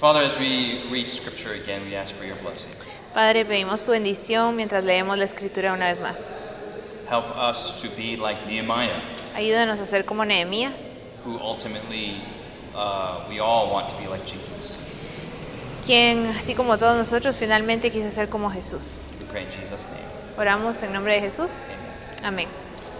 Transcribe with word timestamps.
Father, 0.00 0.20
as 0.20 0.38
we 0.38 0.88
read 0.92 1.08
scripture 1.08 1.54
again, 1.54 1.84
we 1.84 1.96
ask 1.96 2.14
for 2.14 2.24
your 2.24 2.36
blessing. 2.36 2.70
Padre, 3.12 3.44
pedimos 3.44 3.84
tu 3.84 3.90
bendición 3.90 4.54
mientras 4.54 4.84
leemos 4.84 5.18
la 5.18 5.24
escritura 5.24 5.72
una 5.72 5.86
vez 5.86 5.98
más. 5.98 6.18
Help 7.08 7.24
us 7.36 7.82
to 7.82 7.88
be 7.96 8.16
like 8.16 8.46
Nehemiah, 8.46 9.00
Ayúdanos 9.34 9.80
a 9.80 9.86
ser 9.86 10.04
como 10.04 10.24
Nehemías, 10.24 10.94
who 11.24 11.36
ultimately 11.38 12.22
uh, 12.76 13.26
we 13.28 13.40
all 13.40 13.72
want 13.72 13.88
to 13.88 13.96
be 13.96 14.06
like 14.06 14.24
Jesus. 14.24 14.76
quien, 15.84 16.28
así 16.28 16.54
como 16.54 16.78
todos 16.78 16.96
nosotros, 16.96 17.36
finalmente 17.36 17.90
quiso 17.90 18.12
ser 18.12 18.28
como 18.28 18.50
Jesús. 18.50 19.00
We 19.18 19.26
pray 19.26 19.46
in 19.46 19.50
Jesus' 19.50 19.84
name. 19.86 20.04
Oramos 20.36 20.80
en 20.82 20.92
nombre 20.92 21.14
de 21.14 21.22
Jesús. 21.22 21.50
Amen. 22.22 22.46
Amén. 22.46 22.48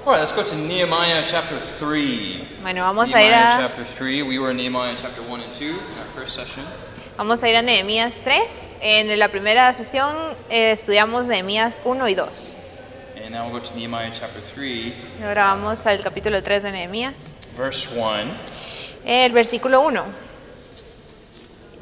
All 0.05 0.15
right, 0.15 0.21
let's 0.21 0.33
go 0.33 0.43
to 0.43 0.57
Nehemiah 0.57 1.25
chapter 1.29 1.61
3. 1.61 2.63
Bueno, 2.63 2.83
vamos 2.83 3.13
a 3.13 3.23
ir 3.23 3.31
Nehemiah 3.31 3.57
a, 3.57 3.69
chapter 3.69 3.85
3. 3.85 4.23
We 4.23 4.39
were 4.39 4.51
in 4.51 4.57
Nehemiah 4.57 4.97
chapter 4.97 5.23
1 5.23 5.41
and 5.41 5.55
2 5.55 5.65
in 5.65 5.99
our 5.99 6.07
first 6.15 6.35
session. 6.35 6.65
Vamos 7.19 7.43
a 7.43 7.49
ir 7.49 7.57
a 7.57 7.63
Nehemías 7.63 8.15
3. 8.25 8.43
En 8.81 9.19
la 9.19 9.29
primera 9.29 9.75
sesión 9.75 10.17
eh, 10.49 10.71
estudiamos 10.73 11.27
Nehemías 11.27 11.83
1 11.85 12.09
y 12.09 12.15
2. 12.15 12.55
And 13.25 13.35
now 13.35 13.43
we'll 13.49 13.61
go 13.61 13.61
to 13.61 13.75
Nehemiah 13.75 14.13
chapter 14.13 14.41
3, 14.55 14.65
Y 14.65 14.95
Ahora 15.25 15.47
vamos 15.47 15.85
al 15.85 16.01
capítulo 16.01 16.43
3 16.43 16.63
de 16.63 16.73
Nehemías. 16.73 17.29
verse 17.59 17.89
1. 17.99 18.09
El 19.05 19.33
versículo 19.33 19.81
1. 19.81 20.05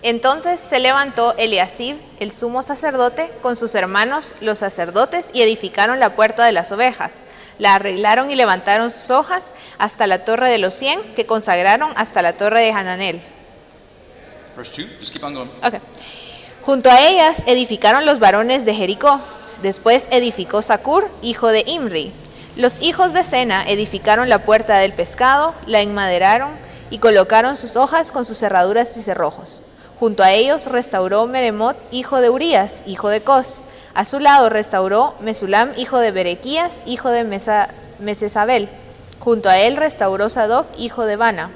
Entonces 0.02 0.60
se 0.60 0.78
levantó 0.78 1.34
Eliasib, 1.36 1.96
el 2.20 2.32
sumo 2.32 2.62
sacerdote, 2.62 3.30
con 3.42 3.56
sus 3.56 3.74
hermanos, 3.74 4.34
los 4.40 4.60
sacerdotes, 4.60 5.30
y 5.34 5.42
edificaron 5.42 6.00
la 6.00 6.14
puerta 6.16 6.44
de 6.44 6.52
las 6.52 6.72
ovejas. 6.72 7.12
La 7.58 7.74
arreglaron 7.74 8.30
y 8.30 8.34
levantaron 8.36 8.90
sus 8.90 9.10
hojas 9.10 9.52
hasta 9.78 10.06
la 10.06 10.24
torre 10.24 10.48
de 10.48 10.58
los 10.58 10.74
cien, 10.74 11.00
que 11.14 11.26
consagraron 11.26 11.92
hasta 11.96 12.22
la 12.22 12.36
torre 12.36 12.62
de 12.62 12.72
Hananel. 12.72 13.22
Verse 14.56 14.72
2. 14.82 14.98
Just 14.98 15.12
keep 15.12 15.22
going. 15.22 15.36
Ok. 15.62 15.74
Junto 16.62 16.90
a 16.90 17.00
ellas 17.06 17.42
edificaron 17.46 18.04
los 18.06 18.18
varones 18.18 18.64
de 18.64 18.74
Jericó. 18.74 19.20
Después 19.62 20.08
edificó 20.10 20.62
Sacur, 20.62 21.08
hijo 21.22 21.48
de 21.48 21.62
Imri. 21.66 22.12
Los 22.56 22.80
hijos 22.80 23.12
de 23.12 23.22
Sena 23.24 23.64
edificaron 23.66 24.28
la 24.28 24.40
puerta 24.44 24.78
del 24.78 24.92
pescado, 24.94 25.54
la 25.66 25.80
enmaderaron 25.80 26.50
y 26.90 26.98
colocaron 26.98 27.56
sus 27.56 27.76
hojas 27.76 28.12
con 28.12 28.24
sus 28.24 28.38
cerraduras 28.38 28.96
y 28.96 29.02
cerrojos. 29.02 29.62
Junto 30.00 30.22
a 30.22 30.32
ellos 30.32 30.66
restauró 30.66 31.26
Meremot, 31.26 31.76
hijo 31.90 32.20
de 32.20 32.28
Urías, 32.30 32.82
hijo 32.86 33.08
de 33.08 33.22
Cos. 33.22 33.62
A 33.94 34.04
su 34.04 34.18
lado 34.20 34.48
restauró 34.50 35.14
Mesulam, 35.20 35.72
hijo 35.76 35.98
de 35.98 36.10
Berequías, 36.10 36.82
hijo 36.84 37.10
de 37.10 37.24
Mesa- 37.24 37.68
Mesesabel. 37.98 38.68
Junto 39.20 39.48
a 39.48 39.58
él 39.58 39.76
restauró 39.76 40.28
Sadoc, 40.28 40.66
hijo 40.78 41.06
de 41.06 41.16
Bana. 41.16 41.50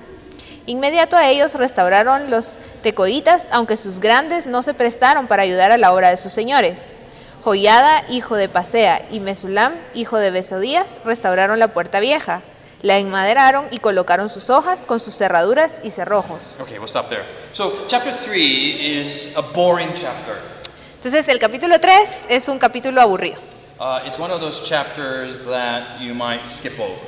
Inmediato 0.66 1.16
a 1.16 1.28
ellos 1.28 1.55
restauraron 1.55 2.30
los 2.30 2.58
tecoitas, 2.83 3.47
aunque 3.50 3.77
sus 3.77 3.98
grandes 3.98 4.47
no 4.47 4.62
se 4.62 4.75
prestaron 4.75 5.27
para 5.27 5.42
ayudar 5.42 5.72
a 5.72 5.78
la 5.78 5.92
obra 5.92 6.11
de 6.11 6.16
sus 6.16 6.33
señores. 6.33 6.80
Joiada, 7.42 8.05
hijo 8.08 8.36
de 8.36 8.48
Pasea, 8.48 9.06
y 9.11 9.20
Mesulam, 9.20 9.75
hijo 9.94 10.19
de 10.19 10.31
Besodías, 10.31 10.98
restauraron 11.05 11.58
la 11.58 11.69
puerta 11.69 11.98
vieja. 11.98 12.42
La 12.83 12.98
enmaderaron 12.98 13.66
y 13.70 13.78
colocaron 13.78 14.28
sus 14.28 14.48
hojas 14.48 14.86
con 14.86 15.00
sus 15.00 15.14
cerraduras 15.14 15.81
y 15.83 15.91
cerrojos. 15.91 16.55
Okay, 16.61 16.78
we'll 16.78 16.88
stop 16.88 17.08
there. 17.08 17.25
So, 17.53 17.86
chapter 17.88 18.14
3 18.14 18.98
is 18.98 19.34
a 19.36 19.42
boring 19.42 19.91
chapter. 19.94 20.36
Entonces 20.97 21.28
el 21.28 21.38
capítulo 21.38 21.81
3 21.81 22.27
es 22.28 22.48
un 22.48 22.58
capítulo 22.58 23.00
aburrido. 23.00 23.38
Uh, 23.78 24.00
it's 24.06 24.19
one 24.19 24.31
of 24.31 24.41
those 24.42 24.62
chapters 24.69 25.42
that 25.47 25.98
you 25.98 26.14
might 26.14 26.47
skip 26.47 26.78
over. 26.78 27.00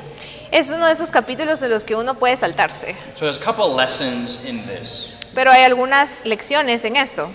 Es 0.53 0.70
uno 0.70 0.86
de 0.86 0.92
esos 0.92 1.11
capítulos 1.11 1.62
en 1.62 1.70
los 1.70 1.83
que 1.83 1.97
uno 1.97 2.14
puede 2.14 2.36
saltarse. 2.36 2.95
So, 3.17 3.25
there's 3.25 3.39
a 3.41 3.45
couple 3.45 3.75
lessons 3.75 4.39
in 4.45 4.67
this. 4.67 5.11
Pero 5.34 5.50
hay 5.50 5.64
algunas 5.64 6.11
lecciones 6.25 6.84
en 6.84 6.97
esto. 6.97 7.31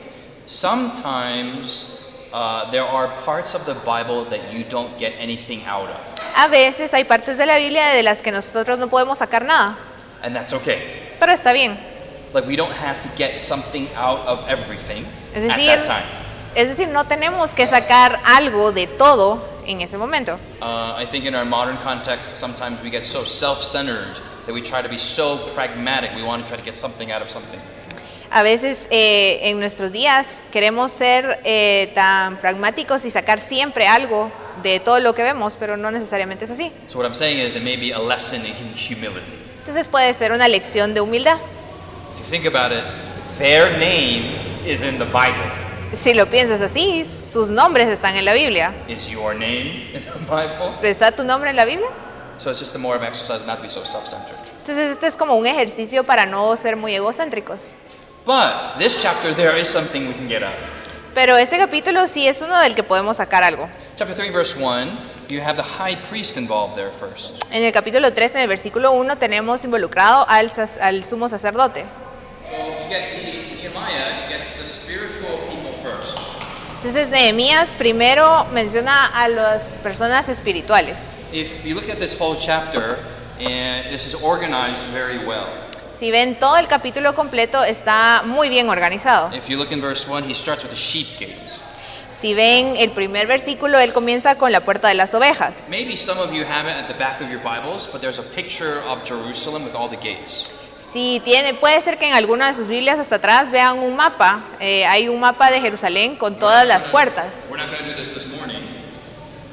Sometimes 0.45 1.87
uh, 2.31 2.69
there 2.69 2.83
are 2.83 3.09
parts 3.25 3.55
of 3.55 3.65
the 3.65 3.73
Bible 3.85 4.25
that 4.29 4.53
you 4.53 4.63
don't 4.69 4.97
get 4.99 5.13
anything 5.19 5.63
out 5.65 5.89
of, 5.89 5.97
A 6.35 6.47
veces 6.47 6.93
hay 6.93 7.03
partes 7.05 7.37
de 7.37 7.45
la 7.47 7.57
Biblia 7.57 7.87
de 7.87 8.03
las 8.03 8.21
que 8.21 8.31
nosotros 8.31 8.77
no 8.77 8.87
podemos 8.87 9.17
sacar 9.17 9.43
nada. 9.43 9.77
and 10.21 10.35
that's 10.35 10.53
okay. 10.53 11.15
Pero 11.19 11.31
está 11.33 11.51
bien. 11.53 11.77
Like, 12.33 12.47
we 12.47 12.55
don't 12.55 12.71
have 12.73 13.01
to 13.01 13.09
get 13.17 13.39
something 13.39 13.87
out 13.95 14.19
of 14.27 14.47
everything 14.47 15.05
Es 15.33 15.49
at 15.49 15.57
that 15.57 15.85
time. 15.85 16.05
es 16.53 16.67
decir, 16.67 16.87
no 16.89 17.05
tenemos 17.05 17.53
que 17.55 17.65
sacar 17.67 18.19
algo 18.25 18.71
de 18.71 18.85
todo 18.85 19.41
en 19.67 19.81
ese 19.81 19.97
momento. 19.97 20.39
Uh, 20.61 20.95
I 20.97 21.05
think 21.05 21.25
in 21.25 21.35
our 21.35 21.45
modern 21.45 21.77
context, 21.77 22.33
sometimes 22.33 22.81
we 22.81 22.89
get 22.89 23.05
so 23.05 23.23
self 23.25 23.63
centered 23.63 24.17
that 24.45 24.53
we 24.53 24.61
try 24.61 24.81
to 24.81 24.89
be 24.89 24.97
so 24.97 25.37
pragmatic. 25.53 26.11
We 26.15 26.23
want 26.23 26.43
to 26.43 26.47
try 26.47 26.57
to 26.57 26.63
get 26.63 26.75
something 26.75 27.11
out 27.11 27.21
of 27.21 27.29
something. 27.29 27.59
A 28.29 28.43
veces 28.43 28.87
eh, 28.91 29.49
en 29.49 29.59
nuestros 29.59 29.91
días 29.91 30.41
queremos 30.51 30.91
ser 30.91 31.39
eh, 31.45 31.91
tan 31.95 32.37
pragmáticos 32.37 33.05
y 33.05 33.11
sacar 33.11 33.39
siempre 33.39 33.87
algo 33.87 34.31
de 34.63 34.79
todo 34.79 34.99
lo 34.99 35.13
que 35.13 35.23
vemos, 35.23 35.55
pero 35.57 35.77
no 35.77 35.91
necesariamente 35.91 36.45
es 36.45 36.51
así. 36.51 36.71
So, 36.87 36.97
what 36.97 37.05
I'm 37.05 37.13
saying 37.13 37.39
is, 37.39 37.55
it 37.55 37.63
may 37.63 37.77
be 37.77 37.91
a 37.91 37.99
lesson 37.99 38.41
in 38.45 38.73
humility. 38.73 39.35
Entonces 39.59 39.87
puede 39.87 40.13
ser 40.13 40.31
una 40.31 40.47
lección 40.47 40.93
de 40.93 41.01
humildad. 41.01 41.37
If 42.15 42.25
you 42.25 42.29
think 42.29 42.45
about 42.45 42.71
it, 42.71 42.83
their 43.37 43.77
name 43.77 44.65
is 44.65 44.83
in 44.83 44.97
the 44.97 45.05
Bible. 45.05 45.66
Si 45.93 46.13
lo 46.13 46.25
piensas 46.27 46.61
así, 46.61 47.05
sus 47.05 47.49
nombres 47.49 47.87
están 47.87 48.15
en 48.15 48.25
la 48.25 48.33
Biblia. 48.33 48.73
Is 48.87 49.07
your 49.07 49.33
name 49.33 49.89
in 49.93 50.03
the 50.03 50.19
Bible? 50.19 50.77
¿Está 50.81 51.11
tu 51.11 51.23
nombre 51.23 51.49
en 51.49 51.55
la 51.55 51.65
Biblia? 51.65 51.87
So, 52.37 52.51
it's 52.51 52.59
just 52.59 52.75
a 52.75 52.77
more 52.77 52.95
of 52.95 53.03
exercise 53.03 53.45
not 53.45 53.57
to 53.57 53.63
be 53.63 53.69
so 53.69 53.83
self 53.85 54.07
centered. 54.07 54.37
Entonces 54.67 54.91
este 54.91 55.07
es 55.07 55.15
como 55.15 55.35
un 55.35 55.47
ejercicio 55.47 56.03
para 56.03 56.25
no 56.25 56.55
ser 56.57 56.75
muy 56.75 56.93
egocéntricos. 56.93 57.59
But 58.25 58.77
this 58.77 59.01
chapter, 59.01 59.33
there 59.33 59.57
is 59.57 59.69
something 59.69 60.07
we 60.07 60.13
can 60.13 60.27
get 60.27 60.43
out. 60.43 60.55
Pero 61.13 61.37
este 61.37 61.57
capítulo 61.57 62.07
sí 62.07 62.27
es 62.27 62.41
uno 62.41 62.59
del 62.59 62.75
que 62.75 62.83
podemos 62.83 63.17
sacar 63.17 63.43
algo. 63.43 63.69
Chapter 63.95 64.15
3, 64.15 64.33
verse 64.33 64.55
1, 64.59 64.89
you 65.29 65.41
have 65.41 65.55
the 65.55 65.63
high 65.63 65.95
priest 66.09 66.35
involved 66.35 66.75
there 66.75 66.91
first. 66.99 67.41
En 67.49 67.63
el 67.63 67.71
capítulo 67.71 68.13
3, 68.13 68.35
en 68.35 68.41
el 68.41 68.47
versículo 68.47 68.91
1, 68.91 69.17
tenemos 69.17 69.63
involucrado 69.63 70.27
al, 70.27 70.51
sumo 71.05 71.29
sacerdote. 71.29 71.85
So 72.45 72.55
you 72.55 72.89
get 72.89 73.15
Nehemiah 73.15 74.27
gets 74.29 74.53
the 74.57 74.65
spiritual 74.65 75.36
people 75.36 75.36
first. 75.36 75.36
Entonces 76.87 77.11
Nehemías 77.11 77.75
primero 77.75 78.45
menciona 78.53 79.07
a 79.07 79.27
las 79.27 79.61
personas 79.83 80.29
espirituales. 80.29 80.95
If 81.33 81.65
you 81.65 81.75
look 81.75 81.89
at 81.89 81.97
this 81.97 82.17
whole 82.17 82.37
chapter, 82.39 82.99
and 83.41 83.91
this 83.91 84.05
is 84.05 84.15
organized 84.15 84.81
very 84.93 85.17
well. 85.17 85.47
Si 85.99 86.11
ven 86.11 86.39
todo 86.39 86.55
el 86.55 86.69
capítulo 86.69 87.13
completo 87.13 87.61
está 87.65 88.23
muy 88.23 88.47
bien 88.47 88.69
organizado. 88.69 89.35
If 89.35 89.49
you 89.49 89.57
look 89.57 89.73
in 89.73 89.81
verse 89.81 90.07
1, 90.09 90.29
he 90.29 90.33
starts 90.33 90.63
with 90.63 90.71
the 90.71 90.77
sheep 90.77 91.19
gates. 91.19 91.59
Si 92.21 92.33
ven 92.33 92.77
el 92.77 92.91
primer 92.91 93.27
versículo, 93.27 93.79
él 93.79 93.91
comienza 93.91 94.35
con 94.35 94.53
la 94.53 94.61
puerta 94.61 94.87
de 94.87 94.93
las 94.93 95.13
ovejas. 95.13 95.67
Maybe 95.69 95.97
some 95.97 96.21
of 96.21 96.31
you 96.31 96.45
have 96.45 96.69
it 96.69 96.77
at 96.77 96.87
the 96.87 96.97
back 96.97 97.19
of 97.19 97.29
your 97.29 97.41
Bibles, 97.43 97.89
but 97.91 97.99
there's 97.99 98.17
a 98.17 98.23
picture 98.33 98.79
of 98.87 99.03
Jerusalem 99.03 99.65
with 99.65 99.75
all 99.75 99.89
the 99.89 99.97
gates. 99.97 100.49
Si 100.97 101.19
tiene, 101.23 101.53
puede 101.53 101.79
ser 101.81 101.99
que 101.99 102.07
en 102.07 102.15
alguna 102.15 102.47
de 102.47 102.55
sus 102.55 102.67
Biblias 102.67 102.97
hasta 102.97 103.17
atrás 103.17 103.51
vean 103.51 103.77
un 103.77 103.95
mapa. 103.95 104.41
Eh, 104.59 104.83
hay 104.83 105.07
un 105.07 105.19
mapa 105.19 105.51
de 105.51 105.61
Jerusalén 105.61 106.15
con 106.15 106.39
todas 106.39 106.65
las 106.65 106.87
puertas. 106.87 107.31
We're 107.51 107.63
not 107.63 107.69
going 107.69 107.83
to 107.83 107.91
do 107.91 107.99
this 108.03 108.11
this 108.15 108.25
morning, 108.35 108.63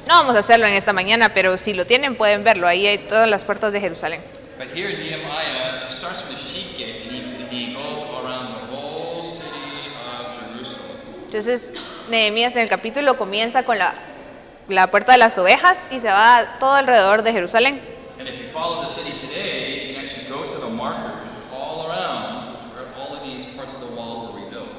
No 0.07 0.15
vamos 0.15 0.35
a 0.35 0.39
hacerlo 0.39 0.65
en 0.65 0.73
esta 0.73 0.91
mañana, 0.91 1.35
pero 1.35 1.55
si 1.57 1.75
lo 1.75 1.85
tienen 1.85 2.15
pueden 2.15 2.43
verlo. 2.43 2.67
Ahí 2.67 2.87
hay 2.87 2.97
todas 2.97 3.29
las 3.29 3.43
puertas 3.43 3.71
de 3.71 3.79
Jerusalén. 3.79 4.21
but 4.57 4.69
here 4.75 4.89
Nehemiah 4.97 5.87
starts 5.91 6.23
with 6.23 6.35
the 6.35 6.41
sheep 6.41 6.79
gate 6.79 7.03
and 7.05 7.11
he, 7.11 7.67
he 7.67 7.73
goes 7.75 8.01
around 8.05 8.47
the 8.55 8.75
whole 8.75 9.23
city 9.23 9.93
of 10.03 10.51
Jerusalem. 10.51 10.97
Entonces, 11.25 11.71
Nehemías 12.09 12.55
en 12.55 12.63
el 12.63 12.69
capítulo 12.69 13.17
comienza 13.19 13.61
con 13.61 13.77
la, 13.77 13.93
la 14.67 14.87
puerta 14.89 15.11
de 15.11 15.19
las 15.19 15.37
ovejas 15.37 15.77
y 15.91 15.99
se 15.99 16.07
va 16.07 16.57
todo 16.59 16.73
alrededor 16.73 17.21
de 17.21 17.33
Jerusalén. 17.33 17.79
And 18.17 18.27
if 18.27 18.39
you 18.41 18.47
follow 18.51 18.81
the 18.81 18.87
city 18.87 19.11
today, 19.21 19.89
you 19.89 19.93
can 19.93 20.03
actually 20.03 20.27
go 20.27 20.51
to 20.51 20.59
the 20.59 20.69
markers 20.73 21.21
all 21.51 21.87
around 21.89 22.55
where 22.73 22.85
all 22.97 23.15
of 23.15 23.23
these 23.23 23.45
parts 23.55 23.73
of 23.73 23.79
the 23.81 23.87
wall 23.95 24.31
were 24.33 24.41
rebuilt. 24.43 24.69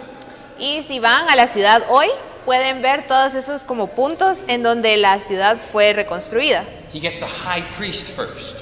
Y 0.58 0.82
si 0.84 1.00
van 1.00 1.28
a 1.28 1.36
la 1.36 1.46
ciudad 1.46 1.84
hoy, 1.90 2.08
pueden 2.46 2.80
ver 2.80 3.06
todos 3.06 3.34
esos 3.34 3.62
como 3.62 3.88
puntos 3.88 4.44
en 4.48 4.62
donde 4.62 4.96
la 4.96 5.20
ciudad 5.20 5.58
fue 5.72 5.92
reconstruida. 5.92 6.64
He 6.94 7.00
gets 7.00 7.18
the 7.18 7.26
high 7.26 7.62
priest 7.76 8.08
first. 8.16 8.56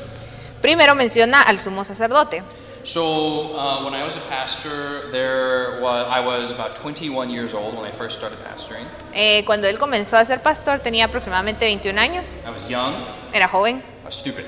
Primero 0.61 0.95
menciona 0.95 1.43
al 1.43 1.59
sumo 1.59 1.85
sacerdote. 1.85 2.43
So 2.85 3.55
uh, 3.57 3.85
when 3.85 3.95
I 3.95 4.05
was 4.05 4.17
a 4.17 4.29
pastor, 4.29 5.11
there 5.11 5.81
was, 5.81 6.07
I 6.11 6.21
was 6.21 6.53
about 6.53 6.77
21 6.83 7.31
years 7.31 7.55
old 7.55 7.77
when 7.77 7.85
I 7.85 7.93
first 7.93 8.19
started 8.19 8.39
pastoring. 8.45 8.87
Eh, 9.15 9.43
cuando 9.47 9.69
él 9.69 9.79
comenzó 9.79 10.17
a 10.17 10.25
ser 10.25 10.43
pastor 10.43 10.81
tenía 10.81 11.07
aproximadamente 11.07 11.65
21 11.65 11.99
años, 11.99 12.27
I 12.47 12.51
was 12.51 12.69
young, 12.69 12.95
era 13.33 13.49
joven 13.49 13.83
I 14.03 14.07
was 14.07 14.17
stupid, 14.17 14.45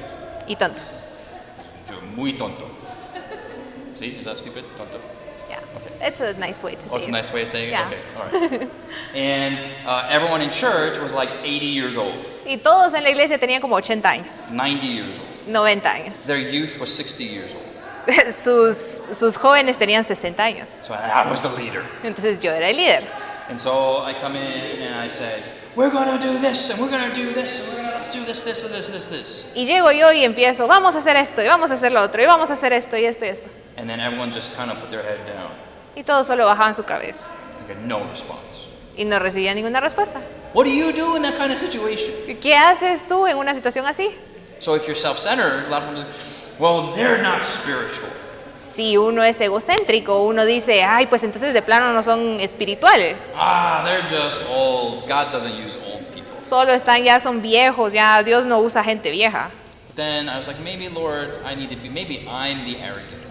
y 0.46 0.56
tonto. 0.56 0.80
Yo 1.88 2.00
muy 2.14 2.34
tonto. 2.36 2.66
See, 3.94 4.18
is 4.18 4.26
that 4.26 4.36
stupid? 4.36 4.64
Tonto. 4.76 5.15
Okay. 5.76 6.06
It's 6.08 6.20
a 6.20 6.32
nice 6.38 6.62
way 6.62 6.74
to 6.76 6.80
Oh, 6.90 6.92
say 6.92 6.96
it's 6.96 7.06
a 7.06 7.08
it. 7.08 7.12
nice 7.12 7.32
way 7.32 7.42
of 7.42 7.48
saying 7.48 7.70
Yeah. 7.70 7.90
it. 7.90 7.98
Okay, 8.16 8.40
all 8.40 8.48
right. 8.50 8.70
and 9.14 9.60
uh, 9.86 10.08
everyone 10.10 10.40
in 10.42 10.50
church 10.50 10.98
was 10.98 11.12
like 11.12 11.28
80 11.42 11.66
years 11.66 11.96
old, 11.96 12.14
Y 12.46 12.58
todos 12.58 12.94
en 12.94 13.02
la 13.02 13.10
iglesia 13.10 13.38
tenían 13.38 13.60
como 13.60 13.76
80 13.76 14.08
años, 14.08 14.50
90 14.50 14.86
years 14.86 15.18
old. 15.18 15.48
90 15.48 15.88
años. 15.88 16.16
Their 16.26 16.38
youth 16.38 16.78
was 16.78 16.92
60 16.94 17.24
years 17.24 17.52
old. 17.52 17.62
sus, 18.34 19.00
sus 19.12 19.36
jóvenes 19.36 19.76
tenían 19.78 20.04
60 20.04 20.42
años. 20.42 20.68
So 20.82 20.94
I 20.94 21.28
was 21.28 21.40
the 21.42 21.48
leader. 21.50 21.82
Entonces 22.04 22.38
yo 22.40 22.52
era 22.52 22.68
el 22.70 22.76
líder. 22.76 23.04
And 23.48 23.60
so 23.60 24.02
I 24.04 24.14
come 24.20 24.36
in 24.36 24.82
and 24.82 24.94
I 24.94 25.08
say, 25.08 25.42
we're 25.76 25.90
gonna 25.90 26.18
do 26.20 26.38
this 26.38 26.70
and 26.70 26.80
we're 26.80 26.90
gonna 26.90 27.14
do 27.14 27.32
this 27.32 27.66
and 27.68 27.76
we're 27.76 27.86
let's 28.06 28.12
do 28.12 28.24
this, 28.24 28.42
this, 28.42 28.64
and 28.64 28.72
this, 28.74 28.88
this, 28.88 29.06
this. 29.08 29.44
Y 29.54 29.66
llego 29.66 29.90
yo 29.92 30.12
y 30.12 30.24
empiezo, 30.24 30.66
vamos 30.66 30.94
a 30.94 30.98
hacer 30.98 31.16
esto, 31.16 31.42
y 31.42 31.46
vamos 31.48 31.70
a 31.70 31.74
hacer 31.74 31.92
lo 31.92 32.02
otro, 32.02 32.22
y 32.22 32.26
vamos 32.26 32.50
a 32.50 32.52
hacer 32.54 32.72
esto, 32.72 32.96
y 32.96 33.04
esto, 33.04 33.24
y 33.24 33.28
esto. 33.28 33.48
And 33.76 33.88
then 33.88 34.00
everyone 34.00 34.32
just 34.32 34.56
kind 34.56 34.70
of 34.70 34.78
put 34.78 34.90
their 34.90 35.02
head 35.02 35.26
down. 35.26 35.50
Y 35.94 36.02
todos 36.02 36.26
solo 36.26 36.46
bajaban 36.46 36.74
su 36.74 36.82
cabeza. 36.82 37.30
Get 37.68 37.78
no 37.78 38.04
response. 38.10 38.40
Y 38.96 39.04
no 39.04 39.18
recibían 39.18 39.56
ninguna 39.56 39.80
respuesta. 39.80 40.20
What 40.54 40.64
do 40.64 40.70
you 40.70 40.92
do 40.92 41.16
in 41.16 41.22
that 41.22 41.36
kind 41.36 41.52
of 41.52 41.58
situation? 41.58 42.12
¿Qué 42.40 42.54
haces 42.54 43.06
tú 43.06 43.26
en 43.26 43.36
una 43.36 43.54
situación 43.54 43.86
así? 43.86 44.14
So 44.60 44.74
if 44.74 44.86
you're 44.86 44.96
self-centered, 44.96 45.66
a 45.66 45.68
lot 45.68 45.82
of 45.82 45.94
times, 45.94 46.06
well, 46.58 46.94
they're 46.94 47.22
not 47.22 47.44
spiritual. 47.44 48.08
Si 48.74 48.96
uno 48.96 49.22
es 49.22 49.38
egocéntrico, 49.40 50.22
uno 50.22 50.44
dice, 50.46 50.82
ay, 50.82 51.06
pues 51.06 51.22
entonces 51.22 51.52
de 51.52 51.62
plano 51.62 51.92
no 51.92 52.02
son 52.02 52.40
espirituales. 52.40 53.16
Ah, 53.34 53.82
they're 53.84 54.06
just 54.08 54.48
old. 54.50 55.06
God 55.06 55.32
doesn't 55.32 55.54
use 55.54 55.76
old 55.76 56.06
people. 56.14 56.42
Solo 56.42 56.72
están, 56.72 57.04
ya 57.04 57.20
son 57.20 57.42
viejos, 57.42 57.92
ya 57.92 58.22
Dios 58.22 58.46
no 58.46 58.60
usa 58.60 58.82
gente 58.82 59.10
vieja. 59.10 59.50
But 59.88 59.96
then 59.96 60.28
I 60.28 60.36
was 60.36 60.46
like, 60.46 60.60
maybe 60.60 60.88
Lord, 60.88 61.30
I 61.44 61.54
need 61.54 61.70
to 61.70 61.76
be, 61.76 61.88
maybe 61.88 62.26
I'm 62.28 62.64
the 62.64 62.78
arrogant. 62.78 63.25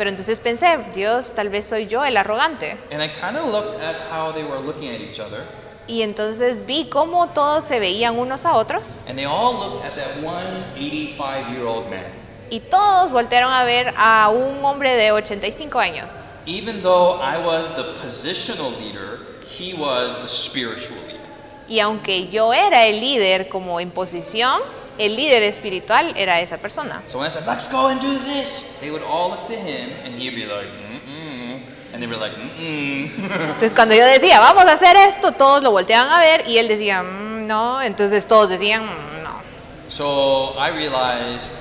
Pero 0.00 0.08
entonces 0.08 0.40
pensé, 0.40 0.78
Dios, 0.94 1.34
tal 1.34 1.50
vez 1.50 1.66
soy 1.66 1.86
yo 1.86 2.02
el 2.06 2.16
arrogante. 2.16 2.78
And 2.90 3.02
I 3.02 3.08
kind 3.08 3.36
of 3.36 3.52
looked 3.52 3.78
at 3.82 3.96
how 4.10 4.32
they 4.32 4.42
were 4.42 4.58
looking 4.58 4.88
at 4.88 4.98
each 4.98 5.20
other, 5.20 5.42
Y 5.86 6.00
entonces 6.00 6.64
vi 6.64 6.88
cómo 6.88 7.28
todos 7.34 7.64
se 7.66 7.78
veían 7.78 8.18
unos 8.18 8.46
a 8.46 8.54
otros 8.54 8.82
and 9.06 9.18
they 9.18 9.26
all 9.26 9.52
looked 9.52 9.84
at 9.84 9.94
that 9.96 10.24
one 10.24 10.64
85-year-old 10.74 11.90
man. 11.90 12.06
y 12.48 12.60
todos 12.60 13.12
voltearon 13.12 13.52
a 13.52 13.64
ver 13.64 13.92
a 13.94 14.30
un 14.30 14.64
hombre 14.64 14.96
de 14.96 15.12
85 15.12 15.78
años. 15.78 16.10
Even 16.46 16.80
though 16.80 17.20
I 17.20 17.36
was 17.36 17.76
the 17.76 17.84
positional 18.02 18.70
leader, 18.80 19.18
he 19.46 19.74
was 19.74 20.18
the 20.22 20.30
spiritual 20.30 20.96
leader. 21.08 21.20
Y 21.68 21.80
aunque 21.80 22.28
yo 22.28 22.54
era 22.54 22.86
el 22.86 23.00
líder 23.00 23.50
como 23.50 23.78
en 23.80 23.90
posición, 23.90 24.62
el 25.00 25.16
líder 25.16 25.42
espiritual 25.42 26.14
era 26.16 26.40
esa 26.40 26.58
persona. 26.58 27.02
So 27.08 27.18
when 27.18 27.26
I 27.26 27.30
said, 27.30 27.46
let's 27.46 27.70
go 27.70 27.88
and 27.88 28.00
do 28.00 28.18
this, 28.18 28.78
they 28.80 28.90
would 28.90 29.02
all 29.02 29.30
look 29.30 29.46
to 29.48 29.54
him, 29.54 29.90
and 30.04 30.14
he'd 30.14 30.34
be 30.34 30.44
like, 30.46 30.68
mm-mm. 30.68 31.60
And 31.92 32.00
they 32.00 32.06
were 32.06 32.16
like, 32.16 32.34
mm-mm. 32.36 33.10
Entonces 33.54 33.72
cuando 33.74 33.94
yo 33.94 34.04
decía, 34.04 34.38
vamos 34.40 34.64
a 34.66 34.72
hacer 34.72 34.96
esto, 34.96 35.32
todos 35.32 35.62
lo 35.62 35.70
volteaban 35.72 36.12
a 36.12 36.20
ver 36.20 36.44
y 36.48 36.58
él 36.58 36.68
decía, 36.68 37.02
"Mm, 37.02 37.46
no, 37.46 37.82
entonces 37.82 38.26
todos 38.28 38.48
decían, 38.48 38.84
"Mm, 38.84 39.22
no. 39.24 39.42
so 39.88 40.54
I 40.56 40.70
realized 40.70 41.52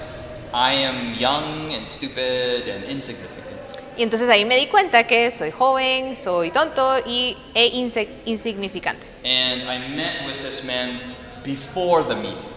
I 0.54 0.74
am 0.86 1.16
young 1.18 1.74
and 1.74 1.88
stupid 1.88 2.68
and 2.68 2.84
insignificant. 2.86 3.38
Y 3.98 4.04
entonces 4.04 4.30
ahí 4.30 4.46
me 4.46 4.56
di 4.56 4.68
cuenta 4.68 5.04
que 5.08 5.32
soy 5.32 5.52
joven, 5.52 6.16
soy 6.16 6.52
tonto 6.52 7.00
y, 7.06 7.36
e 7.54 7.66
insignificante. 8.26 9.06
And 9.26 9.64
I 9.64 9.78
met 9.90 10.26
with 10.26 10.42
this 10.42 10.64
man 10.64 11.00
before 11.44 12.04
the 12.08 12.16
meeting. 12.16 12.48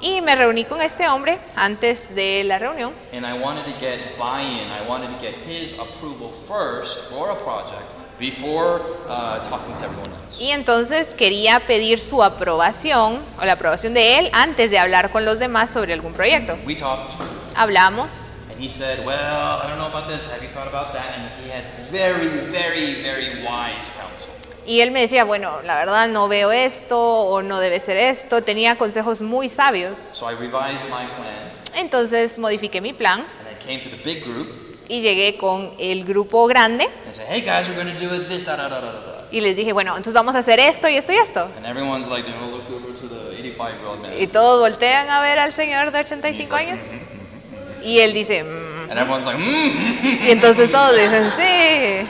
Y 0.00 0.20
me 0.20 0.34
reuní 0.36 0.64
con 0.64 0.80
este 0.80 1.08
hombre 1.08 1.38
antes 1.56 2.14
de 2.14 2.44
la 2.44 2.58
reunión 2.58 2.92
And 3.12 3.26
I 3.26 3.32
wanted 3.40 3.64
to 3.64 3.78
get 3.80 4.16
buy 4.16 4.42
in. 4.42 4.70
I 4.70 4.86
wanted 4.88 5.10
to 5.10 5.20
get 5.20 5.34
his 5.46 5.78
approval 5.78 6.32
first 6.46 7.10
for 7.10 7.30
a 7.30 7.36
project 7.36 7.82
before 8.18 8.80
uh, 9.08 9.40
talking 9.48 9.76
to 9.76 9.84
everyone 9.84 10.10
else. 10.12 10.36
y 10.40 10.50
entonces 10.50 11.14
quería 11.14 11.60
pedir 11.66 12.00
su 12.00 12.22
aprobación 12.22 13.24
o 13.40 13.44
la 13.44 13.52
aprobación 13.54 13.94
de 13.94 14.18
él 14.18 14.30
antes 14.32 14.70
de 14.70 14.78
hablar 14.78 15.10
con 15.10 15.24
los 15.24 15.38
demás 15.38 15.70
sobre 15.70 15.92
algún 15.94 16.12
proyecto. 16.14 16.58
We 16.64 16.74
talked, 16.76 17.12
Hablamos 17.56 18.08
and 18.50 18.60
he 18.60 18.68
said, 18.68 19.04
Well, 19.06 19.60
I 19.62 19.66
don't 19.68 19.78
know 19.78 19.86
about 19.88 20.08
this. 20.08 20.30
Have 20.30 20.42
you 20.42 20.48
thought 20.48 20.68
about 20.68 20.92
that? 20.94 21.14
And 21.16 21.44
he 21.44 21.50
had 21.50 21.64
very, 21.90 22.28
very, 22.50 23.02
very 23.02 23.42
wise 23.44 23.90
counsel. 23.90 24.30
Y 24.68 24.82
él 24.82 24.90
me 24.90 25.00
decía, 25.00 25.24
bueno, 25.24 25.62
la 25.62 25.76
verdad 25.76 26.08
no 26.08 26.28
veo 26.28 26.52
esto 26.52 27.00
o 27.00 27.40
no 27.40 27.58
debe 27.58 27.80
ser 27.80 27.96
esto. 27.96 28.42
Tenía 28.42 28.76
consejos 28.76 29.22
muy 29.22 29.48
sabios. 29.48 29.98
So 30.12 30.30
I 30.30 30.34
revised 30.34 30.84
my 30.90 31.06
plan, 31.16 31.52
Entonces 31.74 32.38
modifiqué 32.38 32.82
mi 32.82 32.92
plan 32.92 33.20
and 33.20 33.48
I 33.50 33.64
came 33.64 33.80
to 33.80 33.88
the 33.88 33.96
big 34.04 34.22
group 34.22 34.46
y 34.86 35.00
llegué 35.00 35.38
con 35.38 35.72
el 35.78 36.04
grupo 36.04 36.46
grande 36.46 36.84
and 37.06 37.14
said, 37.14 37.26
Hey 37.30 37.40
guys, 37.40 37.66
we're 37.66 37.82
going 37.82 37.90
to 37.94 37.98
do 37.98 38.14
it 38.14 38.28
this, 38.28 38.44
da, 38.44 38.56
da, 38.56 38.68
da, 38.68 38.80
da, 38.82 38.92
da, 38.92 39.00
da. 39.00 39.24
y 39.30 39.40
les 39.40 39.56
dije, 39.56 39.72
bueno, 39.72 39.92
entonces 39.92 40.12
vamos 40.12 40.34
a 40.34 40.40
hacer 40.40 40.60
esto 40.60 40.86
y 40.86 40.96
esto 40.96 41.14
y 41.14 41.16
esto. 41.16 41.48
And 41.56 41.64
everyone's 41.64 42.06
like, 42.06 42.28
you 42.28 42.34
know, 42.36 42.50
look 42.50 42.70
over 42.70 42.92
to 42.94 43.08
the 43.08 43.38
85 43.38 43.72
year 43.78 43.86
old 43.86 44.02
man. 44.02 44.12
Y 44.20 44.26
todos 44.26 44.60
voltean 44.60 45.08
a 45.08 45.22
ver 45.22 45.38
al 45.38 45.52
señor 45.54 45.92
de 45.92 45.98
And 45.98 46.06
he's 46.06 46.50
85 46.50 46.52
like, 46.52 46.70
años 46.72 46.82
"Mhm, 46.82 46.92
mhm, 46.92 47.78
mhm." 47.78 47.82
y 47.84 48.00
él 48.00 48.12
dice, 48.12 48.44
"Mm". 48.44 48.88
Like, 48.88 49.38
mm 49.38 50.26
y 50.26 50.30
entonces 50.30 50.70
todos 50.70 50.92
dicen, 50.94 51.32
sí. 51.38 52.06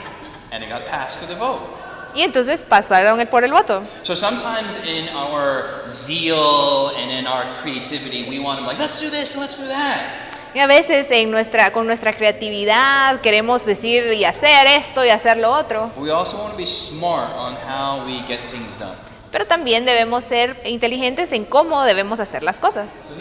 And 0.51 0.61
it 0.63 0.69
got 0.69 0.85
passed 0.89 1.21
to 1.21 1.25
the 1.25 1.35
vote. 1.39 1.78
Y 2.13 2.21
entonces 2.23 2.63
pasaron 2.63 3.25
por 3.27 3.43
el 3.43 3.51
voto. 3.51 3.83
So 4.03 4.15
sometimes 4.15 4.83
in 4.85 5.09
our 5.15 5.83
zeal 5.89 6.91
and 6.97 7.11
in 7.11 7.27
our 7.27 7.55
creativity, 7.61 8.25
we 8.27 8.39
want 8.39 8.59
to 8.59 8.65
be 8.65 8.71
like, 8.71 8.79
let's 8.79 8.99
do 8.99 9.09
this 9.09 9.35
and 9.35 9.41
let's 9.41 9.57
do 9.57 9.67
that. 9.67 10.29
Y 10.53 10.59
a 10.59 10.67
veces 10.67 11.11
en 11.11 11.29
nuestra, 11.29 11.71
con 11.71 11.85
nuestra 11.85 12.17
creatividad 12.17 13.21
queremos 13.21 13.65
decir 13.65 14.13
y 14.13 14.25
hacer 14.25 14.65
esto 14.65 15.05
y 15.05 15.09
hacer 15.09 15.37
lo 15.37 15.51
otro, 15.51 15.91
But 15.95 16.03
we 16.03 16.11
also 16.11 16.37
want 16.37 16.51
to 16.53 16.57
be 16.57 16.65
smart 16.65 17.29
on 17.37 17.55
how 17.55 18.03
we 18.05 18.23
get 18.27 18.39
things 18.49 18.73
done. 18.79 18.95
pero 19.31 19.45
también 19.45 19.85
debemos 19.85 20.25
ser 20.25 20.59
inteligentes 20.65 21.31
en 21.33 21.45
cómo 21.45 21.83
debemos 21.83 22.19
hacer 22.19 22.41
las 22.41 22.59
cosas. 22.59 22.87
So 23.07 23.15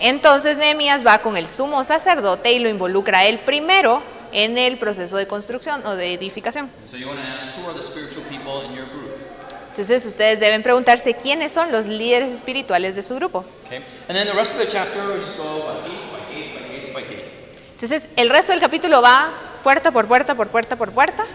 Entonces 0.00 0.56
Nehemías 0.56 1.06
va 1.06 1.18
con 1.18 1.36
el 1.36 1.46
sumo 1.46 1.84
sacerdote 1.84 2.52
y 2.52 2.58
lo 2.58 2.68
involucra 2.68 3.24
él 3.24 3.40
primero 3.40 4.02
en 4.32 4.56
el 4.56 4.78
proceso 4.78 5.16
de 5.16 5.26
construcción 5.26 5.86
o 5.86 5.94
de 5.94 6.14
edificación. 6.14 6.70
Entonces 9.68 10.06
ustedes 10.06 10.40
deben 10.40 10.62
preguntarse 10.62 11.14
quiénes 11.14 11.52
son 11.52 11.70
los 11.70 11.86
líderes 11.86 12.34
espirituales 12.34 12.96
de 12.96 13.02
su 13.02 13.14
grupo. 13.14 13.44
Entonces 17.72 18.08
el 18.16 18.30
resto 18.30 18.52
del 18.52 18.60
capítulo 18.60 19.02
va 19.02 19.32
puerta 19.62 19.90
por 19.90 20.06
puerta 20.06 20.34
por 20.34 20.48
puerta 20.48 20.76
por 20.76 20.92
puerta. 20.92 21.26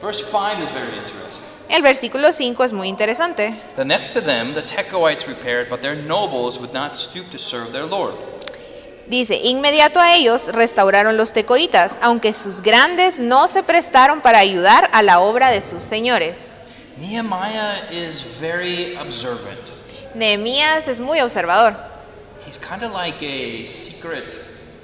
Verse 0.00 0.24
5 0.24 0.62
is 0.62 0.72
very 0.72 0.96
interesting. 0.96 1.47
El 1.68 1.82
versículo 1.82 2.32
5 2.32 2.64
es 2.64 2.72
muy 2.72 2.88
interesante. 2.88 3.54
The 3.76 3.84
next 3.84 4.14
to 4.14 4.22
them, 4.22 4.54
the 4.54 4.62
Tekoites 4.62 5.26
repaired, 5.26 5.68
but 5.68 5.80
their 5.80 5.94
nobles 5.94 6.58
would 6.58 6.72
not 6.72 6.94
stoop 6.94 7.30
to 7.30 7.38
serve 7.38 7.72
their 7.72 7.84
Lord. 7.84 8.14
Dice, 9.06 9.40
inmediato 9.42 10.00
a 10.00 10.14
ellos 10.14 10.48
restauraron 10.52 11.16
los 11.16 11.32
tecoitas, 11.32 11.98
aunque 12.02 12.32
sus 12.32 12.60
grandes 12.60 13.18
no 13.18 13.48
se 13.48 13.62
prestaron 13.62 14.20
para 14.20 14.38
ayudar 14.38 14.90
a 14.92 15.02
la 15.02 15.20
obra 15.20 15.50
de 15.50 15.62
sus 15.62 15.82
señores. 15.82 16.56
Nehemiah 16.98 17.90
is 17.90 18.22
very 18.40 18.96
observant. 18.96 19.60
Nehemías 20.14 20.88
es 20.88 21.00
muy 21.00 21.20
observador. 21.20 21.74
He's 22.46 22.58
kind 22.58 22.82
of 22.82 22.92
like 22.92 23.22
a 23.22 23.64
secret, 23.64 24.24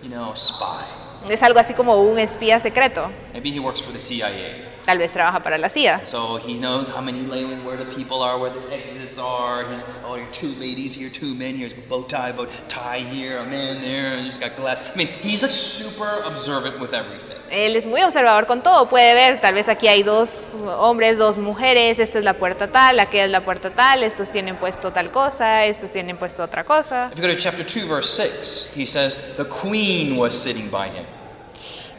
you 0.03 0.11
know, 0.11 0.35
spy. 0.37 0.85
Es 1.29 1.43
algo 1.43 1.59
así 1.59 1.75
como 1.75 2.01
un 2.01 2.19
espía 2.19 2.61
secreto. 2.61 3.11
Maybe 3.33 3.51
he 3.51 3.59
works 3.59 3.81
for 3.81 3.93
the 3.93 3.99
CIA. 3.99 4.74
Tal 4.87 4.99
vez 4.99 5.11
trabaja 5.13 5.43
para 5.43 5.57
la 5.57 5.69
CIA. 5.71 6.05
So 6.05 6.37
he 6.37 6.55
knows 6.59 6.89
how 6.89 7.01
many 7.01 7.21
lanes, 7.27 7.65
where 7.65 7.77
the 7.77 7.87
people 7.95 8.23
are, 8.23 8.39
where 8.39 8.51
the 8.53 8.71
exits 8.75 9.19
are. 9.19 9.65
He's, 9.71 9.83
oh, 10.05 10.17
you're 10.17 10.31
two 10.33 10.55
ladies 10.61 10.95
here, 10.95 11.09
two 11.09 11.35
men 11.35 11.57
here. 11.57 11.67
He's 11.67 11.73
got 11.75 11.89
bow 11.89 12.03
tie, 12.03 12.33
bow 12.33 12.47
tie 12.69 12.99
here, 13.01 13.39
a 13.39 13.45
man 13.45 13.81
there, 13.81 14.13
and 14.15 14.25
he's 14.25 14.37
got 14.39 14.57
glass. 14.57 14.79
I 14.93 14.97
mean, 14.97 15.09
he's 15.09 15.43
like 15.43 15.53
super 15.53 16.21
observant 16.27 16.79
with 16.81 16.93
everything. 16.93 17.39
Él 17.51 17.77
es 17.77 17.87
muy 17.87 18.03
observador 18.03 18.47
con 18.47 18.63
todo. 18.63 18.87
Puede 18.89 19.15
ver, 19.15 19.41
tal 19.41 19.55
vez 19.55 19.69
aquí 19.69 19.87
hay 19.89 20.03
dos 20.03 20.53
hombres, 20.79 21.17
dos 21.17 21.39
mujeres. 21.39 21.99
Esta 21.99 22.19
es 22.19 22.25
la 22.25 22.35
puerta 22.35 22.69
tal, 22.71 22.99
aquella 23.01 23.25
es 23.25 23.31
la 23.31 23.41
puerta 23.43 23.71
tal. 23.71 24.03
Estos 24.03 24.31
tienen 24.31 24.57
puesto 24.57 24.93
tal 24.93 25.11
cosa, 25.13 25.65
estos 25.65 25.93
tienen 25.93 26.17
puesto 26.19 26.43
otra 26.43 26.65
cosa. 26.65 27.11
If 27.13 27.19
you 27.19 27.23
go 27.23 27.29
to 27.33 27.39
chapter 27.41 27.65
2, 27.65 27.87
verse 27.89 28.11
6, 28.11 28.73
he 28.75 28.85
says, 28.85 29.35
the 29.37 29.45
queen 29.47 30.17
was 30.19 30.35
sitting 30.37 30.69
by 30.69 30.89
him. 30.89 31.07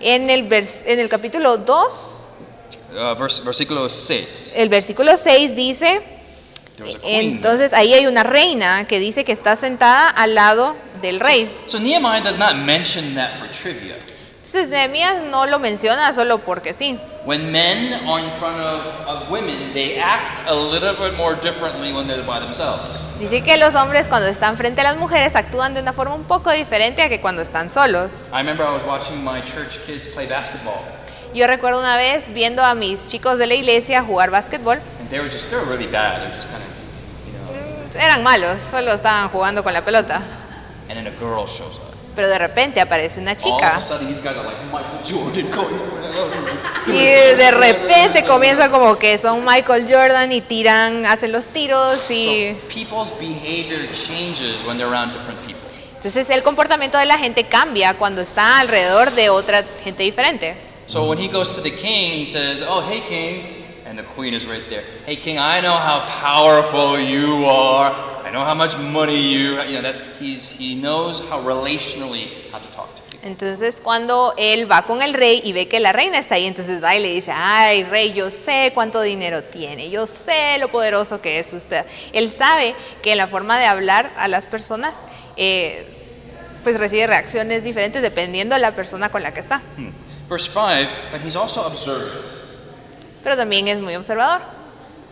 En 0.02 0.30
el, 0.30 0.44
vers- 0.50 0.84
en 0.86 1.00
el 1.00 1.08
capítulo 1.10 1.58
2, 1.58 1.88
Uh, 2.96 3.44
versículo 3.44 3.90
6. 3.90 4.54
el 4.56 4.70
versículo 4.70 5.18
6 5.18 5.56
dice, 5.56 6.02
entonces 7.04 7.74
ahí 7.74 7.94
hay 7.94 8.08
una 8.08 8.24
reina 8.24 8.88
que 8.88 9.00
dice 9.00 9.26
que 9.26 9.34
está 9.34 9.58
sentada 9.58 10.08
al 10.08 10.34
lado 10.34 10.76
del 11.02 11.20
rey. 11.20 11.54
So 11.68 11.80
Nehemiah 11.80 12.22
does 12.22 12.38
not 12.38 12.56
mention 12.56 13.16
that 13.16 13.38
for 13.38 13.50
trivia. 13.50 13.96
Entonces 14.46 14.70
Nehemías 14.70 15.24
no 15.30 15.46
lo 15.46 15.60
menciona 15.60 16.14
solo 16.14 16.38
porque 16.38 16.74
sí. 16.74 16.98
When 17.26 17.52
men 17.52 17.94
are 18.08 18.24
in 18.24 18.32
front 18.40 18.58
of, 18.62 18.86
of 19.06 19.30
women, 19.30 19.74
they 19.74 20.00
act 20.00 20.48
a 20.48 20.56
little 20.56 20.94
bit 20.94 21.18
more 21.18 21.36
differently 21.36 21.92
when 21.92 22.08
they're 22.08 22.26
by 22.26 22.40
themselves. 22.40 22.96
Dice 23.20 23.44
que 23.44 23.58
los 23.58 23.76
hombres 23.76 24.08
cuando 24.08 24.30
están 24.30 24.56
frente 24.56 24.80
a 24.80 24.86
las 24.86 24.96
mujeres 24.96 25.36
actúan 25.36 25.74
de 25.74 25.82
una 25.82 25.92
forma 25.92 26.16
un 26.16 26.24
poco 26.24 26.52
diferente 26.52 27.02
a 27.02 27.10
que 27.10 27.20
cuando 27.20 27.42
están 27.42 27.70
solos. 27.70 28.30
I 28.32 28.38
remember 28.38 28.66
I 28.66 28.72
was 28.72 28.84
watching 28.84 29.22
my 29.22 29.42
church 29.42 29.80
kids 29.86 30.08
play 30.08 30.28
basketball, 30.28 30.86
Yo 31.36 31.46
recuerdo 31.48 31.80
una 31.82 31.98
vez 31.98 32.34
viendo 32.34 32.64
a 32.64 32.74
mis 32.76 33.10
chicos 33.10 33.38
de 33.38 33.46
la 33.46 33.56
iglesia 33.56 34.02
jugar 34.02 34.32
básquetbol. 34.32 34.78
Mm, 34.78 35.14
Eran 37.98 38.24
malos, 38.24 38.62
solo 38.72 38.94
estaban 38.94 39.28
jugando 39.28 39.62
con 39.62 39.74
la 39.74 39.84
pelota. 39.84 40.22
and 40.88 40.98
then 40.98 41.08
a 41.08 41.12
girl 41.20 41.46
shows 41.46 41.76
up. 41.78 41.94
Pero 42.16 42.30
de 42.30 42.38
repente 42.38 42.80
aparece 42.80 43.20
una 43.20 43.36
chica 43.36 43.76
a 43.76 43.82
sudden, 43.82 44.08
these 44.08 44.22
guys 44.22 44.38
are 44.38 44.48
like 44.48 44.64
Michael 44.72 45.02
Jordan 45.04 45.52
going 45.52 45.76
around. 46.16 46.32
y 46.88 47.04
de 47.36 47.52
repente 47.52 48.24
comienza 48.24 48.72
como 48.72 48.98
que 48.98 49.18
son 49.18 49.44
Michael 49.44 49.94
Jordan 49.94 50.32
y 50.32 50.40
tiran, 50.40 51.06
hacen 51.06 51.34
los 51.34 51.48
tiros 51.48 52.10
y 52.10 52.56
So 52.56 52.62
people's 52.74 53.12
behavior 53.20 53.86
changes 53.92 54.64
when 54.66 54.78
they're 54.78 54.90
around 54.90 55.12
different 55.12 55.42
people. 55.42 55.60
entonces 55.98 56.30
el 56.30 56.44
comportamiento 56.44 56.98
de 56.98 57.06
la 57.08 57.18
gente 57.18 57.44
cambia 57.50 57.98
cuando 57.98 58.22
está 58.22 58.60
alrededor 58.60 59.12
de 59.12 59.30
otra 59.30 59.66
gente 59.84 60.04
diferente. 60.04 60.56
So 60.88 61.10
when 61.10 61.18
he 61.18 61.28
goes 61.28 61.56
to 61.56 61.62
the 61.62 61.72
king, 61.72 62.20
he 62.20 62.26
says, 62.26 62.62
"Oh, 62.62 62.82
hey, 62.82 63.02
king," 63.02 63.66
and 63.86 63.98
the 63.98 64.04
queen 64.16 64.34
is 64.34 64.46
right 64.46 64.64
there. 64.70 64.84
Hey, 65.06 65.16
king, 65.16 65.40
I 65.40 65.60
know 65.62 65.74
how 65.74 66.06
powerful 66.08 67.00
you 67.00 67.46
are. 67.46 67.92
I 68.24 68.32
know 68.32 68.46
how 68.46 68.54
much 68.54 68.78
money 68.78 69.20
you. 69.20 69.62
You 69.64 69.76
know 69.76 69.82
that 69.82 69.96
he's 70.20 70.52
he 70.52 70.76
knows 70.76 71.22
how 71.30 71.42
relationally 71.42 72.52
how 72.52 72.60
to 72.60 72.70
talk 72.72 72.96
to. 72.96 73.06
Entonces 73.26 73.82
cuando 73.82 74.36
él 74.38 74.72
va 74.72 74.84
con 74.84 75.02
el 75.02 75.16
rey 75.16 75.42
y 75.44 75.52
ve 75.52 75.68
que 75.68 75.80
la 75.80 75.92
reina 75.92 76.20
está 76.20 76.36
ahí, 76.36 76.46
entonces 76.46 76.84
va 76.84 76.96
y 76.96 77.02
le 77.02 77.12
dice, 77.12 77.32
ay 77.34 77.84
rey, 77.84 78.14
yo 78.14 78.30
sé 78.30 78.70
cuánto 78.76 79.02
dinero 79.02 79.44
tiene, 79.46 79.90
yo 79.90 80.06
sé 80.06 80.60
lo 80.60 80.70
poderoso 80.70 81.22
que 81.22 81.40
es 81.40 81.52
usted. 81.52 81.86
Él 82.14 82.32
sabe 82.32 82.76
que 83.02 83.14
en 83.14 83.18
la 83.18 83.26
forma 83.26 83.58
de 83.58 83.66
hablar 83.66 84.12
a 84.16 84.28
las 84.28 84.46
personas, 84.46 85.08
eh, 85.38 85.88
pues 86.64 86.78
recibe 86.78 87.08
reacciones 87.08 87.64
diferentes 87.64 88.04
dependiendo 88.04 88.54
de 88.54 88.62
la 88.62 88.76
persona 88.76 89.10
con 89.10 89.24
la 89.24 89.34
que 89.34 89.40
está. 89.40 89.64
Hmm. 89.76 89.90
Verse 90.28 90.48
five, 90.48 90.88
but 91.12 91.22
he's 91.22 91.36
also 91.36 91.62
observant, 91.68 92.26
Pero 93.24 93.36
también 93.36 93.68
es 93.68 93.80
muy 93.80 93.96
observador 93.96 94.42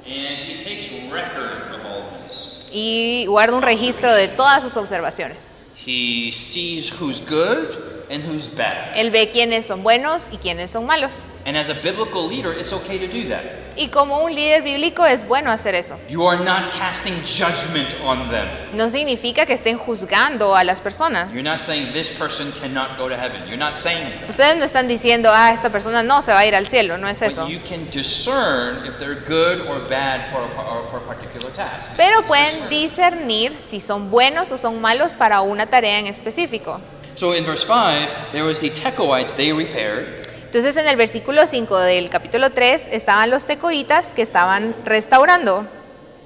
and 0.05 0.37
he 0.39 0.57
takes 0.57 0.91
record 1.11 1.73
of 1.73 1.85
all 1.85 2.03
this. 2.27 2.67
y 2.71 3.25
guarda 3.27 3.55
un 3.55 3.61
registro 3.61 4.13
de 4.13 4.27
todas 4.27 4.63
sus 4.63 4.75
observaciones. 4.75 5.37
He 5.75 6.31
sees 6.31 6.89
who's 6.89 7.19
good 7.21 7.92
and 8.09 8.23
who's 8.23 8.47
bad. 8.55 8.95
Él 8.95 9.11
ve 9.11 9.29
quiénes 9.31 9.65
son 9.65 9.83
buenos 9.83 10.27
y 10.31 10.37
quiénes 10.37 10.71
son 10.71 10.85
malos. 10.85 11.11
And 11.45 11.57
as 11.57 11.69
a 11.69 11.73
biblical 11.73 12.25
leader, 12.25 12.53
it's 12.53 12.71
okay 12.71 12.97
to 12.97 13.07
do 13.07 13.27
that. 13.27 13.43
Y 13.75 13.89
como 13.89 14.23
un 14.23 14.33
líder 14.33 14.61
bíblico 14.61 15.05
es 15.05 15.27
bueno 15.27 15.51
hacer 15.51 15.75
eso. 15.75 15.97
You 16.07 16.25
are 16.25 16.41
not 16.41 16.71
casting 16.71 17.15
judgment 17.25 17.93
on 18.05 18.29
them. 18.29 18.47
No 18.73 18.89
significa 18.89 19.45
que 19.45 19.53
estén 19.53 19.77
juzgando 19.77 20.55
a 20.55 20.63
las 20.63 20.79
personas. 20.79 21.33
You're 21.33 21.43
not 21.43 21.61
saying 21.61 21.91
this 21.91 22.11
person 22.11 22.53
cannot 22.61 22.97
go 22.97 23.09
to 23.09 23.15
heaven. 23.15 23.41
You're 23.47 23.57
not 23.57 23.75
saying 23.75 24.03
that. 24.21 24.29
Ustedes 24.29 24.55
no 24.57 24.63
están 24.63 24.87
diciendo, 24.87 25.31
ah, 25.33 25.51
esta 25.53 25.69
persona 25.69 26.01
no 26.01 26.21
se 26.21 26.31
va 26.31 26.39
a 26.39 26.45
ir 26.45 26.55
al 26.55 26.67
cielo, 26.67 26.97
no 26.97 27.09
es 27.09 27.21
eso. 27.21 27.41
But 27.41 27.49
you 27.49 27.59
can 27.67 27.89
discern 27.89 28.85
if 28.85 28.97
they're 28.99 29.19
good 29.27 29.67
or 29.67 29.79
bad 29.89 30.31
for 30.31 30.43
a, 30.43 30.89
for 30.89 30.99
a 30.99 31.03
particular 31.03 31.51
task. 31.51 31.93
Pero 31.97 32.21
pueden 32.21 32.69
discern. 32.69 33.27
discernir 33.27 33.57
si 33.69 33.81
son 33.81 34.09
buenos 34.11 34.51
o 34.53 34.57
son 34.57 34.79
malos 34.79 35.13
para 35.13 35.41
una 35.41 35.65
tarea 35.65 35.99
en 35.99 36.07
específico. 36.07 36.79
So 37.15 37.33
in 37.33 37.45
verse 37.45 37.63
5, 37.63 38.31
there 38.31 38.43
was 38.43 38.59
the 38.59 38.69
Tekoites, 38.71 39.35
they 39.35 39.53
repaired. 39.53 40.27
Entonces 40.45 40.77
en 40.77 40.87
el 40.87 40.95
versículo 40.95 41.47
5 41.47 41.79
del 41.79 42.09
capítulo 42.09 42.51
3 42.51 42.89
estaban 42.91 43.29
los 43.29 43.45
tecoitas 43.45 44.13
que 44.13 44.21
estaban 44.21 44.75
restaurando. 44.85 45.65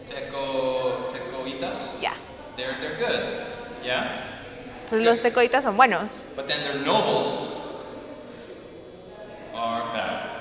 Teco, 0.09 1.09
tecoitas, 1.13 1.93
Ya. 2.01 2.13
they're, 2.57 2.77
they're 2.79 2.97
good. 2.97 3.85
Yeah? 3.85 4.23
Entonces 4.83 5.05
los 5.07 5.21
tecoitas 5.21 5.63
son 5.63 5.75
buenos. 5.77 6.09
But 6.35 6.47
then 6.47 6.59
their 6.61 6.75
nobles 6.85 7.29
are 9.55 9.93
bad. 9.93 10.36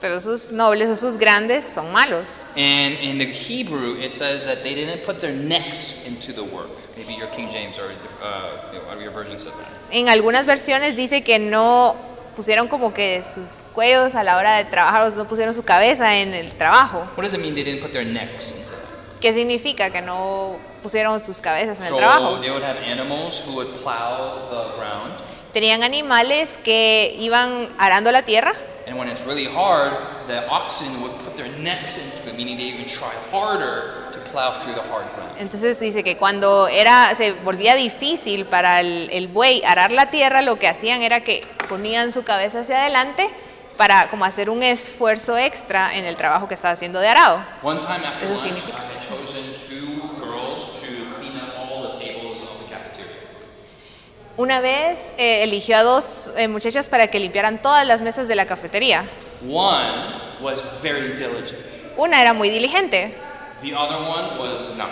Pero 0.00 0.20
sus 0.20 0.52
nobles 0.52 0.88
o 0.88 0.96
sus 0.96 1.16
grandes 1.18 1.64
son 1.64 1.92
malos. 1.92 2.28
And 2.56 2.94
in 3.02 3.18
the 3.18 3.26
Hebrew, 3.26 4.00
it 4.00 4.12
says 4.12 4.44
that 4.46 4.62
they 4.62 4.74
didn't 4.74 5.04
put 5.04 5.20
their 5.20 5.32
necks 5.32 6.06
into 6.06 6.32
the 6.32 6.42
work. 6.44 6.70
Maybe 6.96 7.14
your 7.14 7.28
King 7.30 7.48
James 7.50 7.78
or 7.78 7.90
uh, 8.22 8.98
your 9.00 9.10
versions 9.12 9.42
said 9.42 9.52
that. 9.54 9.68
En 9.90 10.08
algunas 10.08 10.46
versiones 10.46 10.94
dice 10.96 11.22
que 11.24 11.38
no 11.40 11.96
pusieron 12.36 12.68
como 12.68 12.94
que 12.94 13.22
sus 13.24 13.64
cuellos 13.74 14.14
a 14.14 14.22
la 14.22 14.36
hora 14.36 14.56
de 14.58 14.64
trabajar, 14.66 15.12
no 15.16 15.26
pusieron 15.26 15.52
su 15.54 15.64
cabeza 15.64 16.16
en 16.16 16.32
el 16.34 16.52
trabajo. 16.54 17.08
What 17.16 17.24
does 17.24 17.34
it 17.34 17.40
mean 17.40 17.54
they 17.56 17.64
didn't 17.64 17.82
put 17.82 17.92
their 17.92 18.04
necks 18.04 18.52
into 18.56 18.70
that? 18.70 19.20
¿Qué 19.20 19.32
significa 19.32 19.90
que 19.90 20.00
no 20.00 20.58
pusieron 20.80 21.20
sus 21.20 21.40
cabezas 21.40 21.78
en 21.80 21.86
el 21.86 21.90
So 21.90 21.96
trabajo? 21.98 22.40
they 22.40 22.50
would 22.50 22.62
have 22.62 22.76
animals 22.78 23.42
who 23.44 23.54
would 23.56 23.68
plow 23.82 24.48
the 24.48 24.76
ground. 24.78 25.12
Tenían 25.52 25.82
animales 25.82 26.50
que 26.62 27.16
iban 27.18 27.68
arando 27.78 28.12
la 28.12 28.22
tierra 28.22 28.54
And 28.88 28.96
when 28.98 29.08
it's 29.08 29.20
really 29.26 29.44
hard, 29.44 29.92
the 30.28 30.46
oxen 30.48 31.02
would 31.02 31.12
put 31.22 31.36
their 31.36 31.50
necks 31.58 31.98
into 31.98 32.30
it, 32.30 32.36
meaning 32.38 32.56
they 32.56 32.64
even 32.72 32.86
try 32.86 33.12
harder 33.30 34.10
to 34.12 34.18
plow 34.30 34.52
through 34.62 34.74
the 34.74 34.80
hard 34.88 35.04
ground. 35.14 35.36
Entonces 35.38 35.78
dice 35.78 36.02
que 36.02 36.16
cuando 36.16 36.68
era, 36.68 37.14
se 37.14 37.32
volvía 37.32 37.74
difícil 37.74 38.46
para 38.46 38.80
el, 38.80 39.10
el 39.12 39.28
buey 39.28 39.62
arar 39.62 39.90
la 39.92 40.06
tierra, 40.10 40.40
lo 40.40 40.58
que 40.58 40.68
hacían 40.68 41.02
era 41.02 41.20
que 41.20 41.46
ponían 41.68 42.12
su 42.12 42.24
cabeza 42.24 42.60
hacia 42.60 42.80
adelante 42.80 43.28
para 43.76 44.08
como 44.08 44.24
hacer 44.24 44.48
un 44.48 44.62
esfuerzo 44.62 45.36
extra 45.36 45.94
en 45.94 46.06
el 46.06 46.16
trabajo 46.16 46.48
que 46.48 46.54
estaba 46.54 46.72
haciendo 46.72 46.98
de 46.98 47.08
arado. 47.08 47.44
One 47.62 47.80
time 47.80 48.06
after 48.06 48.26
Eso 48.32 48.42
significa- 48.42 48.78
I 48.78 48.96
had 48.96 49.06
chosen 49.06 49.44
two 49.68 50.16
girls 50.18 50.80
to 50.80 50.86
clean 51.18 51.36
up 51.36 51.52
all 51.58 51.92
the 51.92 51.98
tables 52.02 52.40
of 52.42 52.58
the 52.58 52.74
cafeteria. 52.74 53.20
Una 54.38 54.60
vez 54.60 55.00
eh, 55.16 55.42
eligió 55.42 55.76
a 55.76 55.82
dos 55.82 56.30
eh, 56.36 56.46
muchachas 56.46 56.88
para 56.88 57.08
que 57.08 57.18
limpiaran 57.18 57.60
todas 57.60 57.84
las 57.84 58.00
mesas 58.02 58.28
de 58.28 58.36
la 58.36 58.46
cafetería. 58.46 59.04
One 59.50 60.14
was 60.40 60.62
very 60.80 61.08
diligent. 61.16 61.58
Una 61.96 62.20
era 62.22 62.32
muy 62.32 62.48
diligente 62.48 63.14
The 63.60 63.74
other 63.74 63.96
one 63.96 64.38
was 64.38 64.76
not. 64.76 64.90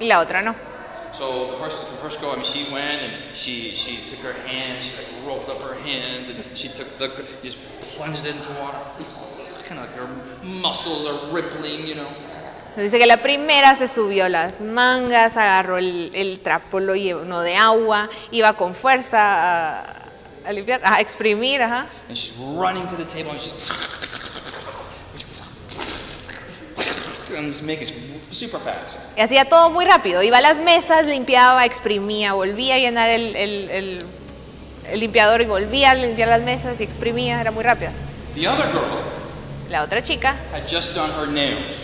y 0.00 0.06
la 0.08 0.18
otra 0.18 0.42
no. 0.42 0.56
So 1.12 1.52
the 1.52 1.58
first, 1.58 1.78
the 1.88 1.98
first 2.02 2.20
girl, 2.20 2.32
I 2.32 2.36
mean, 2.36 2.44
she 2.44 2.64
went 2.72 3.00
and 3.02 3.12
she 3.36 3.72
she 3.74 4.10
took 4.10 4.24
her 4.24 4.34
hands, 4.48 4.86
she 4.86 4.96
like 4.96 5.24
rolled 5.24 5.48
up 5.48 5.62
her 5.62 5.76
hands, 5.84 6.28
and 6.28 6.38
she 6.54 6.68
took 6.68 6.88
the 6.98 7.10
just 7.44 7.58
plunged 7.96 8.26
it 8.26 8.34
into 8.34 8.50
water. 8.60 8.78
Kind 9.68 9.78
of 9.78 9.86
like 9.86 9.94
her 9.94 10.08
muscles 10.42 11.06
are 11.06 11.32
rippling, 11.32 11.86
you 11.86 11.94
know. 11.94 12.08
Dice 12.76 12.98
que 12.98 13.06
la 13.06 13.18
primera 13.22 13.74
se 13.74 13.88
subió 13.88 14.28
las 14.28 14.60
mangas, 14.60 15.36
agarró 15.36 15.76
el, 15.78 16.10
el 16.14 16.40
trapo, 16.40 16.80
lo 16.80 16.94
llenó 16.94 17.40
de 17.42 17.56
agua, 17.56 18.08
iba 18.30 18.52
con 18.54 18.74
fuerza 18.74 19.18
a, 19.20 20.04
a 20.46 20.52
limpiar, 20.52 20.80
a 20.84 21.00
exprimir, 21.00 21.60
ajá. 21.62 21.86
And 22.08 22.16
she's 22.16 22.36
running 22.38 22.86
to 22.86 22.96
the 22.96 23.04
table 23.04 23.32
and 23.32 23.40
she's 23.40 23.54
and 27.36 27.46
just 27.46 27.62
make 27.62 27.80
it 27.82 27.92
super 28.32 28.58
fast. 28.60 28.98
Y 29.16 29.20
hacía 29.20 29.44
todo 29.48 29.70
muy 29.70 29.84
rápido. 29.84 30.22
Iba 30.22 30.38
a 30.38 30.40
las 30.40 30.58
mesas, 30.58 31.06
limpiaba, 31.06 31.64
exprimía, 31.64 32.32
volvía 32.32 32.74
a 32.74 32.78
llenar 32.78 33.08
el, 33.10 33.36
el- 33.36 33.70
el- 33.70 33.98
el 34.90 35.00
limpiador 35.00 35.40
y 35.40 35.44
volvía 35.46 35.90
a 35.90 35.94
limpiar 35.94 36.28
las 36.28 36.40
mesas 36.42 36.80
y 36.80 36.82
exprimía. 36.84 37.40
Era 37.40 37.50
muy 37.52 37.62
rápido. 37.62 37.92
The 38.34 38.48
other 38.48 38.66
girl 38.72 39.00
La 39.68 39.84
otra 39.84 40.02
chica 40.02 40.34
had 40.52 40.62
just 40.68 40.96
done 40.96 41.10
her 41.12 41.28
nails. 41.28 41.76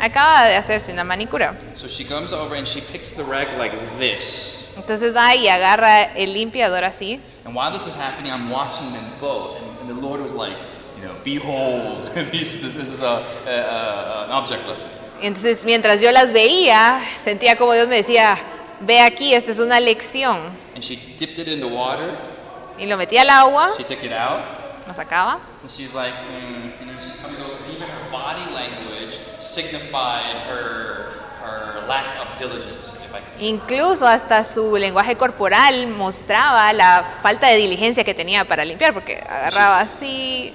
Acaba 0.00 0.48
de 0.48 0.56
hacerse 0.56 0.92
una 0.92 1.04
manicura. 1.04 1.54
So 1.76 1.88
she 1.88 2.04
comes 2.04 2.32
over 2.32 2.56
and 2.56 2.66
she 2.66 2.80
picks 2.80 3.10
the 3.12 3.22
rag 3.24 3.48
like 3.58 3.74
this. 3.98 4.56
Entonces 4.76 5.14
va 5.14 5.34
y 5.34 5.48
agarra 5.48 6.14
el 6.16 6.32
limpiador 6.32 6.84
así. 6.84 7.20
And 7.44 7.54
while 7.54 7.72
this 7.72 7.86
is 7.86 7.94
happening, 7.94 8.32
I'm 8.32 8.50
watching 8.50 8.92
them 8.92 9.04
both, 9.20 9.56
and, 9.56 9.80
and 9.80 9.88
the 9.88 10.00
Lord 10.00 10.20
was 10.20 10.32
like, 10.32 10.56
you 10.96 11.04
know, 11.04 11.14
behold, 11.24 12.10
this, 12.32 12.60
this, 12.62 12.74
this 12.74 12.90
is 12.90 13.02
a, 13.02 13.24
a, 13.46 13.50
a, 13.50 14.24
an 14.26 14.30
object 14.30 14.66
lesson. 14.66 14.90
Entonces 15.22 15.64
mientras 15.64 16.00
yo 16.00 16.10
las 16.12 16.32
veía, 16.32 17.00
sentía 17.24 17.56
como 17.56 17.74
Dios 17.74 17.88
me 17.88 17.96
decía, 17.96 18.38
ve 18.80 19.00
aquí, 19.00 19.34
esta 19.34 19.50
es 19.52 19.58
una 19.58 19.78
lección. 19.80 20.50
And 20.74 20.82
she 20.82 20.96
dipped 21.18 21.38
it 21.38 21.48
in 21.48 21.60
the 21.60 21.66
water. 21.66 22.16
Y 22.78 22.86
lo 22.86 22.96
metía 22.96 23.22
al 23.22 23.28
agua, 23.30 23.72
She 23.76 23.84
took 23.84 24.02
it 24.02 24.12
out, 24.12 24.40
lo 24.86 24.94
sacaba. 24.94 25.40
and 25.60 25.70
she's 25.70 25.92
like, 25.94 26.14
mm, 26.14 26.80
you 26.80 26.86
know, 26.86 26.98
she's 26.98 27.20
coming 27.20 27.38
over. 27.42 27.56
Even 27.70 27.86
her 27.86 28.10
body 28.10 28.50
language 28.54 29.18
signified 29.54 30.36
her 30.48 31.10
her 31.42 31.86
lack 31.88 32.04
of 32.20 32.38
diligence, 32.38 32.94
if 33.02 33.14
I 33.14 33.20
could. 33.20 33.42
Incluso 33.42 34.06
hasta 34.06 34.44
su 34.44 34.76
lenguaje 34.76 35.16
corporal 35.16 35.86
mostraba 35.88 36.72
la 36.72 37.18
falta 37.22 37.48
de 37.48 37.56
diligencia 37.56 38.04
que 38.04 38.14
tenía 38.14 38.44
para 38.44 38.64
limpiar, 38.64 38.92
porque 38.92 39.16
agarraba 39.16 39.80
así, 39.80 40.52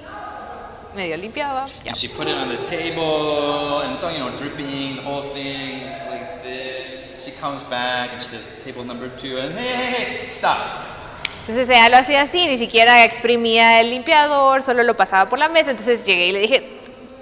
medio 0.94 1.16
limpiaba. 1.16 1.66
ya. 1.84 1.90
And 1.90 1.96
she 1.96 2.08
put 2.08 2.28
it 2.28 2.34
on 2.34 2.48
the 2.48 2.64
table, 2.68 3.82
and 3.82 3.94
it's 3.94 4.04
all, 4.04 4.12
you 4.12 4.18
know, 4.18 4.30
dripping, 4.38 4.96
the 4.96 5.02
whole 5.02 5.32
thing 5.34 5.82
is 5.82 6.00
like 6.08 6.42
this. 6.42 6.92
She 7.18 7.32
comes 7.32 7.62
back, 7.68 8.12
and 8.12 8.22
she 8.22 8.30
does 8.30 8.44
table 8.64 8.84
number 8.84 9.08
two, 9.16 9.38
and 9.38 9.52
hey, 9.58 9.74
hey, 9.74 10.18
hey, 10.20 10.30
stop. 10.30 10.84
Entonces 11.40 11.68
ella 11.68 11.88
lo 11.88 11.96
hacía 11.98 12.22
así, 12.22 12.46
ni 12.48 12.58
siquiera 12.58 13.04
exprimía 13.04 13.78
el 13.78 13.90
limpiador, 13.90 14.64
solo 14.64 14.82
lo 14.82 14.96
pasaba 14.96 15.28
por 15.28 15.38
la 15.38 15.48
mesa. 15.48 15.70
Entonces 15.70 16.04
llegué 16.04 16.26
y 16.26 16.32
le 16.32 16.40
dije, 16.40 16.75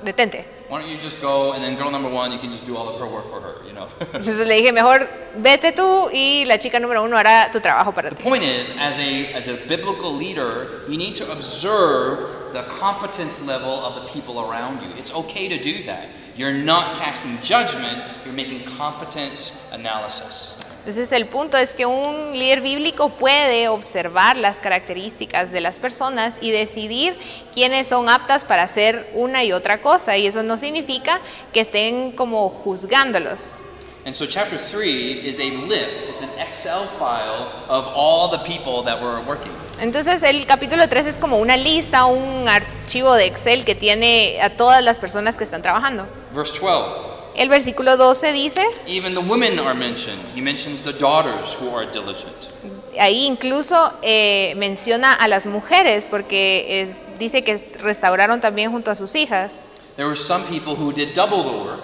detente. 0.05 0.45
Why 0.69 0.81
don't 0.81 0.91
you 0.91 0.99
just 0.99 1.21
go, 1.21 1.53
and 1.53 1.63
then 1.63 1.77
girl 1.77 1.91
number 1.91 2.09
one, 2.11 2.33
you 2.33 2.39
can 2.39 2.51
just 2.51 2.65
do 2.67 2.77
all 2.77 2.89
of 2.89 2.99
her 3.01 3.07
work 3.07 3.29
for 3.31 3.41
her, 3.41 3.57
you 3.67 3.73
know? 3.73 3.89
Entonces 4.13 4.47
le 4.47 4.55
dije, 4.57 4.73
mejor 4.73 5.09
vete 5.37 5.73
tú 5.73 6.11
y 6.13 6.45
la 6.47 6.59
chica 6.59 6.79
número 6.79 7.03
uno 7.05 7.17
hará 7.17 7.51
tu 7.53 7.61
trabajo 7.61 7.93
para 7.95 8.11
The 8.11 8.17
ti. 8.17 8.23
point 8.23 8.43
is, 8.43 8.73
as 8.79 8.99
a, 8.99 9.33
as 9.35 9.47
a 9.49 9.55
biblical 9.69 10.13
leader, 10.15 10.83
you 10.89 10.97
need 10.97 11.17
to 11.17 11.31
observe 11.31 12.53
the 12.53 12.63
competence 12.65 13.41
level 13.43 13.73
of 13.85 13.95
the 13.97 14.09
people 14.13 14.41
around 14.41 14.81
you. 14.83 14.89
It's 14.97 15.13
okay 15.13 15.49
to 15.49 15.63
do 15.63 15.83
that. 15.85 16.09
You're 16.37 16.53
not 16.53 16.97
casting 16.99 17.39
judgment, 17.43 18.03
you're 18.25 18.35
making 18.35 18.65
competence 18.77 19.71
analysis. 19.73 20.61
Entonces 20.85 21.13
el 21.13 21.29
punto 21.29 21.57
es 21.57 21.75
que 21.75 21.87
un 21.87 22.39
líder 22.39 22.61
bíblico 22.61 23.09
puede 23.09 23.69
observar 23.69 24.37
las 24.37 24.59
características 24.59 25.51
de 25.51 25.63
las 25.63 25.79
personas 25.79 26.37
y 26.43 26.51
decidir 26.51 27.17
quiénes 27.55 27.89
son 27.89 28.11
aptas 28.11 28.45
para 28.45 28.65
hacer 28.65 29.11
una 29.15 29.45
y 29.45 29.55
otra 29.55 29.81
cosa. 29.81 30.19
Y 30.19 30.27
eso 30.27 30.43
no 30.43 30.59
significa 30.59 31.23
que 31.55 31.61
estén 31.61 32.13
como 32.13 32.51
juzgándolos. 32.51 33.61
And 34.05 34.15
so 34.15 34.27
chapter 34.27 34.59
3 34.59 35.25
is 35.25 35.41
a 35.41 35.45
list, 35.67 36.11
it's 36.11 36.23
an 36.23 36.29
Excel 36.39 36.85
file 36.99 37.49
of 37.71 37.87
all 37.95 38.31
the 38.31 38.45
people 38.45 38.85
that 38.85 39.03
were 39.03 39.23
working. 39.27 39.53
Entonces 39.81 40.23
el 40.23 40.45
capítulo 40.45 40.87
3 40.87 41.07
es 41.07 41.19
como 41.19 41.39
una 41.39 41.57
lista, 41.57 42.05
un 42.05 42.47
archivo 42.47 43.15
de 43.15 43.25
Excel 43.25 43.65
que 43.65 43.75
tiene 43.75 44.39
a 44.43 44.51
todas 44.51 44.85
las 44.85 44.99
personas 44.99 45.39
que 45.39 45.45
están 45.45 45.63
trabajando. 45.63 46.07
Verse 46.35 46.53
12. 46.61 47.14
El 47.37 47.49
versículo 47.49 47.97
12 47.97 48.33
dice, 48.33 48.63
Even 48.87 49.13
the 49.15 49.21
women 49.21 49.59
are 49.59 49.75
mentioned. 49.75 50.21
He 50.35 50.41
mentions 50.41 50.83
the 50.83 50.93
daughters 50.93 51.57
who 51.61 51.77
are 51.77 51.85
diligent. 51.91 52.35
ahí 52.99 53.27
incluso 53.27 53.93
eh, 54.03 54.55
menciona 54.57 55.13
a 55.13 55.27
las 55.27 55.47
mujeres 55.47 56.07
porque 56.09 56.83
es- 56.83 57.19
dice 57.19 57.43
que 57.43 57.57
restauraron 57.81 58.41
también 58.41 58.71
junto 58.71 58.91
a 58.91 58.95
sus 58.95 59.15
hijas. 59.17 59.63
There 59.97 60.07
were 60.07 60.17
some 60.17 60.45
people 60.45 60.75
who 60.77 60.93
did 60.93 61.15
double 61.15 61.43
the 61.43 61.51
work, 61.59 61.81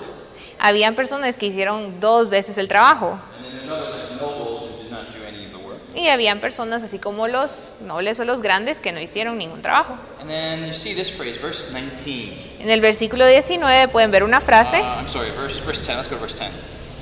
Habían 0.61 0.95
personas 0.95 1.37
que 1.39 1.47
hicieron 1.47 1.99
dos 2.01 2.29
veces 2.31 2.57
el 2.59 2.69
trabajo 2.69 3.19
and 3.37 3.45
then 3.45 3.67
there's 3.67 3.71
others 3.71 3.95
like 3.97 4.21
nobles 4.21 4.63
who 4.63 4.83
did 4.83 4.91
not 4.93 5.11
do 5.11 5.19
any 5.27 5.47
of 5.47 5.53
the 5.53 5.59
work. 5.67 5.80
Y 5.95 6.09
habían 6.09 6.41
personas 6.41 6.83
así 6.83 6.99
como 6.99 7.27
los 7.29 7.75
nobles 7.81 8.19
o 8.21 8.25
los 8.25 8.43
grandes 8.43 8.81
que 8.81 8.93
no 8.93 9.01
hicieron 9.01 9.39
ningún 9.39 9.61
trabajo. 9.63 9.97
And 10.21 10.29
then 10.29 10.67
you 10.67 10.73
see 10.75 10.95
this 10.95 11.11
phrase, 11.11 11.39
verse 11.41 11.73
19. 11.73 12.59
En 12.61 12.71
el 12.71 12.81
versículo 12.81 13.27
19 13.27 13.89
pueden 13.89 14.11
ver 14.11 14.23
una 14.23 14.41
frase, 14.41 14.81
Uh, 14.81 14.99
I'm 14.99 15.09
sorry, 15.09 15.31
verse, 15.31 15.61
verse 15.65 15.85
10. 15.85 15.97
Let's 15.97 16.09
go 16.09 16.17
to 16.17 16.21
verse 16.23 16.37
10. 16.39 16.51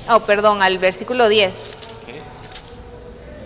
oh 0.09 0.21
perdón, 0.21 0.63
al 0.63 0.77
versículo 0.79 1.27
10. 1.29 1.71
Okay. 2.03 2.21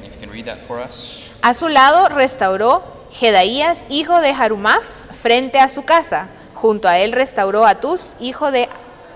If 0.06 0.14
you 0.14 0.20
can 0.20 0.30
read 0.32 0.46
that 0.46 0.66
for 0.68 0.80
us. 0.80 1.18
A 1.42 1.54
su 1.54 1.68
lado 1.68 2.08
restauró 2.10 2.84
Jedaías, 3.12 3.80
hijo 3.90 4.22
de 4.22 4.32
Harumaf, 4.32 4.84
frente 5.22 5.60
a 5.60 5.68
su 5.68 5.84
casa. 5.84 6.30
Junto 6.56 6.88
a 6.88 7.00
él 7.00 7.12
restauró 7.12 7.66
Atus, 7.66 8.16
hijo 8.22 8.50
de 8.52 8.70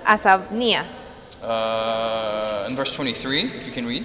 Asabnías. 0.03 0.87
Uh, 1.41 2.67
in 2.67 2.75
verse 2.75 2.91
23, 2.91 3.45
if 3.45 3.65
you 3.65 3.71
can 3.73 3.85
read. 3.87 4.03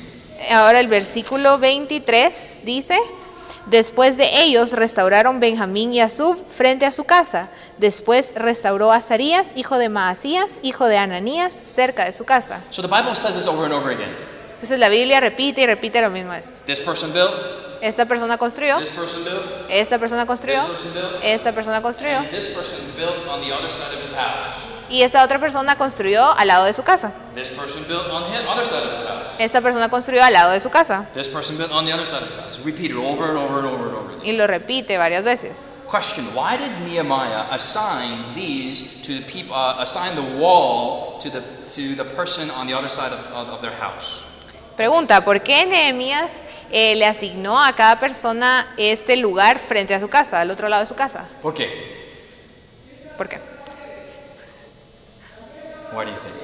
Ahora 0.51 0.81
el 0.81 0.89
versículo 0.89 1.59
23 1.59 2.63
dice, 2.65 2.99
después 3.67 4.17
de 4.17 4.43
ellos 4.43 4.73
restauraron 4.73 5.41
Benjamín 5.41 5.93
y 5.93 6.01
Asub 6.01 6.45
frente 6.49 6.87
a 6.87 6.93
su 6.93 7.05
casa. 7.05 7.51
Después 7.79 8.33
restauró 8.35 8.93
Azarías, 8.93 9.53
hijo 9.57 9.79
de 9.79 9.89
Maasías, 9.89 10.59
hijo 10.63 10.87
de 10.87 10.99
Ananías, 10.99 11.63
cerca 11.65 12.05
de 12.05 12.13
su 12.13 12.25
casa. 12.25 12.65
So 12.71 12.83
the 12.83 12.89
Bible 12.89 13.15
says 13.15 13.35
this 13.35 13.47
over 13.47 13.65
and 13.65 13.75
over 13.75 13.93
again. 13.93 14.15
Entonces 14.55 14.79
la 14.79 14.89
Biblia 14.89 15.21
repite 15.21 15.63
y 15.63 15.67
repite 15.67 16.01
lo 16.01 16.11
mismo 16.11 16.33
esto. 16.33 16.53
This 16.67 16.81
person 16.81 17.13
built, 17.13 17.33
Esta 17.83 18.07
persona 18.07 18.39
construyó, 18.39 18.79
esta 19.69 19.99
persona 19.99 20.25
construyó, 20.25 20.63
esta 21.21 21.53
persona 21.53 21.83
construyó. 21.83 22.21
Y 24.89 25.03
esta 25.03 25.25
otra 25.25 25.41
persona 25.41 25.77
construyó 25.77 26.33
al 26.33 26.47
lado 26.47 26.65
de 26.67 26.75
su 26.75 26.85
casa. 26.85 27.11
Esta 29.37 29.61
persona 29.61 29.89
construyó 29.89 30.23
al 30.23 30.33
lado 30.33 30.53
de 30.53 30.61
su 30.61 30.71
casa. 30.71 31.07
Y 34.23 34.33
lo 34.33 34.47
repite 34.47 34.97
varias 34.97 35.25
veces. 35.25 35.59
Question: 35.91 36.29
Why 36.37 36.57
did 36.57 36.87
Nehemiah 36.87 37.49
assign 37.51 38.33
these 38.35 39.03
to 39.03 39.13
the 39.13 39.31
people? 39.31 39.53
Uh, 39.53 39.83
assign 39.83 40.15
the 40.15 40.39
wall 40.39 41.19
to 41.21 41.29
the 41.29 41.41
to 41.69 41.95
the 41.97 42.05
person 42.17 42.49
on 42.53 42.67
the 42.67 42.73
other 42.73 42.89
side 42.89 43.13
of, 43.13 43.21
of, 43.35 43.49
of 43.51 43.61
their 43.61 43.75
house? 43.75 44.25
Pregunta, 44.75 45.21
¿por 45.21 45.43
qué 45.43 45.67
Nehemías 45.67 46.31
eh, 46.73 46.95
le 46.95 47.07
asignó 47.07 47.63
a 47.63 47.75
cada 47.75 48.01
persona 48.01 48.75
este 48.77 49.17
lugar 49.17 49.59
frente 49.59 49.95
a 49.95 50.01
su 50.01 50.09
casa, 50.09 50.41
al 50.41 50.51
otro 50.51 50.69
lado 50.69 50.81
de 50.81 50.87
su 50.87 50.95
casa? 50.95 51.29
¿Por 51.43 51.55
qué? 51.55 51.69
¿Por 53.17 53.29
qué? 53.29 53.39
Why 55.93 56.07
do 56.07 56.11
you 56.11 56.19
think? 56.19 56.43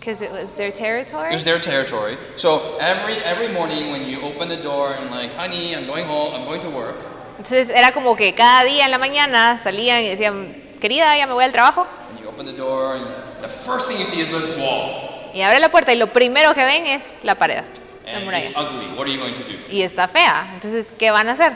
Because 0.00 0.20
it 0.20 0.30
was 0.30 0.52
their 0.56 0.70
territory. 0.70 1.30
It 1.30 1.34
was 1.34 1.44
their 1.44 1.60
territory. 1.60 2.18
So 2.36 2.76
every 2.78 3.14
every 3.24 3.48
morning 3.48 3.90
when 3.90 4.04
you 4.06 4.20
open 4.20 4.48
the 4.48 4.60
door 4.62 4.92
and 4.92 5.10
like, 5.10 5.32
honey, 5.32 5.74
I'm 5.74 5.86
going 5.86 6.04
home, 6.04 6.34
I'm 6.34 6.44
going 6.44 6.60
to 6.60 6.68
work. 6.68 6.96
Entonces 7.38 7.70
era 7.70 7.92
como 7.92 8.14
que 8.14 8.34
cada 8.34 8.64
día 8.64 8.84
en 8.84 8.90
la 8.90 8.98
mañana 8.98 9.58
salían 9.62 10.02
y 10.02 10.08
decían, 10.08 10.76
querida, 10.80 11.16
ya 11.16 11.26
me 11.26 11.32
voy 11.32 11.44
al 11.44 11.52
trabajo. 11.52 11.86
And 12.10 12.20
you 12.20 12.28
open 12.28 12.44
the 12.44 12.52
door 12.52 12.96
and 12.96 13.06
the 13.40 13.48
first 13.48 13.88
thing 13.88 13.98
you 13.98 14.04
see 14.04 14.20
is 14.20 14.30
this 14.30 14.58
wall. 14.58 15.13
Y 15.34 15.42
abre 15.42 15.58
la 15.58 15.68
puerta 15.68 15.92
y 15.92 15.96
lo 15.96 16.12
primero 16.12 16.54
que 16.54 16.64
ven 16.64 16.86
es 16.86 17.18
la 17.24 17.34
pared, 17.34 17.64
la 18.06 18.20
muralla. 18.20 18.46
it's 18.46 18.56
ugly. 18.56 18.86
What 18.96 19.06
are 19.06 19.12
you 19.12 19.18
going 19.18 19.34
to 19.34 19.42
do? 19.42 19.58
Y 19.68 19.82
está 19.82 20.06
fea. 20.06 20.52
Entonces, 20.54 20.94
¿qué 20.96 21.10
van 21.10 21.28
a 21.28 21.32
hacer? 21.32 21.52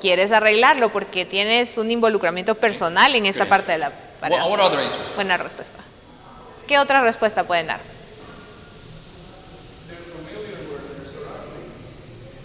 Quieres 0.00 0.32
arreglarlo 0.32 0.90
porque 0.90 1.24
tienes 1.24 1.78
un 1.78 1.90
involucramiento 1.90 2.56
personal 2.56 3.14
en 3.14 3.26
esta 3.26 3.48
parte 3.48 3.72
de 3.72 3.78
la 3.78 3.92
pared. 4.20 4.36
What, 4.38 4.50
what 4.50 4.60
other 4.60 4.80
answers? 4.80 5.14
Buena 5.14 5.36
respuesta. 5.36 5.78
¿Qué 6.66 6.78
otra 6.78 7.02
respuesta 7.02 7.44
pueden 7.44 7.68
dar? 7.68 7.80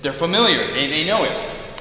They're 0.03 0.13
familiar. 0.13 0.73
They, 0.73 0.89
they 0.89 1.05
know 1.05 1.25
it. 1.25 1.31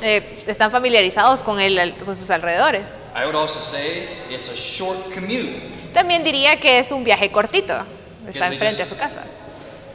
Eh, 0.00 0.44
están 0.46 0.70
familiarizados 0.70 1.42
con, 1.42 1.60
el, 1.60 1.94
con 2.04 2.16
sus 2.16 2.30
alrededores. 2.30 2.84
I 3.18 3.24
would 3.26 3.34
also 3.34 3.58
say 3.60 4.06
it's 4.30 4.48
a 4.48 4.56
short 4.56 4.96
commute. 5.12 5.60
También 5.92 6.22
diría 6.22 6.60
que 6.60 6.78
es 6.78 6.92
un 6.92 7.02
viaje 7.02 7.32
cortito. 7.32 7.74
Está 8.28 8.46
enfrente 8.46 8.82
a 8.82 8.86
su 8.86 8.96
casa. 8.96 9.24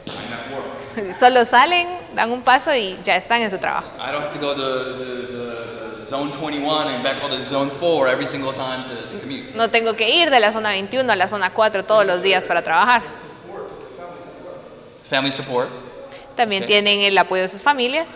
I'm 0.06 0.32
at 0.32 0.50
work. 0.52 1.18
Solo 1.20 1.46
salen, 1.46 1.88
dan 2.14 2.30
un 2.30 2.42
paso 2.42 2.74
y 2.74 2.98
ya 3.02 3.16
están 3.16 3.40
en 3.40 3.50
su 3.50 3.56
trabajo. 3.56 3.86
I 3.98 4.12
don't 4.12 4.22
have 4.22 4.34
to 4.34 4.40
go 4.40 4.54
to 4.54 4.98
the, 4.98 6.04
zone 6.04 6.30
21 6.32 6.88
and 6.88 7.02
back 7.02 7.18
to 7.22 7.42
zone 7.42 7.70
4 7.70 8.08
every 8.08 8.26
single 8.26 8.52
time 8.52 8.84
to, 8.84 8.94
to 9.10 9.20
commute. 9.20 9.54
No 9.54 9.70
tengo 9.70 9.96
que 9.96 10.06
ir 10.06 10.28
de 10.28 10.38
la 10.38 10.52
zona 10.52 10.72
21 10.72 11.10
a 11.10 11.16
la 11.16 11.26
zona 11.26 11.54
4 11.54 11.86
todos 11.86 12.04
los 12.04 12.20
días 12.20 12.46
para 12.46 12.62
trabajar. 12.62 13.02
Family 15.08 15.32
support. 15.32 15.70
También 16.36 16.66
tienen 16.66 17.00
el 17.00 17.16
apoyo 17.16 17.42
de 17.42 17.48
sus 17.48 17.62
familias. 17.62 18.06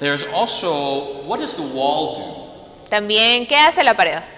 There's 0.00 0.24
also, 0.34 1.22
what 1.26 1.38
does 1.38 1.54
the 1.54 1.62
wall 1.62 2.16
do? 2.16 2.88
También, 2.90 3.46
¿qué 3.46 3.54
hace 3.54 3.84
la 3.84 3.94
pared? 3.94 4.37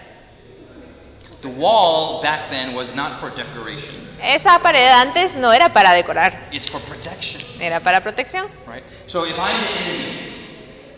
The 1.42 1.48
wall 1.48 2.20
back 2.22 2.50
then 2.50 2.74
was 2.74 2.94
not 2.94 3.18
for 3.18 3.30
decoration. 3.30 3.94
Esa 4.22 4.58
pared 4.62 4.90
antes 4.92 5.36
no 5.36 5.50
era 5.52 5.70
para 5.72 5.94
decorar, 5.94 6.48
It's 6.52 6.68
for 6.68 6.80
protection, 6.82 7.40
era 7.60 7.80
para 7.80 8.00
protección. 8.02 8.48
right? 8.66 8.82
So 9.06 9.24
if 9.24 9.38
I'm 9.38 9.60
the 9.62 9.70
enemy 9.80 10.26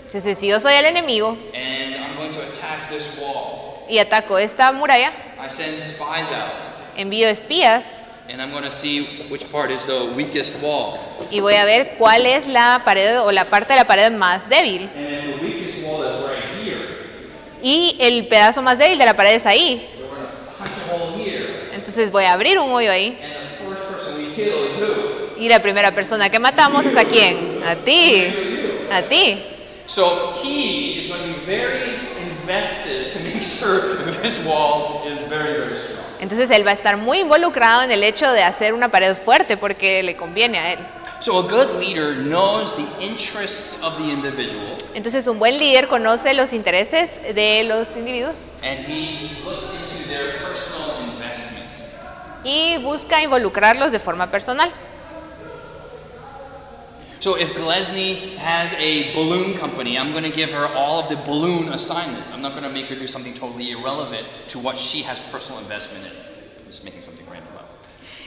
Entonces, 0.09 0.37
si 0.39 0.49
yo 0.49 0.59
soy 0.61 0.75
el 0.75 0.85
enemigo 0.87 1.39
and 1.55 1.95
I'm 1.95 2.17
going 2.17 2.33
to 2.33 2.41
attack 2.43 2.91
this 2.91 3.17
wall, 3.19 3.85
y 3.89 3.99
ataco 3.99 4.37
esta 4.39 4.73
muralla, 4.73 5.13
I 5.41 5.49
send 5.49 5.81
spies 5.81 6.31
out 6.33 6.53
envío 6.97 7.29
espías 7.29 7.85
and 8.29 8.43
I'm 8.43 8.51
going 8.51 8.65
to 8.65 8.73
see 8.73 9.27
which 9.31 9.49
part 9.53 9.71
is 9.71 9.85
the 9.85 10.13
weakest 10.17 10.61
wall. 10.61 10.99
y 11.31 11.39
voy 11.41 11.55
a 11.55 11.65
ver 11.65 11.97
cuál 11.99 12.27
es 12.27 12.47
la 12.49 12.83
pared 12.85 13.21
o 13.21 13.31
la 13.31 13.45
parte 13.45 13.73
de 13.75 13.79
la 13.79 13.85
pared 13.85 14.11
más 14.11 14.49
débil. 14.49 14.91
And 14.95 15.35
the 15.35 15.45
weakest 15.45 15.85
wall 15.87 16.03
is 16.03 16.17
right 16.29 16.45
here. 16.65 16.81
Y 17.63 17.97
el 18.01 18.27
pedazo 18.27 18.61
más 18.61 18.77
débil 18.79 18.99
de 18.99 19.07
la 19.07 19.15
pared 19.15 19.35
es 19.37 19.47
ahí. 19.47 19.89
Entonces 21.73 22.11
voy 22.11 22.25
a 22.25 22.33
abrir 22.33 22.59
un 22.59 22.71
hoyo 22.73 22.91
ahí. 22.91 23.19
Y 25.37 25.49
la 25.49 25.61
primera 25.61 25.93
persona 25.95 26.29
que 26.29 26.39
matamos 26.39 26.85
es 26.87 26.97
a 26.97 27.05
quién? 27.05 27.63
A 27.65 27.77
ti. 27.77 28.27
A 28.91 29.03
ti. 29.03 29.45
So 29.87 30.35
he 30.43 31.01
is 31.01 31.09
going 31.09 31.23
to 31.23 31.41
be 31.41 31.45
very 31.45 31.99
invested 32.43 33.13
to 33.13 33.19
make 33.21 33.43
sure 33.43 33.97
that 34.05 34.23
this 34.23 34.45
wall 34.45 35.03
is 35.07 35.19
very, 35.29 35.59
very 35.59 35.77
strong. 35.77 36.07
Entonces 36.21 36.51
él 36.51 36.65
va 36.65 36.71
a 36.71 36.75
estar 36.75 36.97
muy 36.97 37.19
involucrado 37.19 37.83
en 37.83 37.91
el 37.91 38.05
hecho 38.05 38.31
de 38.31 38.43
hacer 38.43 38.75
una 38.75 38.91
pared 38.91 39.17
fuerte 39.17 39.57
porque 39.57 40.03
le 40.05 40.17
conviene 40.17 40.59
a 40.59 40.73
él. 40.73 40.79
So 41.21 41.39
a 41.39 41.43
good 41.43 41.81
leader 41.81 42.15
knows 42.15 42.75
the 42.77 43.05
interests 43.05 43.81
of 43.83 43.97
the 43.97 44.11
individual 44.11 44.77
Entonces 44.93 45.27
un 45.29 45.39
buen 45.39 45.57
líder 45.57 45.87
conoce 45.87 46.35
los 46.35 46.53
intereses 46.53 47.11
de 47.35 47.63
los 47.63 47.97
individuos 47.97 48.37
and 48.63 48.81
he 48.87 49.31
looks 49.45 49.92
their 50.13 50.39
personal 50.41 51.11
investment. 51.11 51.63
y 52.45 52.79
busca 52.83 53.23
involucrarlos 53.23 53.93
de 53.93 53.99
forma 53.99 54.31
personal. 54.31 54.71
So 57.21 57.37
if 57.37 57.55
Glesny 57.55 58.37
has 58.37 58.73
a 58.75 59.15
balloon 59.15 59.57
company, 59.57 59.97
I'm 59.97 60.11
going 60.11 60.25
to 60.25 60.37
give 60.37 60.51
her 60.51 60.67
all 60.67 60.99
of 61.05 61.09
the 61.09 61.17
balloon 61.17 61.69
assignments. 61.69 62.33
I'm 62.33 62.43
not 62.43 62.51
going 62.51 62.65
to 62.65 62.69
make 62.69 62.87
her 62.87 62.97
do 62.97 63.07
something 63.07 63.33
totally 63.35 63.71
irrelevant 63.71 64.27
to 64.49 64.59
what 64.59 64.77
she 64.77 65.03
has 65.03 65.21
personal 65.31 65.61
investment 65.61 66.05
in. 66.05 66.11
I'm 66.11 66.67
just 66.67 66.85
making 66.85 67.03
something 67.03 67.25
random 67.31 67.55
up. 67.57 67.69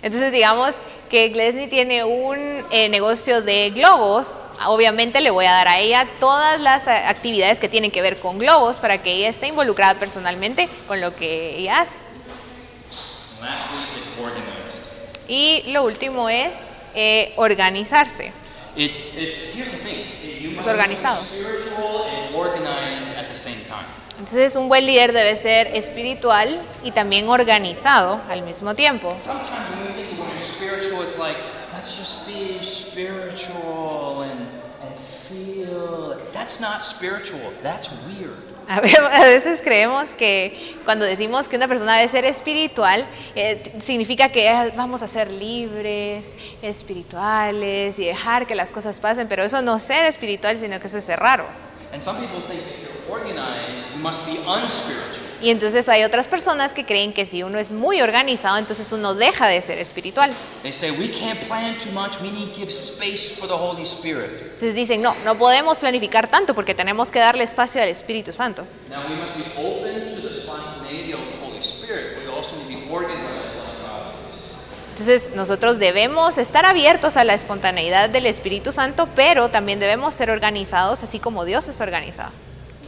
Entonces 0.01 0.31
digamos 0.31 0.75
que 1.09 1.29
Glesny 1.29 1.67
tiene 1.67 2.03
un 2.03 2.65
eh, 2.71 2.89
negocio 2.89 3.41
de 3.41 3.71
globos, 3.71 4.41
obviamente 4.65 5.21
le 5.21 5.29
voy 5.31 5.45
a 5.45 5.51
dar 5.51 5.67
a 5.67 5.79
ella 5.79 6.07
todas 6.19 6.59
las 6.59 6.87
actividades 6.87 7.59
que 7.59 7.69
tienen 7.69 7.91
que 7.91 8.01
ver 8.01 8.19
con 8.19 8.39
globos 8.39 8.77
para 8.77 9.01
que 9.01 9.13
ella 9.13 9.29
esté 9.29 9.47
involucrada 9.47 9.95
personalmente 9.95 10.69
con 10.87 11.01
lo 11.01 11.15
que 11.15 11.57
ella 11.57 11.81
hace. 11.81 11.95
Y 15.27 15.63
lo 15.71 15.83
último 15.83 16.29
es 16.29 16.51
eh, 16.93 17.33
organizarse. 17.35 18.31
It's, 18.75 18.97
it's, 19.15 19.55
here's 19.55 19.71
the 19.71 19.77
thing. 19.77 20.05
You 20.41 20.51
must 20.51 20.67
organizado. 20.67 21.21
be 21.21 21.45
Entonces 24.17 24.55
un 24.55 24.69
buen 24.69 24.85
líder 24.85 25.11
debe 25.11 25.37
ser 25.41 25.67
espiritual 25.75 26.61
y 26.83 26.91
también 26.91 27.27
organizado 27.27 28.21
al 28.29 28.43
mismo 28.43 28.73
tiempo. 28.73 29.13
A 38.67 38.79
veces 38.79 39.61
creemos 39.61 40.09
que 40.17 40.75
cuando 40.85 41.05
decimos 41.05 41.47
que 41.47 41.55
una 41.55 41.67
persona 41.67 41.97
debe 41.97 42.07
ser 42.07 42.25
espiritual, 42.25 43.05
eh, 43.35 43.73
significa 43.83 44.29
que 44.29 44.71
vamos 44.75 45.03
a 45.03 45.07
ser 45.07 45.29
libres, 45.29 46.25
espirituales 46.61 47.99
y 47.99 48.05
dejar 48.05 48.47
que 48.47 48.55
las 48.55 48.71
cosas 48.71 48.97
pasen, 48.97 49.27
pero 49.27 49.43
eso 49.43 49.61
no 49.61 49.75
es 49.75 49.83
ser 49.83 50.05
espiritual, 50.05 50.57
sino 50.57 50.79
que 50.79 50.87
eso 50.87 50.97
es 50.97 51.03
ser 51.03 51.19
raro. 51.19 51.45
And 51.93 52.01
some 52.01 52.17
people 52.19 52.41
think 52.47 52.94
Y 55.41 55.49
entonces 55.49 55.87
hay 55.89 56.03
otras 56.03 56.27
personas 56.27 56.71
que 56.71 56.85
creen 56.85 57.13
que 57.13 57.25
si 57.25 57.43
uno 57.43 57.59
es 57.59 57.71
muy 57.71 58.01
organizado, 58.01 58.57
entonces 58.57 58.91
uno 58.91 59.13
deja 59.13 59.47
de 59.47 59.61
ser 59.61 59.77
espiritual. 59.79 60.31
Entonces 64.53 64.75
dicen, 64.75 65.01
no, 65.01 65.13
no 65.25 65.37
podemos 65.37 65.77
planificar 65.77 66.29
tanto 66.29 66.55
porque 66.55 66.73
tenemos 66.73 67.11
que 67.11 67.19
darle 67.19 67.43
espacio 67.43 67.81
al 67.81 67.89
Espíritu 67.89 68.31
Santo. 68.31 68.65
Entonces 74.97 75.35
nosotros 75.35 75.77
debemos 75.77 76.37
estar 76.37 76.65
abiertos 76.65 77.17
a 77.17 77.25
la 77.25 77.33
espontaneidad 77.33 78.09
del 78.09 78.25
Espíritu 78.25 78.71
Santo, 78.71 79.09
pero 79.13 79.49
también 79.49 79.79
debemos 79.81 80.15
ser 80.15 80.29
organizados 80.31 81.03
así 81.03 81.19
como 81.19 81.43
Dios 81.43 81.67
es 81.67 81.81
organizado. 81.81 82.31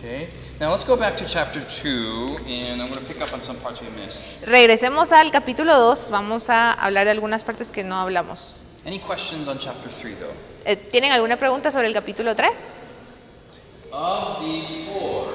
Okay. 0.08 0.30
Now 0.58 0.72
let's 0.72 0.86
go 0.86 0.96
back 0.96 1.18
to 1.18 1.26
chapter 1.26 1.60
two, 1.66 2.38
and 2.48 2.82
I'm 2.82 2.88
going 2.88 3.06
to 3.06 3.06
pick 3.06 3.20
up 3.22 3.34
on 3.34 3.42
some 3.42 3.58
parts 3.58 3.82
we 3.82 3.90
missed. 3.90 4.22
Regresemos 4.42 5.12
al 5.12 5.32
capítulo 5.32 5.76
2, 5.76 6.10
vamos 6.10 6.50
a 6.50 6.72
hablar 6.72 7.04
de 7.04 7.12
algunas 7.12 7.44
partes 7.44 7.72
que 7.72 7.84
no 7.84 7.96
hablamos. 7.98 8.56
Any 8.86 9.00
questions 9.00 9.50
on 9.50 9.60
chapter 9.60 9.90
three, 9.92 10.14
though? 10.14 10.32
Eh, 10.64 10.78
¿Tienen 10.78 11.12
alguna 11.12 11.36
pregunta 11.36 11.72
sobre 11.72 11.88
el 11.88 11.94
capítulo 11.94 12.36
3? 12.36 12.50
Of 13.92 14.40
these 14.40 14.86
four, 14.94 15.34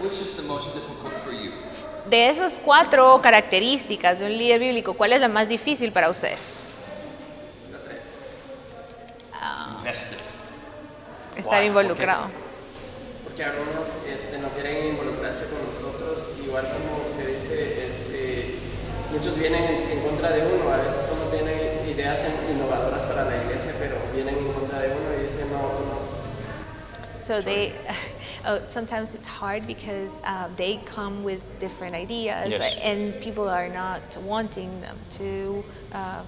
which 0.00 0.14
is 0.18 0.34
the 0.36 0.42
most 0.44 0.72
difficult 0.74 1.12
for 1.22 1.32
you? 1.34 1.50
De 2.08 2.30
esas 2.30 2.56
cuatro 2.64 3.20
características 3.20 4.20
de 4.20 4.24
un 4.24 4.38
líder 4.38 4.58
bíblico, 4.58 4.94
¿cuál 4.94 5.12
es 5.12 5.20
la 5.20 5.28
más 5.28 5.50
difícil 5.50 5.92
para 5.92 6.08
ustedes? 6.08 6.38
La 7.70 7.78
tres. 7.80 8.08
Ah, 9.34 9.76
Invested. 9.80 10.16
estar 11.36 11.60
Why? 11.60 11.66
involucrado. 11.66 12.43
Porque 13.34 13.50
algunos 13.50 13.88
este, 14.06 14.38
no 14.38 14.48
quieren 14.50 14.90
involucrarse 14.92 15.46
con 15.46 15.66
nosotros, 15.66 16.28
igual 16.44 16.68
como 16.68 17.04
usted 17.04 17.32
dice, 17.32 17.84
este, 17.84 18.54
muchos 19.10 19.36
vienen 19.36 19.64
en, 19.64 19.90
en 19.98 20.00
contra 20.04 20.30
de 20.30 20.42
uno, 20.54 20.72
a 20.72 20.76
veces 20.76 21.10
uno 21.12 21.24
tiene 21.32 21.82
ideas 21.90 22.22
en- 22.22 22.54
innovadoras 22.54 23.04
para 23.04 23.24
la 23.24 23.42
iglesia, 23.42 23.72
pero 23.80 23.96
vienen 24.14 24.38
en 24.38 24.52
contra 24.52 24.78
de 24.78 24.90
uno 24.90 25.18
y 25.18 25.22
dicen, 25.24 25.50
no, 25.50 25.58
tú 25.58 25.82
no. 25.84 27.24
So 27.26 27.42
they, 27.42 27.72
oh, 28.46 28.60
sometimes 28.68 29.14
it's 29.14 29.26
hard 29.26 29.66
because 29.66 30.12
uh, 30.22 30.46
they 30.56 30.78
come 30.84 31.24
with 31.24 31.40
different 31.58 31.96
ideas, 31.96 32.48
Yes. 32.50 32.76
and 32.84 33.14
people 33.20 33.48
are 33.48 33.68
not 33.68 34.16
wanting 34.24 34.80
them 34.80 34.96
to. 35.18 35.64
Uh, 35.92 36.22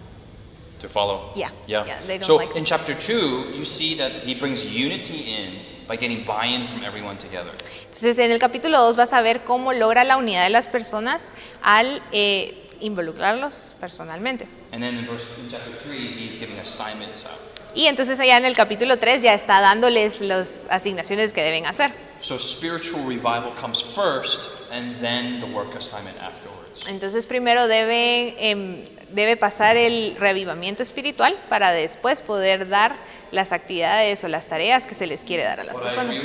To 0.80 0.88
follow. 0.88 1.30
Yeah. 1.36 1.50
Yeah. 1.68 1.86
Yeah, 1.86 2.00
they 2.04 2.18
don't 2.18 2.26
so 2.26 2.34
like- 2.36 2.56
in 2.56 2.64
chapter 2.64 2.94
two, 2.94 3.52
you 3.54 3.64
see 3.64 3.94
that 3.94 4.10
he 4.26 4.34
brings 4.34 4.64
unity 4.68 5.32
in 5.32 5.60
by 5.86 5.96
getting 5.96 6.24
buy-in 6.24 6.68
from 6.68 6.84
everyone 6.84 7.16
together. 7.18 7.52
entonces, 7.84 8.18
en 8.18 8.32
el 8.32 8.38
capítulo 8.38 8.78
2 8.78 8.96
vas 8.96 9.12
a 9.12 9.22
ver 9.22 9.44
cómo 9.44 9.72
logra 9.72 10.04
la 10.04 10.16
unidad 10.16 10.44
de 10.44 10.50
las 10.50 10.68
personas 10.68 11.22
al 11.62 12.02
eh, 12.12 12.54
involucrarlos 12.80 13.74
personalmente. 13.80 14.46
And 14.72 14.82
then 14.82 14.98
in 14.98 15.06
verse 15.06 15.38
in 15.40 15.50
chapter 15.50 15.72
three, 15.84 16.08
he's 16.08 16.38
giving 16.38 16.58
assignments 16.58 17.24
out. 17.24 17.40
Y 17.74 17.86
entonces 17.86 18.18
allá 18.18 18.38
en 18.38 18.46
el 18.46 18.56
capítulo 18.56 18.98
3 18.98 19.22
ya 19.22 19.34
está 19.34 19.60
dándoles 19.60 20.20
las 20.20 20.62
asignaciones 20.70 21.32
que 21.32 21.42
deben 21.42 21.66
hacer. 21.66 21.92
So 22.20 22.38
spiritual 22.38 23.06
revival 23.06 23.54
comes 23.60 23.82
first, 23.94 24.40
and 24.72 24.98
then 25.00 25.40
the 25.40 25.46
work 25.46 25.74
assignment 25.76 26.16
afterwards. 26.18 26.86
Entonces 26.88 27.26
primero 27.26 27.68
debe, 27.68 28.34
em, 28.38 28.84
debe 29.10 29.36
pasar 29.36 29.76
el 29.76 30.16
reavivamiento 30.18 30.82
espiritual 30.82 31.36
para 31.48 31.72
después 31.72 32.22
poder 32.22 32.68
dar 32.68 32.96
las 33.30 33.52
actividades 33.52 34.22
o 34.24 34.28
las 34.28 34.46
tareas 34.46 34.84
que 34.86 34.94
se 34.94 35.06
les 35.06 35.22
quiere 35.22 35.44
dar 35.44 35.60
a 35.60 35.64
las 35.64 35.78
personas. 35.78 36.16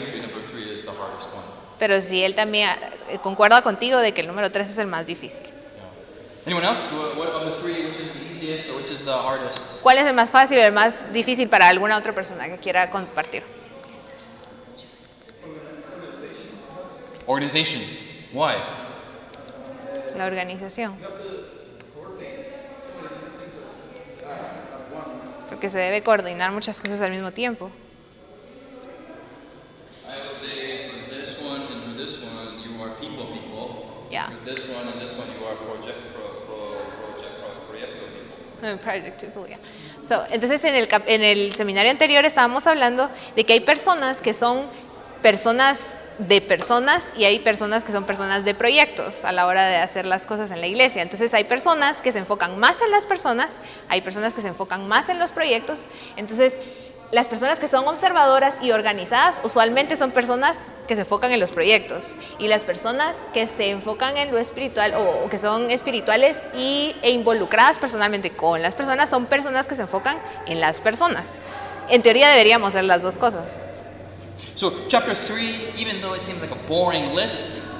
Pero 1.80 2.02
si 2.02 2.24
él 2.24 2.36
también 2.36 2.70
eh, 3.10 3.17
concuerda 3.24 3.62
contigo 3.62 3.98
de 4.00 4.13
que 4.13 4.22
el 4.22 4.28
número 4.28 4.52
3 4.52 4.70
es 4.70 4.78
el 4.78 4.88
más 4.88 5.08
difícil. 5.08 5.41
Yeah. 5.41 5.52
Anyone 6.46 6.67
else? 6.67 6.94
What, 6.94 7.17
what 7.17 7.34
of 7.34 7.56
the 7.56 7.62
three? 7.62 7.88
Which 7.88 8.00
is 8.00 8.13
the 8.13 8.36
easiest 8.36 8.70
or 8.70 8.78
which 8.78 8.91
is 8.91 9.04
the 9.04 9.12
hardest? 9.12 9.82
¿Cuál 9.82 9.98
es 9.98 10.06
el 10.06 10.13
más 10.13 10.30
fácil 10.30 10.60
o 10.60 10.62
el 10.62 10.72
más 10.72 11.12
difícil 11.12 11.50
para 11.50 11.70
alguna 11.70 11.98
otra 11.98 12.13
persona 12.13 12.48
que 12.48 12.60
quiera 12.60 12.91
compartir? 12.91 13.44
Organization. 17.26 17.82
Why? 18.32 18.54
La 20.15 20.26
organización. 20.26 20.98
Porque 25.50 25.70
se 25.70 25.78
debe 25.80 26.02
coordinar 26.02 26.52
muchas 26.52 26.80
cosas 26.80 27.02
al 27.02 27.12
mismo 27.12 27.32
tiempo. 27.32 27.72
Yeah. 34.12 34.28
This 34.44 34.67
one 34.67 34.89
and 34.91 35.00
this 35.00 35.13
one, 35.17 35.30
you 35.39 35.48
are 35.48 35.56
project 35.56 36.12
pro, 36.13 36.44
pro, 36.44 36.84
project 37.00 37.32
pro, 37.39 37.48
proyecto 37.72 38.04
people. 38.12 38.70
Eh, 38.70 38.78
Project 38.78 39.22
People, 39.22 39.48
yeah. 39.48 39.58
So, 40.06 40.26
entonces 40.30 40.62
en 40.65 40.76
el, 40.76 40.89
en 41.08 41.24
el 41.24 41.56
seminario 41.56 41.91
anterior 41.91 42.26
estábamos 42.26 42.67
hablando 42.67 43.10
de 43.38 43.46
que 43.46 43.54
hay 43.54 43.62
personas 43.62 44.17
que 44.17 44.34
son 44.34 44.65
personas 45.22 46.01
de 46.17 46.41
personas 46.41 47.04
y 47.17 47.26
hay 47.26 47.39
personas 47.39 47.84
que 47.84 47.91
son 47.91 48.06
personas 48.06 48.45
de 48.45 48.54
proyectos 48.54 49.24
a 49.24 49.32
la 49.32 49.47
hora 49.47 49.65
de 49.65 49.78
hacer 49.78 50.06
las 50.06 50.26
cosas 50.26 50.52
en 50.52 50.62
la 50.62 50.67
iglesia. 50.67 51.02
Entonces 51.02 51.34
hay 51.34 51.45
personas 51.45 52.02
que 52.02 52.12
se 52.12 52.19
enfocan 52.19 52.60
más 52.60 52.82
en 52.82 52.91
las 52.91 53.06
personas, 53.06 53.50
hay 53.89 54.02
personas 54.02 54.34
que 54.34 54.41
se 54.41 54.50
enfocan 54.50 54.88
más 54.88 55.10
en 55.10 55.19
los 55.19 55.32
proyectos. 55.32 55.80
Entonces 56.17 56.54
las 57.12 57.28
personas 57.28 57.60
que 57.60 57.67
son 57.67 57.88
observadoras 57.88 58.56
y 58.62 58.71
organizadas 58.71 59.41
usualmente 59.43 59.97
son 59.97 60.12
personas 60.12 60.58
que 60.88 60.95
se 60.95 61.02
enfocan 61.02 61.32
en 61.32 61.39
los 61.39 61.52
proyectos 61.52 62.13
y 62.39 62.47
las 62.47 62.63
personas 62.63 63.15
que 63.34 63.47
se 63.47 63.69
enfocan 63.69 64.15
en 64.17 64.32
lo 64.32 64.38
espiritual 64.38 64.93
o, 64.95 65.30
que 65.30 65.38
son 65.38 65.71
espirituales 65.71 66.38
y, 66.56 66.95
e 67.02 67.12
involucradas 67.12 67.78
personalmente 67.78 68.32
con 68.32 68.62
las 68.62 68.76
personas 68.76 69.10
son 69.10 69.26
personas 69.26 69.67
que 69.67 69.76
se 69.76 69.82
enfocan 69.82 70.17
en 70.45 70.62
las 70.62 70.80
personas. 70.80 71.24
En 71.89 72.02
teoría 72.02 72.30
deberíamos 72.30 72.69
hacer 72.69 72.86
las 72.86 73.02
dos 73.02 73.17
cosas. 73.17 73.61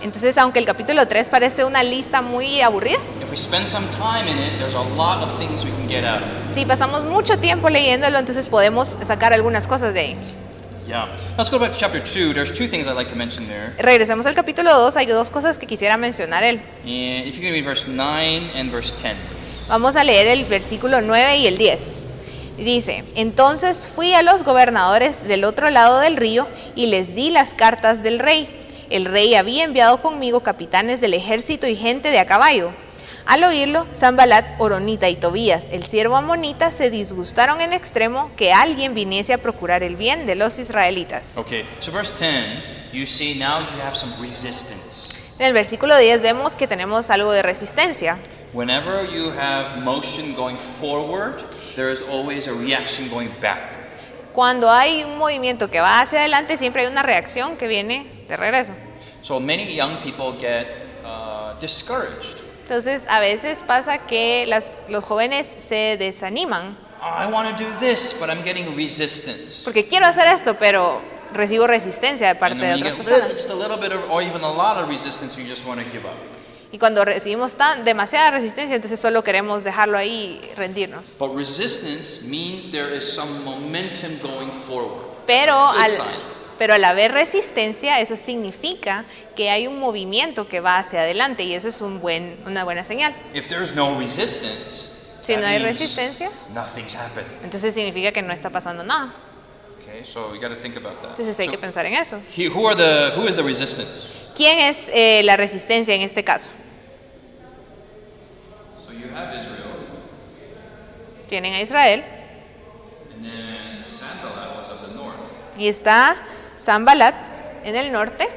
Entonces, 0.02 0.38
aunque 0.38 0.60
el 0.60 0.66
capítulo 0.66 1.08
3 1.08 1.30
parece 1.30 1.64
una 1.64 1.84
lista 1.84 2.22
muy 2.22 2.62
aburrida, 2.62 2.98
if 3.22 3.30
we 3.30 3.38
spend 3.38 3.68
some 3.68 3.86
time 3.90 4.30
in 4.30 4.38
it, 4.38 4.58
there's 4.58 4.74
a 4.74 4.84
lot 4.96 5.22
of 5.22 5.38
things 5.38 5.64
we 5.64 5.72
can 5.72 5.88
get 5.88 6.04
out 6.04 6.22
of 6.24 6.28
it. 6.28 6.56
si 6.56 6.66
pasamos 6.66 7.04
mucho 7.06 7.38
tiempo 7.38 7.70
leyéndolo, 7.70 8.18
entonces 8.18 8.48
podemos 8.48 8.96
sacar 9.06 9.34
algunas 9.34 9.68
cosas 9.68 9.94
de 9.94 10.00
ahí. 10.00 10.18
Yeah. 10.88 11.08
Let's 11.38 11.52
go 11.52 11.60
back 11.60 11.72
to 11.72 11.78
chapter 11.78 12.02
two. 12.02 12.34
There's 12.34 12.52
two 12.52 12.68
things 12.68 12.88
I'd 12.88 12.96
like 12.96 13.10
to 13.12 13.16
mention 13.16 13.48
there. 13.48 13.74
Regresemos 13.78 14.26
al 14.26 14.34
capítulo 14.34 14.74
2, 14.74 14.98
hay 14.98 15.06
dos 15.06 15.30
cosas 15.30 15.58
que 15.58 15.68
quisiera 15.68 15.96
mencionar 15.96 16.44
él. 16.44 16.60
And 16.84 17.28
if 17.28 17.36
you 17.36 17.42
can 17.42 17.52
read 17.52 17.64
verse 17.64 17.88
nine 17.88 18.52
and 18.56 18.72
verse 18.72 18.92
ten. 19.00 19.16
Vamos 19.70 19.96
a 19.96 20.04
leer 20.04 20.28
el 20.28 20.44
versículo 20.46 21.00
9 21.00 21.38
y 21.38 21.48
el 21.48 21.58
10. 21.58 22.01
Dice, 22.62 23.04
entonces 23.16 23.92
fui 23.96 24.14
a 24.14 24.22
los 24.22 24.44
gobernadores 24.44 25.24
del 25.24 25.46
otro 25.46 25.72
lado 25.72 26.00
del 26.00 26.16
río 26.16 26.48
y 26.76 26.86
les 26.86 27.16
di 27.16 27.32
las 27.32 27.56
cartas 27.56 28.04
del 28.04 28.20
rey. 28.20 28.86
El 28.92 29.06
rey 29.06 29.34
había 29.34 29.64
enviado 29.64 30.00
conmigo 30.00 30.42
capitanes 30.42 31.02
del 31.02 31.16
ejército 31.16 31.66
y 31.66 31.76
gente 31.76 32.12
de 32.12 32.20
a 32.20 32.28
caballo. 32.28 32.72
Al 33.26 33.44
oírlo, 33.44 33.88
Zambalat, 33.96 34.60
Oronita 34.60 35.10
y 35.10 35.16
Tobías, 35.16 35.70
el 35.72 35.86
siervo 35.86 36.18
amonita, 36.18 36.72
se 36.72 36.92
disgustaron 36.92 37.62
en 37.62 37.74
extremo 37.74 38.30
que 38.36 38.54
alguien 38.54 38.94
viniese 38.94 39.34
a 39.34 39.40
procurar 39.40 39.82
el 39.82 39.96
bien 39.96 40.28
de 40.28 40.36
los 40.36 40.60
israelitas. 40.60 41.36
Okay. 41.38 41.66
So 41.80 41.92
verse 41.92 42.14
ten, 42.20 42.62
you 42.94 43.08
see 43.08 43.40
now 43.40 43.62
you 43.62 43.82
have 43.82 43.96
some 43.96 44.14
resistance. 44.22 45.16
En 45.40 45.48
el 45.48 45.54
versículo 45.54 45.98
10 45.98 46.22
vemos 46.22 46.54
que 46.54 46.68
tenemos 46.68 47.10
algo 47.10 47.32
de 47.32 47.42
resistencia. 47.42 48.20
Whenever 48.54 49.10
you 49.10 49.32
have 49.32 49.80
motion 49.82 50.36
going 50.36 50.58
forward, 50.80 51.42
there 51.76 51.92
is 51.92 52.02
always 52.02 52.48
a 52.48 52.54
reaction 52.54 53.10
going 53.10 53.32
back. 53.42 53.78
Cuando 54.34 54.70
hay 54.70 55.04
un 55.04 55.18
movimiento 55.18 55.70
que 55.70 55.80
va 55.80 56.00
hacia 56.00 56.20
adelante, 56.20 56.58
siempre 56.58 56.84
hay 56.84 56.88
una 56.88 57.04
reacción 57.04 57.58
que 57.58 57.68
viene 57.68 58.26
de 58.28 58.38
regreso. 58.38 58.72
So 59.24 59.40
many 59.40 59.76
young 59.76 59.98
people 60.02 60.38
get 60.40 60.68
uh, 61.04 61.60
discouraged. 61.60 62.40
Entonces, 62.64 63.04
a 63.10 63.20
veces 63.20 63.60
pasa 63.68 64.00
que 64.08 64.46
las, 64.48 64.66
los 64.88 65.04
jóvenes 65.04 65.48
se 65.68 65.98
desaniman 65.98 66.78
I 67.02 67.26
want 67.26 67.58
to 67.58 67.64
do 67.64 67.70
this, 67.80 68.16
but 68.20 68.30
I'm 68.30 68.44
getting 68.44 68.76
resistance. 68.76 69.64
porque 69.64 69.88
quiero 69.88 70.06
hacer 70.06 70.28
esto, 70.28 70.56
pero 70.60 71.02
recibo 71.34 71.66
resistencia 71.66 72.28
de 72.28 72.36
parte 72.36 72.60
de 72.60 72.76
otras 72.76 72.94
personas. 72.94 73.48
Y 76.74 76.80
cuando 76.80 77.04
recibimos 77.04 77.56
tan, 77.56 77.84
demasiada 77.84 78.32
resistencia, 78.32 78.76
entonces 78.76 79.00
solo 79.00 79.24
queremos 79.24 79.64
dejarlo 79.64 79.98
ahí 79.98 80.40
y 80.52 80.56
rendirnos. 80.56 81.16
But 81.20 81.36
resistance 81.36 82.26
means 82.28 82.72
there 82.72 82.96
is 82.96 83.04
some 83.04 83.44
momentum 83.44 84.20
going 84.22 84.52
forward. 84.68 85.04
Pero 85.28 85.54
al, 85.70 85.92
pero 86.58 86.74
al 86.74 86.84
haber 86.86 87.12
resistencia, 87.12 88.00
eso 88.00 88.16
significa 88.16 89.04
que 89.36 89.50
hay 89.50 89.68
un 89.68 89.80
movimiento 89.80 90.48
que 90.48 90.62
va 90.62 90.78
hacia 90.80 91.02
adelante 91.02 91.44
y 91.44 91.54
eso 91.56 91.68
es 91.68 91.82
un 91.82 92.00
buen, 92.00 92.38
una 92.46 92.64
buena 92.64 92.86
señal. 92.86 93.14
If 93.34 93.50
there's 93.50 93.76
no 93.76 94.00
resistance, 94.00 94.98
Si 95.24 95.36
no 95.36 95.46
hay 95.46 95.60
resistencia, 95.60 96.32
nothing's 96.54 96.96
happening. 96.96 97.30
entonces 97.44 97.74
significa 97.74 98.12
que 98.12 98.22
no 98.22 98.34
está 98.34 98.50
pasando 98.50 98.84
nada. 98.84 99.14
Okay, 99.82 100.06
so 100.06 100.30
we 100.32 100.40
think 100.62 100.78
about 100.78 101.02
that. 101.02 101.12
Entonces 101.12 101.38
hay 101.38 101.48
So, 101.48 101.52
que 101.52 101.58
pensar 101.58 101.86
en 101.86 101.96
eso. 101.96 102.18
he- 102.36 102.48
who 102.48 102.66
are 102.68 102.76
the 102.76 103.14
who 103.20 103.28
is 103.28 103.36
the 103.36 103.44
resistance? 103.44 104.21
¿Quién 104.36 104.60
es 104.60 104.90
eh, 104.94 105.22
la 105.24 105.36
resistencia 105.38 105.94
en 105.94 106.02
este 106.02 106.24
caso? 106.24 106.52
So 108.86 108.92
you 108.94 109.08
have 109.16 109.36
Israel, 109.36 109.78
Tienen 111.30 111.54
a 111.54 111.62
Israel 111.62 112.04
and 113.14 113.24
then 113.26 113.82
was 114.58 114.70
of 114.70 114.82
the 114.88 114.94
north. 114.96 115.16
y 115.58 115.68
está 115.68 116.16
Zambalat 116.60 117.16
en 117.64 117.76
el 117.76 117.92
norte. 117.92 118.28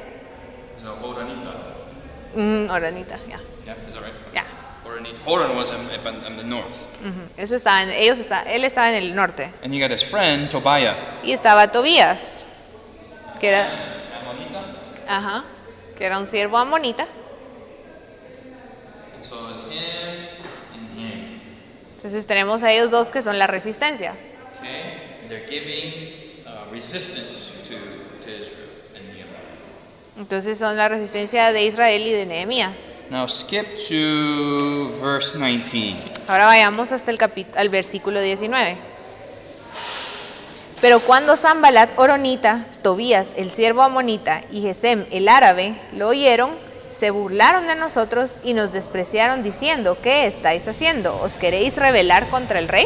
So 0.81 0.95
Horonita. 1.01 1.51
Mm, 2.35 2.69
Oranita, 2.69 3.17
ya. 3.27 3.39
Yeah, 3.65 3.75
is 3.87 3.93
that 3.95 4.03
right? 4.03 4.13
Ya. 4.33 4.43
Horonita. 4.83 5.19
Horon 5.25 5.55
was 5.55 5.71
in, 5.71 5.79
in, 5.89 6.25
in 6.25 6.37
the 6.37 6.43
north. 6.43 6.75
Ujú. 7.01 7.29
Eso 7.37 7.55
está 7.55 7.81
en- 7.83 7.91
ellos 7.91 8.19
está, 8.19 8.43
él 8.43 8.63
estaba 8.65 8.89
en 8.89 8.95
el 8.95 9.15
norte. 9.15 9.51
And 9.63 9.73
he 9.73 9.79
got 9.79 9.91
his 9.91 10.03
friend 10.03 10.49
Tobiah. 10.49 10.95
Y 11.23 11.31
estaba 11.33 11.71
Tobías, 11.71 12.43
que 13.39 13.47
era, 13.49 13.69
Ammonita. 14.19 14.61
ajá, 15.07 15.43
que 15.97 16.05
era 16.05 16.19
un 16.19 16.27
siervo 16.27 16.57
amonita. 16.57 17.07
And 19.15 19.25
so 19.25 19.35
it's 19.51 19.63
him 19.63 20.27
and 20.73 20.99
him. 20.99 21.39
Entonces 21.97 22.27
tenemos 22.27 22.63
a 22.63 22.71
ellos 22.71 22.91
dos 22.91 23.11
que 23.11 23.21
son 23.21 23.39
la 23.39 23.47
resistencia. 23.47 24.13
Okay? 24.59 25.19
And 25.21 25.29
they're 25.29 25.47
giving 25.49 26.43
uh, 26.45 26.71
resistance 26.71 27.53
to, 27.67 27.75
to 28.23 28.41
Israel 28.41 28.69
and 28.95 29.07
Nehemiah. 29.07 30.17
Entonces 30.17 30.57
son 30.57 30.77
la 30.77 30.87
resistencia 30.87 31.51
de 31.51 31.65
Israel 31.65 32.01
y 32.01 32.11
de 32.11 32.25
Nehemías. 32.25 32.77
Now 33.09 33.27
skip 33.27 33.65
to 33.89 34.99
verse 34.99 35.37
19. 35.37 35.95
Ahora 36.27 36.47
vayamos 36.47 36.91
hasta 36.91 37.11
el 37.11 37.19
al 37.55 37.69
versículo 37.69 38.19
19. 38.19 38.94
Pero 40.85 40.99
cuando 40.99 41.35
Zambalat 41.35 41.97
Oronita, 41.97 42.67
Tobías 42.83 43.29
el 43.37 43.49
siervo 43.49 43.81
amonita 43.81 44.43
y 44.51 44.61
Gesem 44.61 45.07
el 45.09 45.27
árabe 45.29 45.73
lo 45.93 46.09
oyeron, 46.09 46.51
se 46.91 47.09
burlaron 47.09 47.65
de 47.65 47.73
nosotros 47.73 48.39
y 48.43 48.53
nos 48.53 48.71
despreciaron 48.71 49.41
diciendo, 49.41 49.97
¿qué 50.03 50.27
estáis 50.27 50.67
haciendo? 50.67 51.19
¿Os 51.19 51.37
queréis 51.37 51.75
rebelar 51.75 52.29
contra 52.29 52.59
el 52.59 52.67
rey? 52.67 52.85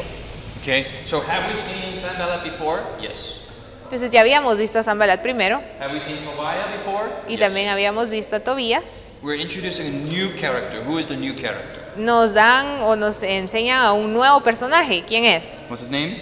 Okay, 0.62 0.86
so 1.08 1.22
have 1.28 1.50
we 1.50 1.58
seen 1.58 2.00
Sanballat 2.00 2.42
before? 2.46 2.84
Yes. 3.02 3.42
Entonces 3.84 4.10
ya 4.12 4.22
habíamos 4.22 4.58
visto 4.58 4.80
a 4.80 4.84
Zambalat 4.84 5.22
primero 5.22 5.62
Have 5.82 5.94
we 5.94 6.00
seen 6.00 6.20
Tobiah 6.24 6.68
before? 6.78 7.10
y 7.28 7.32
Yes. 7.32 7.42
también 7.42 7.68
habíamos 7.68 8.10
visto 8.10 8.38
a 8.38 8.40
Tobías. 8.40 9.04
We're 9.22 9.42
introducing 9.42 9.88
a 9.88 9.90
new 10.10 10.30
character. 10.40 10.82
Who 10.88 11.00
is 11.00 11.06
the 11.08 11.18
new 11.18 11.34
character? 11.36 11.82
Nos 11.98 12.34
dan 12.34 12.80
o 12.82 12.96
nos 12.96 13.22
enseñan 13.24 13.82
a 13.82 13.92
un 13.92 14.14
nuevo 14.14 14.40
personaje. 14.40 15.04
¿Quién 15.06 15.26
es? 15.26 15.60
What's 15.70 15.82
his 15.84 15.90
name? 15.92 16.16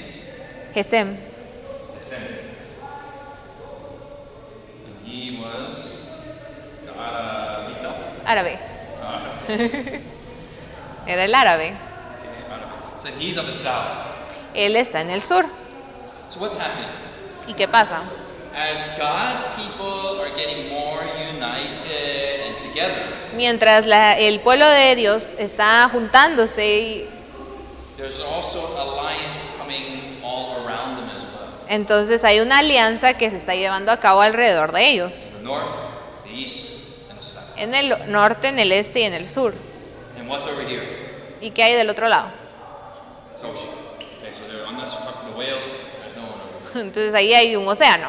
Gesem. 0.74 1.18
And 4.88 4.97
he 5.08 5.40
was. 5.42 5.96
Árabe. 8.26 8.60
Era 11.08 11.24
el 11.24 11.34
árabe. 11.36 11.78
So 13.02 13.10
he's 13.20 13.38
of 13.38 13.46
the 13.46 13.54
south. 13.54 13.86
Él 14.54 14.76
está 14.76 15.02
en 15.02 15.12
el 15.12 15.22
sur. 15.22 15.46
So 16.30 16.40
what's 16.40 16.58
happening? 16.58 16.90
¿Y 17.48 17.54
qué 17.54 17.68
pasa? 17.68 18.02
As 18.54 18.86
God's 18.98 19.44
people 19.56 20.20
are 20.20 20.36
getting 20.36 20.68
more 20.70 21.04
united 21.06 22.42
and 22.48 22.58
together, 22.60 23.14
Mientras 23.36 23.86
la- 23.86 24.14
el 24.18 24.40
pueblo 24.42 24.66
de 24.68 24.96
Dios 24.96 25.30
está 25.38 25.88
juntándose, 25.90 26.60
y- 26.82 27.06
there's 27.98 28.20
also 28.20 28.60
alliance 28.78 29.56
coming 29.60 30.20
all 30.24 30.66
around 30.66 30.98
them 30.98 31.10
as 31.16 31.22
well. 31.22 31.27
Entonces 31.70 32.24
hay 32.24 32.40
una 32.40 32.60
alianza 32.60 33.16
que 33.16 33.30
se 33.30 33.38
está 33.38 33.56
llevando 33.56 33.92
a 33.92 34.00
cabo 34.00 34.22
alrededor 34.22 34.72
de 34.72 34.88
ellos. 34.90 35.30
The 35.32 35.44
north, 35.44 35.66
the 36.24 36.34
east, 36.34 37.10
and 37.10 37.20
the 37.20 37.26
south. 37.26 37.58
En 37.58 37.74
el 37.74 38.12
norte, 38.12 38.48
en 38.48 38.60
el 38.60 38.72
este 38.72 39.02
y 39.02 39.04
en 39.04 39.14
el 39.14 39.28
sur. 39.28 39.54
¿Y 41.42 41.52
qué 41.52 41.64
hay 41.64 41.74
del 41.74 41.90
otro 41.90 42.08
lado? 42.08 42.30
Entonces 46.76 47.14
ahí 47.14 47.34
hay 47.34 47.56
un 47.56 47.68
océano. 47.68 48.08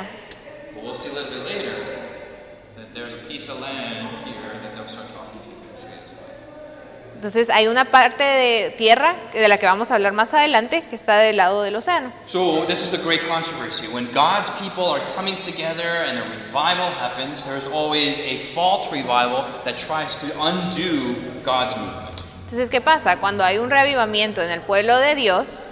Entonces 7.19 7.51
hay 7.51 7.67
una 7.67 7.87
parte 7.87 8.23
de 8.23 8.71
tierra 8.79 9.17
de 9.33 9.49
la 9.49 9.59
que 9.59 9.67
vamos 9.67 9.91
a 9.91 9.97
hablar 9.97 10.13
más 10.13 10.33
adelante 10.35 10.85
que 10.89 10.95
está 10.95 11.17
del 11.19 11.37
lado 11.39 11.65
del 11.65 11.75
océano. 11.75 12.13
So 12.29 12.65
this 12.69 12.79
is 12.81 12.93
the 12.93 13.05
great 13.05 13.23
controversy. 13.29 13.89
When 13.89 14.07
God's 14.15 14.49
people 14.61 14.85
are 14.85 15.03
coming 15.17 15.37
together 15.37 16.05
and 16.09 16.17
a 16.19 16.23
revival 16.23 16.93
happens, 16.93 17.43
there's 17.43 17.67
always 17.67 18.21
a 18.21 18.39
false 18.55 18.89
revival 18.93 19.45
that 19.65 19.75
tries 19.79 20.15
to 20.21 20.27
undo 20.41 21.17
God's 21.45 21.75
movement. 21.77 22.21
Entonces, 22.45 22.71
¿qué 22.71 22.81
pasa? 22.81 23.17
Cuando 23.17 23.43
hay 23.43 23.59
un 23.59 23.69
reavivamiento 23.69 24.41
en 24.41 24.51
el 24.53 24.61
pueblo 24.61 24.97
de 24.99 25.17
Dios, 25.17 25.65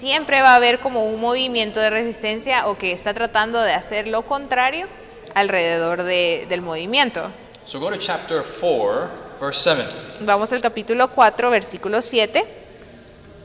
siempre 0.00 0.42
va 0.42 0.54
a 0.54 0.56
haber 0.56 0.80
como 0.80 1.04
un 1.04 1.20
movimiento 1.20 1.78
de 1.78 1.90
resistencia 1.90 2.66
o 2.66 2.76
que 2.76 2.90
está 2.90 3.14
tratando 3.14 3.60
de 3.62 3.72
hacer 3.72 4.08
lo 4.08 4.22
contrario 4.22 4.88
alrededor 5.34 6.02
de- 6.02 6.46
del 6.48 6.60
movimiento. 6.60 7.30
So 7.66 7.78
go 7.78 7.88
to 7.88 7.96
chapter 7.98 8.42
4, 8.42 9.08
verse 9.46 9.74
7. 9.74 9.84
Vamos 10.20 10.52
al 10.52 10.60
capítulo 10.60 11.08
4, 11.10 11.50
versículo 11.50 12.00
7. 12.02 12.44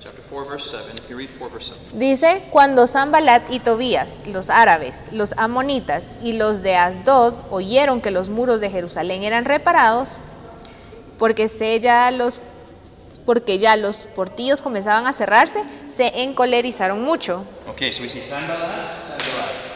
Chapter 0.01 0.23
4, 0.29 0.49
verse 0.49 0.69
7. 0.77 0.91
If 1.03 1.10
you 1.10 1.17
read 1.17 1.29
4, 1.39 1.49
verse 1.53 1.73
7. 1.91 1.97
Dice, 1.97 2.43
cuando 2.51 2.88
Zambalat 2.88 3.49
y 3.51 3.60
Tobías, 3.60 4.23
los 4.27 4.49
árabes, 4.49 5.10
los 5.12 5.33
amonitas 5.38 6.15
y 6.23 6.33
los 6.33 6.62
de 6.62 6.75
Asdod 6.75 7.33
oyeron 7.49 8.01
que 8.01 8.12
los 8.12 8.29
muros 8.29 8.62
de 8.62 8.69
Jerusalén 8.69 9.23
eran 9.23 9.45
reparados, 9.45 10.17
porque, 11.17 11.49
se 11.49 11.79
ya 11.79 12.12
los, 12.12 12.39
porque 13.25 13.57
ya 13.57 13.75
los 13.75 14.03
portillos 14.15 14.62
comenzaban 14.62 15.07
a 15.07 15.13
cerrarse, 15.13 15.63
se 15.89 16.21
encolerizaron 16.21 17.03
mucho. 17.03 17.43
Okay, 17.71 17.91
so 17.91 18.03
we 18.03 18.10
see 18.10 18.21
Sanballat 18.21 19.07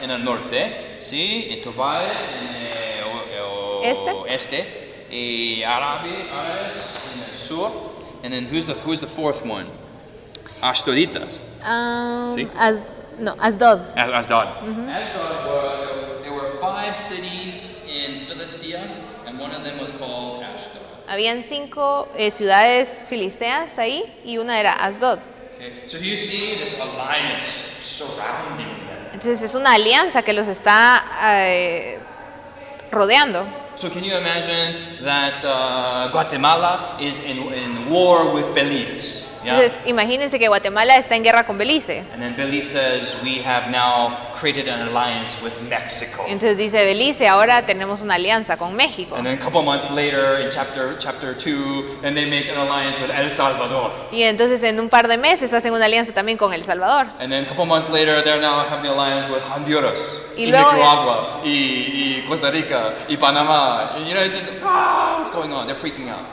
en 0.03 0.12
el 0.12 0.23
norte, 0.23 0.97
sí, 1.01 1.47
y 1.49 1.62
Tobiah 1.63 2.03
en 2.03 2.47
eh, 2.67 3.03
o- 3.43 3.81
o- 3.81 3.84
Este. 3.84 4.34
este, 4.36 4.90
y 5.12 5.63
Arabi, 5.63 6.10
Árabes 6.32 6.76
en 7.13 7.32
el 7.32 7.38
sur, 7.38 7.69
and 8.24 8.34
then 8.34 8.45
who's 8.47 8.65
the 8.65 8.74
who's 8.86 9.00
the 9.00 9.08
fourth 9.08 9.43
one? 9.45 9.67
Ashdoditas, 10.62 11.39
Ah, 11.63 12.34
¿Sí? 12.36 12.47
As- 12.58 12.84
no, 13.19 13.36
Asdod. 13.39 13.82
As- 13.95 14.26
Asdod. 14.26 14.47
Asdod 14.63 15.45
were 15.45 16.21
there 16.24 16.34
were 16.34 16.50
five 16.60 16.95
cities 16.95 17.86
in 17.88 18.26
Philistia, 18.28 18.80
and 19.28 19.39
one 19.39 19.52
of 19.54 19.63
them 19.63 19.80
was 19.80 19.91
called 19.91 20.43
Ashdod. 20.43 20.82
Habían 21.08 21.43
cinco 21.43 22.08
eh, 22.15 22.32
ciudades 22.32 23.08
filisteas 23.10 23.78
ahí 23.78 24.04
y 24.24 24.38
una 24.38 24.60
era 24.60 24.74
Asdod. 24.74 25.19
Okay, 25.58 25.84
so 25.88 25.97
you 25.97 26.15
see 26.15 26.56
this 26.58 26.80
alliance 26.80 27.45
surrounding 27.84 28.65
them. 28.88 29.10
Entonces 29.13 29.41
es 29.43 29.56
una 29.56 29.74
alianza 29.74 30.21
que 30.24 30.34
los 30.34 30.47
está 30.47 31.04
eh, 31.36 32.00
rodeando. 32.91 33.45
So 33.82 33.89
can 33.89 34.04
you 34.04 34.13
imagine 34.15 35.02
that 35.04 35.44
uh, 35.44 36.10
Guatemala 36.12 36.96
is 37.02 37.20
in, 37.22 37.52
in 37.52 37.89
war 37.89 38.32
with 38.32 38.54
Belize? 38.54 39.26
Yeah? 39.43 39.56
Entonces 39.60 39.73
imagínense 39.88 40.38
que 40.39 40.47
Guatemala 40.47 40.95
está 40.97 41.15
en 41.15 41.23
guerra 41.23 41.45
con 41.45 41.58
Belice. 41.58 42.04
And 42.13 42.21
then 42.21 42.36
Belize 42.36 42.69
says, 42.69 43.17
we 43.23 43.41
have 43.43 43.69
now 43.71 44.17
created 44.39 44.67
an 44.67 44.88
alliance 44.88 45.36
with 45.43 45.54
Mexico. 45.69 46.23
Entonces 46.27 46.58
dice 46.58 46.86
Belice, 46.86 47.27
ahora 47.27 47.65
tenemos 47.65 48.01
una 48.01 48.15
alianza 48.15 48.58
con 48.58 48.75
México. 48.75 49.15
And 49.15 49.25
then 49.25 49.38
a 49.39 49.41
couple 49.43 49.62
months 49.63 49.89
later, 49.91 50.39
in 50.41 50.49
chapter 50.51 50.95
chapter 50.99 51.36
two, 51.36 51.97
then 52.01 52.13
they 52.15 52.25
make 52.30 52.49
an 52.49 52.58
alliance 52.58 52.99
with 52.99 53.10
El 53.12 53.32
Salvador. 53.32 53.91
Y 54.12 54.23
entonces 54.23 54.62
en 54.63 54.80
un 54.80 54.89
par 54.89 55.08
de 55.08 55.17
meses 55.17 55.54
hacen 55.54 55.73
una 55.73 55.86
alianza 55.86 56.12
también 56.13 56.38
con 56.38 56.54
El 56.54 56.63
Salvador. 56.63 57.08
And 57.19 57.32
then 57.32 57.43
a 57.43 57.47
couple 57.47 57.65
months 57.65 57.89
later, 57.89 58.23
they're 58.23 58.41
now 58.41 58.63
having 58.63 58.86
an 58.91 58.97
alliance 58.97 59.27
with 59.30 59.41
Honduras, 59.43 60.25
Y 60.38 60.43
y 60.45 60.51
luego- 60.51 60.71
Nicaragua, 60.73 61.41
y, 61.43 61.49
y 61.49 62.25
Costa 62.27 62.51
Rica, 62.51 62.93
y 63.08 63.17
Panama. 63.17 63.95
And, 63.95 64.08
you 64.08 64.13
know, 64.13 64.23
it's 64.23 64.38
just, 64.38 64.51
ah, 64.63 65.15
what's 65.19 65.32
going 65.32 65.51
on? 65.51 65.67
They're 65.67 65.75
freaking 65.75 66.10
out. 66.10 66.25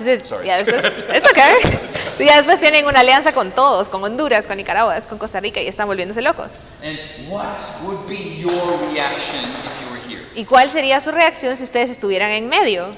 Entonces, 0.00 0.28
Sorry. 0.28 0.46
ya 0.46 0.58
después, 0.58 0.84
it's 1.14 1.30
okay. 1.30 2.26
ya 2.26 2.36
después 2.36 2.60
tienen 2.60 2.86
una 2.86 3.00
alianza 3.00 3.32
con 3.32 3.52
todos, 3.52 3.88
con 3.88 4.02
Honduras, 4.04 4.46
con 4.46 4.56
Nicaragua, 4.56 5.00
con 5.02 5.18
Costa 5.18 5.40
Rica 5.40 5.60
y 5.60 5.66
están 5.66 5.88
volviéndose 5.88 6.22
locos. 6.22 6.48
And 6.82 6.98
what 7.28 7.56
would 7.82 8.06
be 8.08 8.38
your 8.38 8.78
reaction 8.92 9.40
if 9.40 9.80
you 9.82 9.90
were 9.90 10.00
here? 10.08 10.22
¿Y 10.34 10.44
cuál 10.44 10.70
sería 10.70 11.00
su 11.00 11.10
reacción 11.10 11.56
si 11.56 11.64
ustedes 11.64 11.90
estuvieran 11.90 12.30
en 12.30 12.48
medio? 12.48 12.94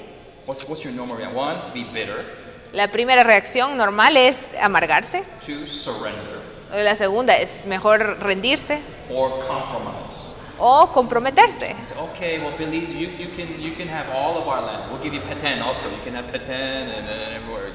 What's, 0.47 0.69
what's 0.69 0.83
your 0.83 0.93
normal? 0.93 1.17
One, 1.35 1.63
to 1.63 1.73
be 1.73 1.85
bitter. 1.85 2.27
La 2.73 2.89
primera 2.89 3.25
reacción 3.25 3.77
normal 3.77 4.17
es 4.17 4.37
amargarse. 4.61 5.25
Two, 5.45 5.67
surrender. 5.67 6.41
La 6.73 6.95
segunda 6.97 7.35
es 7.37 7.67
mejor 7.67 8.21
rendirse 8.21 8.79
Or 9.13 9.31
compromise. 9.47 10.30
O 10.61 10.89
comprometerse. 10.93 11.75
Say, 11.87 11.97
okay, 11.99 12.39
well, 12.39 12.57
Belize, 12.57 12.95
you, 12.95 13.09
you, 13.19 13.31
can, 13.35 13.61
you 13.61 13.75
can 13.75 13.89
have 13.89 14.09
all 14.11 14.37
of 14.37 14.47
our 14.47 14.61
land. 14.61 14.91
We'll 14.93 15.03
give 15.03 15.15
you 15.15 15.21
Peten 15.23 15.61
also. 15.63 15.89
You 15.89 15.97
can 16.05 16.15
have 16.15 16.27
Peten 16.31 16.53
and, 16.53 17.09
and 17.09 17.35
everywhere. 17.35 17.73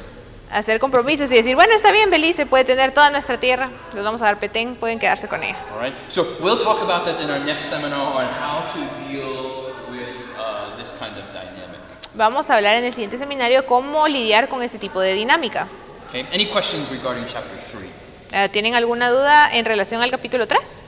Hacer 0.52 0.80
compromisos 0.80 1.32
y 1.32 1.36
decir, 1.36 1.56
bueno, 1.56 1.74
está 1.74 1.92
bien, 1.92 2.10
Belice 2.12 2.46
puede 2.46 2.64
tener 2.64 2.94
toda 2.94 3.10
nuestra 3.10 3.40
tierra, 3.40 3.72
les 3.94 4.04
vamos 4.04 4.22
a 4.22 4.26
dar 4.26 4.40
petén, 4.40 4.76
pueden 4.76 5.00
quedarse 5.00 5.28
con 5.28 5.44
ella. 5.44 5.58
All 5.74 5.82
right? 5.82 5.98
So 6.10 6.24
we'll 6.40 6.62
talk 6.62 6.82
about 6.82 7.06
this 7.06 7.20
in 7.20 7.30
our 7.32 7.44
next 7.44 7.66
seminar 7.66 8.00
on 8.00 8.28
how 8.28 8.72
to 8.72 8.80
deal 9.10 9.74
with 9.90 10.10
uh, 10.38 10.78
this 10.78 10.92
kind 10.92 11.18
of 11.18 11.26
dynamic. 11.34 11.80
Vamos 12.14 12.50
a 12.50 12.56
hablar 12.56 12.78
en 12.78 12.86
el 12.86 12.94
siguiente 12.94 13.18
seminario 13.18 13.66
cómo 13.66 14.08
lidiar 14.08 14.48
con 14.48 14.62
este 14.62 14.78
tipo 14.78 15.02
de 15.02 15.14
dinámica. 15.14 15.68
Okay? 16.10 16.28
Any 16.32 16.46
questions 16.46 16.90
regarding 16.90 17.26
chapter 17.26 17.60
3? 17.60 17.90
Eh, 18.32 18.50
¿Tienen 18.50 18.76
alguna 18.76 19.10
duda 19.10 19.50
en 19.52 19.66
relación 19.66 20.02
al 20.02 20.12
capítulo 20.12 20.48
3? 20.48 20.84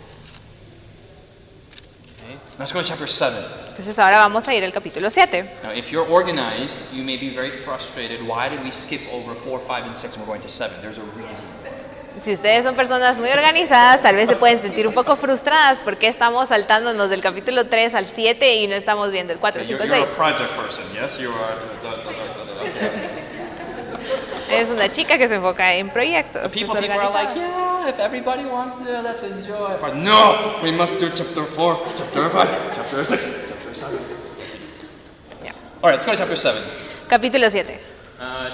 Okay? 2.58 2.64
Let's 2.64 2.74
go 2.74 2.82
to 2.82 2.88
chapter 2.88 3.08
7. 3.08 3.36
Entonces 3.70 4.00
ahora 4.00 4.18
vamos 4.18 4.48
a 4.48 4.56
ir 4.56 4.64
al 4.64 4.72
capítulo 4.74 5.12
7. 5.12 5.60
Now, 5.64 5.72
if 5.72 5.92
you're 5.92 6.10
organized, 6.10 6.78
you 6.92 7.04
may 7.04 7.18
be 7.18 7.30
very 7.30 7.52
frustrated. 7.52 8.22
Why 8.22 8.50
did 8.50 8.64
we 8.64 8.72
skip 8.72 9.02
over 9.14 9.36
4, 9.36 9.60
5, 9.60 9.86
and 9.86 9.96
6 9.96 10.16
and 10.16 10.22
we're 10.22 10.28
going 10.28 10.42
to 10.42 10.50
7? 10.50 10.82
There's 10.82 10.98
a 10.98 11.04
reason. 11.16 11.46
Si 12.26 12.34
ustedes 12.34 12.64
son 12.64 12.76
personas 12.76 13.20
muy 13.20 13.30
organizadas, 13.30 14.02
tal 14.02 14.16
vez 14.16 14.28
se 14.28 14.36
pueden 14.36 14.60
sentir 14.60 14.88
un 14.88 14.94
poco 14.96 15.16
frustradas 15.18 15.84
porque 15.84 16.08
estamos 16.08 16.50
saltándonos 16.50 17.12
del 17.12 17.22
capítulo 17.22 17.68
3 17.68 17.94
al 17.94 18.08
7 18.08 18.56
y 18.56 18.68
no 18.68 18.74
estamos 18.74 19.12
viendo 19.12 19.34
el 19.34 19.40
4, 19.40 19.62
Okay, 19.62 19.78
5, 19.78 19.84
you're, 19.86 20.02
you're 21.20 21.32
6. 22.72 23.17
Es 24.50 24.70
una 24.70 24.92
chica 24.92 25.18
que 25.18 25.28
se 25.28 25.36
enfoca 25.36 25.74
en 25.76 25.90
proyectos. 25.90 26.42
The 26.42 26.50
people, 26.50 26.76
people 26.76 27.00
are 27.00 27.12
like, 27.12 27.36
yeah, 27.36 27.90
if 27.90 28.00
everybody 28.00 28.46
wants 28.46 28.76
to, 28.76 29.02
let's 29.02 29.24
enjoy. 29.24 29.78
But 29.82 29.96
no, 29.96 30.60
we 30.64 30.72
must 30.72 31.00
do 31.00 31.10
chapter 31.10 31.46
4, 31.46 31.80
chapter 31.96 32.30
5, 32.30 32.76
chapter 32.76 33.06
6, 33.06 33.50
chapter 33.50 33.76
7. 33.76 34.00
Ya. 35.44 35.52
All 35.82 35.90
right, 35.90 35.96
let's 35.96 36.06
go 36.06 36.12
to 36.14 36.18
chapter 36.18 36.36
7. 36.36 36.62
Capítulo 37.10 37.50
7. 37.50 37.97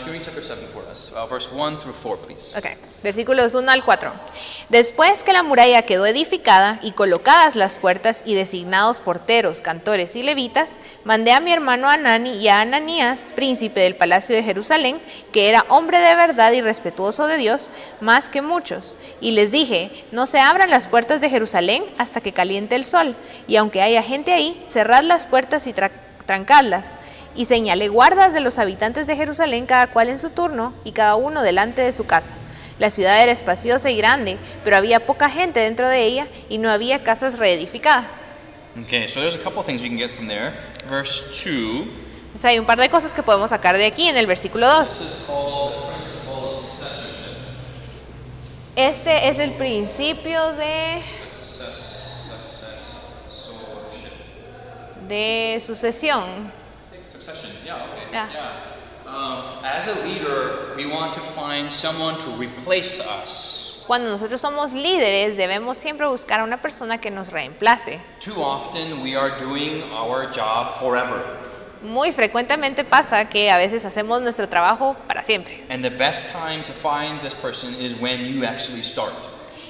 Uh, 0.03 0.05
can 0.05 0.13
you 0.13 0.19
read 0.19 0.25
chapter 0.25 0.43
7 0.43 0.67
for 0.73 0.83
us? 0.91 1.11
Uh, 1.15 1.25
verse 1.27 1.49
1 1.49 1.77
through 1.79 1.93
4, 1.93 2.17
please. 2.17 2.53
Ok, 2.57 2.65
versículos 3.03 3.53
1 3.55 3.71
al 3.71 3.83
4. 3.85 4.11
Después 4.69 5.23
que 5.23 5.31
la 5.31 5.43
muralla 5.43 5.83
quedó 5.83 6.05
edificada 6.05 6.79
y 6.81 6.91
colocadas 6.91 7.55
las 7.55 7.77
puertas 7.77 8.21
y 8.25 8.33
designados 8.35 8.99
porteros, 8.99 9.61
cantores 9.61 10.15
y 10.15 10.23
levitas, 10.23 10.75
mandé 11.05 11.31
a 11.31 11.39
mi 11.39 11.53
hermano 11.53 11.89
Anani 11.89 12.31
y 12.37 12.49
a 12.49 12.59
Ananías, 12.61 13.31
príncipe 13.35 13.79
del 13.81 13.95
palacio 13.95 14.35
de 14.35 14.43
Jerusalén, 14.43 14.99
que 15.31 15.47
era 15.47 15.65
hombre 15.69 15.99
de 15.99 16.15
verdad 16.15 16.51
y 16.51 16.61
respetuoso 16.61 17.25
de 17.27 17.37
Dios, 17.37 17.71
más 18.01 18.29
que 18.29 18.41
muchos, 18.41 18.97
y 19.21 19.31
les 19.31 19.51
dije, 19.51 20.03
no 20.11 20.27
se 20.27 20.39
abran 20.39 20.69
las 20.69 20.87
puertas 20.87 21.21
de 21.21 21.29
Jerusalén 21.29 21.83
hasta 21.97 22.19
que 22.21 22.33
caliente 22.33 22.75
el 22.75 22.83
sol, 22.83 23.15
y 23.47 23.55
aunque 23.55 23.81
haya 23.81 24.03
gente 24.03 24.33
ahí, 24.33 24.61
cerrad 24.69 25.03
las 25.03 25.25
puertas 25.27 25.65
y 25.67 25.73
tra- 25.73 25.91
trancadlas. 26.25 26.95
Y 27.35 27.45
señalé 27.45 27.87
guardas 27.87 28.33
de 28.33 28.39
los 28.39 28.59
habitantes 28.59 29.07
de 29.07 29.15
Jerusalén, 29.15 29.65
cada 29.65 29.87
cual 29.87 30.09
en 30.09 30.19
su 30.19 30.29
turno, 30.29 30.73
y 30.83 30.91
cada 30.91 31.15
uno 31.15 31.41
delante 31.41 31.81
de 31.81 31.91
su 31.91 32.05
casa. 32.05 32.35
La 32.79 32.89
ciudad 32.89 33.21
era 33.21 33.31
espaciosa 33.31 33.89
y 33.89 33.97
grande, 33.97 34.37
pero 34.63 34.77
había 34.77 35.05
poca 35.05 35.29
gente 35.29 35.59
dentro 35.59 35.87
de 35.87 36.03
ella 36.05 36.27
y 36.49 36.57
no 36.57 36.69
había 36.69 37.03
casas 37.03 37.37
reedificadas. 37.37 38.11
Okay, 38.85 39.07
so 39.07 39.19
there's 39.19 39.35
a 39.35 39.43
couple 39.43 39.61
things 39.63 39.83
you 39.83 39.89
can 39.89 39.97
get 39.97 40.11
from 40.11 40.27
there. 40.27 40.53
Verse 40.89 41.23
2. 41.43 41.85
O 42.35 42.37
sea, 42.39 42.49
hay 42.49 42.57
un 42.57 42.65
par 42.65 42.79
de 42.79 42.89
cosas 42.89 43.13
que 43.13 43.21
podemos 43.21 43.51
sacar 43.51 43.77
de 43.77 43.85
aquí 43.85 44.07
en 44.07 44.17
el 44.17 44.25
versículo 44.25 44.67
2. 44.67 44.87
This 44.87 45.01
is 45.01 45.25
called 45.27 45.73
the 45.73 45.93
principle 45.93 46.55
of 46.55 46.61
successorship. 46.61 47.37
Este 48.75 49.29
es 49.29 49.37
el 49.37 49.51
principio 49.53 50.53
de, 50.53 51.03
de 55.07 55.61
sucesión. 55.63 56.62
Succession, 57.23 57.55
yeah, 57.65 57.87
okay. 57.87 58.11
Yeah. 58.11 59.07
Um, 59.07 59.63
as 59.63 59.87
a 59.87 59.95
leader, 60.05 60.73
we 60.75 60.85
want 60.85 61.13
to 61.13 61.21
find 61.33 61.71
someone 61.71 62.15
to 62.19 62.31
replace 62.37 62.99
us. 62.99 63.85
Cuando 63.87 64.09
nosotros 64.09 64.41
somos 64.41 64.73
líderes, 64.73 65.37
debemos 65.37 65.77
siempre 65.77 66.05
buscar 66.07 66.41
a 66.41 66.43
una 66.43 66.61
persona 66.61 66.97
que 66.99 67.11
nos 67.11 67.31
reemplace. 67.31 68.01
Too 68.19 68.41
often, 68.41 69.01
we 69.01 69.15
are 69.15 69.37
doing 69.39 69.83
our 69.93 70.33
job 70.33 70.81
forever. 70.81 71.23
Muy 71.81 72.11
frecuentemente 72.11 72.83
pasa 72.83 73.29
que 73.29 73.49
a 73.49 73.57
veces 73.57 73.85
hacemos 73.85 74.21
nuestro 74.21 74.49
trabajo 74.49 74.97
para 75.07 75.23
siempre. 75.23 75.63
And 75.69 75.81
the 75.81 75.91
best 75.91 76.33
time 76.33 76.61
to 76.65 76.73
find 76.73 77.21
this 77.21 77.35
person 77.35 77.73
is 77.75 77.93
when 78.01 78.25
you 78.25 78.43
actually 78.43 78.83
start. 78.83 79.13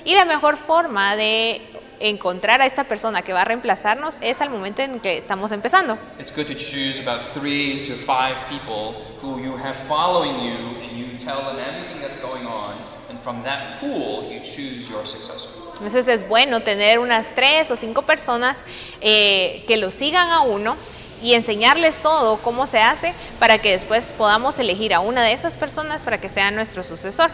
Y 0.03 0.15
la 0.15 0.25
mejor 0.25 0.57
forma 0.57 1.15
de 1.15 1.61
encontrar 2.09 2.61
a 2.61 2.65
esta 2.65 2.83
persona 2.83 3.21
que 3.21 3.31
va 3.31 3.41
a 3.41 3.45
reemplazarnos 3.45 4.17
es 4.21 4.41
al 4.41 4.49
momento 4.49 4.81
en 4.81 4.99
que 4.99 5.17
estamos 5.17 5.51
empezando. 5.51 5.97
It's 6.19 6.35
good 6.35 6.47
to 6.47 6.55
choose 6.55 7.01
about 7.01 7.21
three 7.33 7.87
to 7.87 7.95
five 7.95 8.35
people 8.49 8.95
who 9.21 9.39
you 9.39 9.55
have 9.55 9.75
following 9.87 10.35
you 10.41 10.81
and 10.83 10.97
you 10.97 11.17
tell 11.17 11.45
them 11.45 11.57
everything 11.59 12.01
that's 12.01 12.21
going 12.21 12.45
on. 12.45 12.75
And 13.09 13.19
from 13.21 13.41
that 13.43 13.79
pool, 13.79 14.29
you 14.29 14.41
choose 14.41 14.89
your 14.89 15.07
successor. 15.07 15.49
Entonces 15.77 16.07
es 16.07 16.27
bueno 16.27 16.61
tener 16.61 16.99
unas 16.99 17.33
tres 17.35 17.71
o 17.71 17.75
cinco 17.75 18.01
personas 18.01 18.57
eh, 19.01 19.63
que 19.67 19.77
lo 19.77 19.89
sigan 19.89 20.29
a 20.29 20.41
uno 20.41 20.75
y 21.21 21.33
enseñarles 21.35 22.01
todo 22.01 22.37
cómo 22.41 22.67
se 22.67 22.79
hace 22.79 23.13
para 23.39 23.59
que 23.59 23.71
después 23.71 24.11
podamos 24.11 24.59
elegir 24.59 24.93
a 24.93 24.99
una 24.99 25.23
de 25.23 25.31
esas 25.31 25.55
personas 25.55 26.01
para 26.01 26.19
que 26.19 26.29
sea 26.29 26.51
nuestro 26.51 26.83
sucesor. 26.83 27.31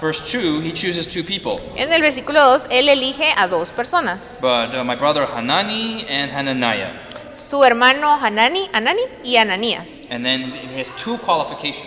Verse 0.00 0.20
2, 0.30 0.60
he 0.60 0.72
chooses 0.72 1.06
two 1.06 1.22
people. 1.24 1.58
En 1.74 1.90
el 1.90 2.02
versículo 2.02 2.40
2, 2.40 2.66
él 2.70 2.88
elige 2.88 3.32
a 3.34 3.48
dos 3.48 3.70
personas. 3.70 4.20
But 4.40 4.74
uh, 4.74 4.84
my 4.84 4.94
brother 4.94 5.26
Hanani 5.26 6.04
and 6.08 6.30
Hananiah. 6.30 6.92
Su 7.32 7.62
hermano 7.64 8.18
Hanani, 8.18 8.68
Anani 8.72 9.02
y 9.24 9.36
Ananías. 9.36 9.86
And 10.10 10.24
then 10.24 10.50
he 10.52 10.78
has 10.78 10.88
two 11.02 11.16
qualifications. 11.18 11.86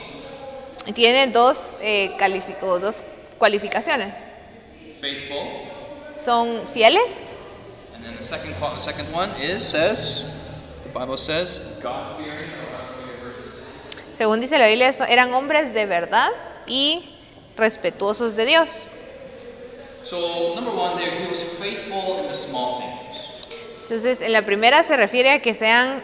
Y 0.87 0.93
Tiene 0.93 1.27
dos, 1.27 1.57
eh, 1.81 2.15
dos 2.81 3.03
cualificaciones. 3.37 4.13
Faithful. 4.99 5.47
Son 6.15 6.67
fieles 6.73 7.29
And 7.95 8.03
then 8.03 8.17
the 8.17 8.23
second, 8.23 8.55
qual- 8.59 8.75
the 8.75 8.81
second 8.81 9.13
one 9.13 9.29
is, 9.41 9.63
says, 9.63 10.23
the 10.83 10.89
Bible 10.89 11.17
says, 11.17 11.59
God-fearing. 11.81 12.49
Según 14.13 14.41
dice 14.41 14.57
la 14.57 14.67
Biblia, 14.67 14.89
eran 15.07 15.33
hombres 15.33 15.73
de 15.73 15.85
verdad 15.85 16.29
y 16.67 17.18
respetuosos 17.59 18.35
de 18.35 18.45
Dios. 18.45 18.69
So, 20.05 20.55
number 20.55 20.73
one 20.73 20.97
there, 20.97 21.11
he 21.11 21.27
was 21.29 21.43
faithful 21.59 22.19
in 22.21 22.27
the 22.29 22.35
small 22.35 22.79
things. 22.79 22.95
Entonces, 23.83 24.21
en 24.21 24.33
la 24.33 24.43
primera 24.43 24.83
se 24.83 24.95
refiere 24.97 25.31
a 25.31 25.41
que 25.41 25.53
sean 25.53 26.01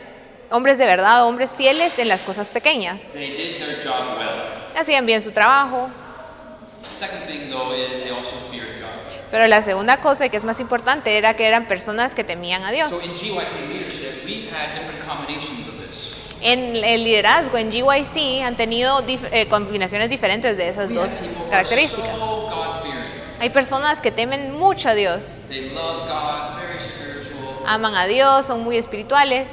hombres 0.52 0.78
de 0.78 0.86
verdad, 0.86 1.26
hombres 1.26 1.56
fieles 1.56 1.98
en 1.98 2.08
las 2.08 2.24
cosas 2.24 2.50
pequeñas. 2.50 3.00
They 3.14 3.32
did 3.32 3.58
their 3.60 3.82
job 3.84 4.18
well. 4.18 4.44
Hacían 4.76 5.06
bien 5.06 5.22
su 5.22 5.32
trabajo, 5.32 5.90
The 6.92 7.00
second 7.08 7.26
thing, 7.28 7.50
though, 7.50 7.74
is 7.74 8.04
they 8.04 8.12
also 8.12 8.36
feared 8.52 8.80
God. 8.80 8.90
pero 9.32 9.48
la 9.48 9.62
segunda 9.64 9.98
cosa, 10.02 10.30
que 10.30 10.38
es 10.38 10.44
más 10.44 10.60
importante, 10.60 11.18
era 11.18 11.36
que 11.36 11.46
eran 11.48 11.68
personas 11.68 12.14
que 12.14 12.24
temían 12.24 12.64
a 12.64 12.72
Dios. 12.72 12.90
So 12.90 13.02
in 13.02 13.12
GYC 13.12 13.70
leadership, 13.70 14.24
we've 14.26 14.50
had 14.52 14.74
different 14.76 15.04
combinations 15.06 15.68
of. 15.68 15.75
En 16.40 16.76
el 16.84 17.04
liderazgo, 17.04 17.58
en 17.58 17.72
GYC, 17.72 18.44
han 18.44 18.56
tenido 18.58 19.02
dif- 19.06 19.28
eh, 19.32 19.48
combinaciones 19.48 20.10
diferentes 20.10 20.58
de 20.58 20.70
esas 20.70 20.94
dos 20.94 21.12
características. 21.50 22.20
Hay 23.40 23.50
personas 23.50 24.02
que 24.02 24.12
temen 24.12 24.52
mucho 24.54 24.90
a 24.90 24.94
Dios, 24.96 25.24
aman 27.64 27.96
a 27.96 28.06
Dios, 28.08 28.46
son 28.48 28.64
muy 28.64 28.78
espirituales, 28.78 29.50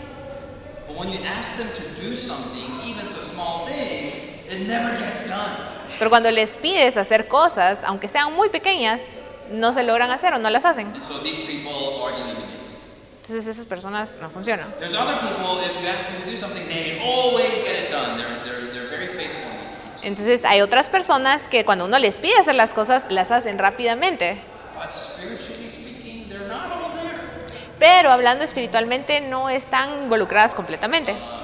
pero 5.98 6.10
cuando 6.10 6.30
les 6.30 6.56
pides 6.56 6.96
hacer 6.96 7.28
cosas, 7.28 7.84
aunque 7.84 8.08
sean 8.08 8.32
muy 8.34 8.48
pequeñas, 8.50 9.02
no 9.46 9.72
se 9.72 9.82
logran 9.82 10.10
hacer 10.10 10.34
o 10.34 10.38
no 10.38 10.50
las 10.50 10.64
hacen. 10.64 10.96
Entonces 13.22 13.46
esas 13.46 13.66
personas 13.66 14.18
no 14.20 14.28
funcionan. 14.30 14.66
Entonces 20.02 20.44
hay 20.44 20.60
otras 20.60 20.88
personas 20.88 21.42
que 21.46 21.64
cuando 21.64 21.84
uno 21.84 22.00
les 22.00 22.16
pide 22.16 22.36
hacer 22.38 22.56
las 22.56 22.74
cosas, 22.74 23.04
las 23.10 23.30
hacen 23.30 23.60
rápidamente. 23.60 24.40
Pero 27.78 28.10
hablando 28.10 28.42
espiritualmente, 28.42 29.20
no 29.20 29.48
están 29.48 30.02
involucradas 30.02 30.56
completamente. 30.56 31.12
Uh, 31.12 31.42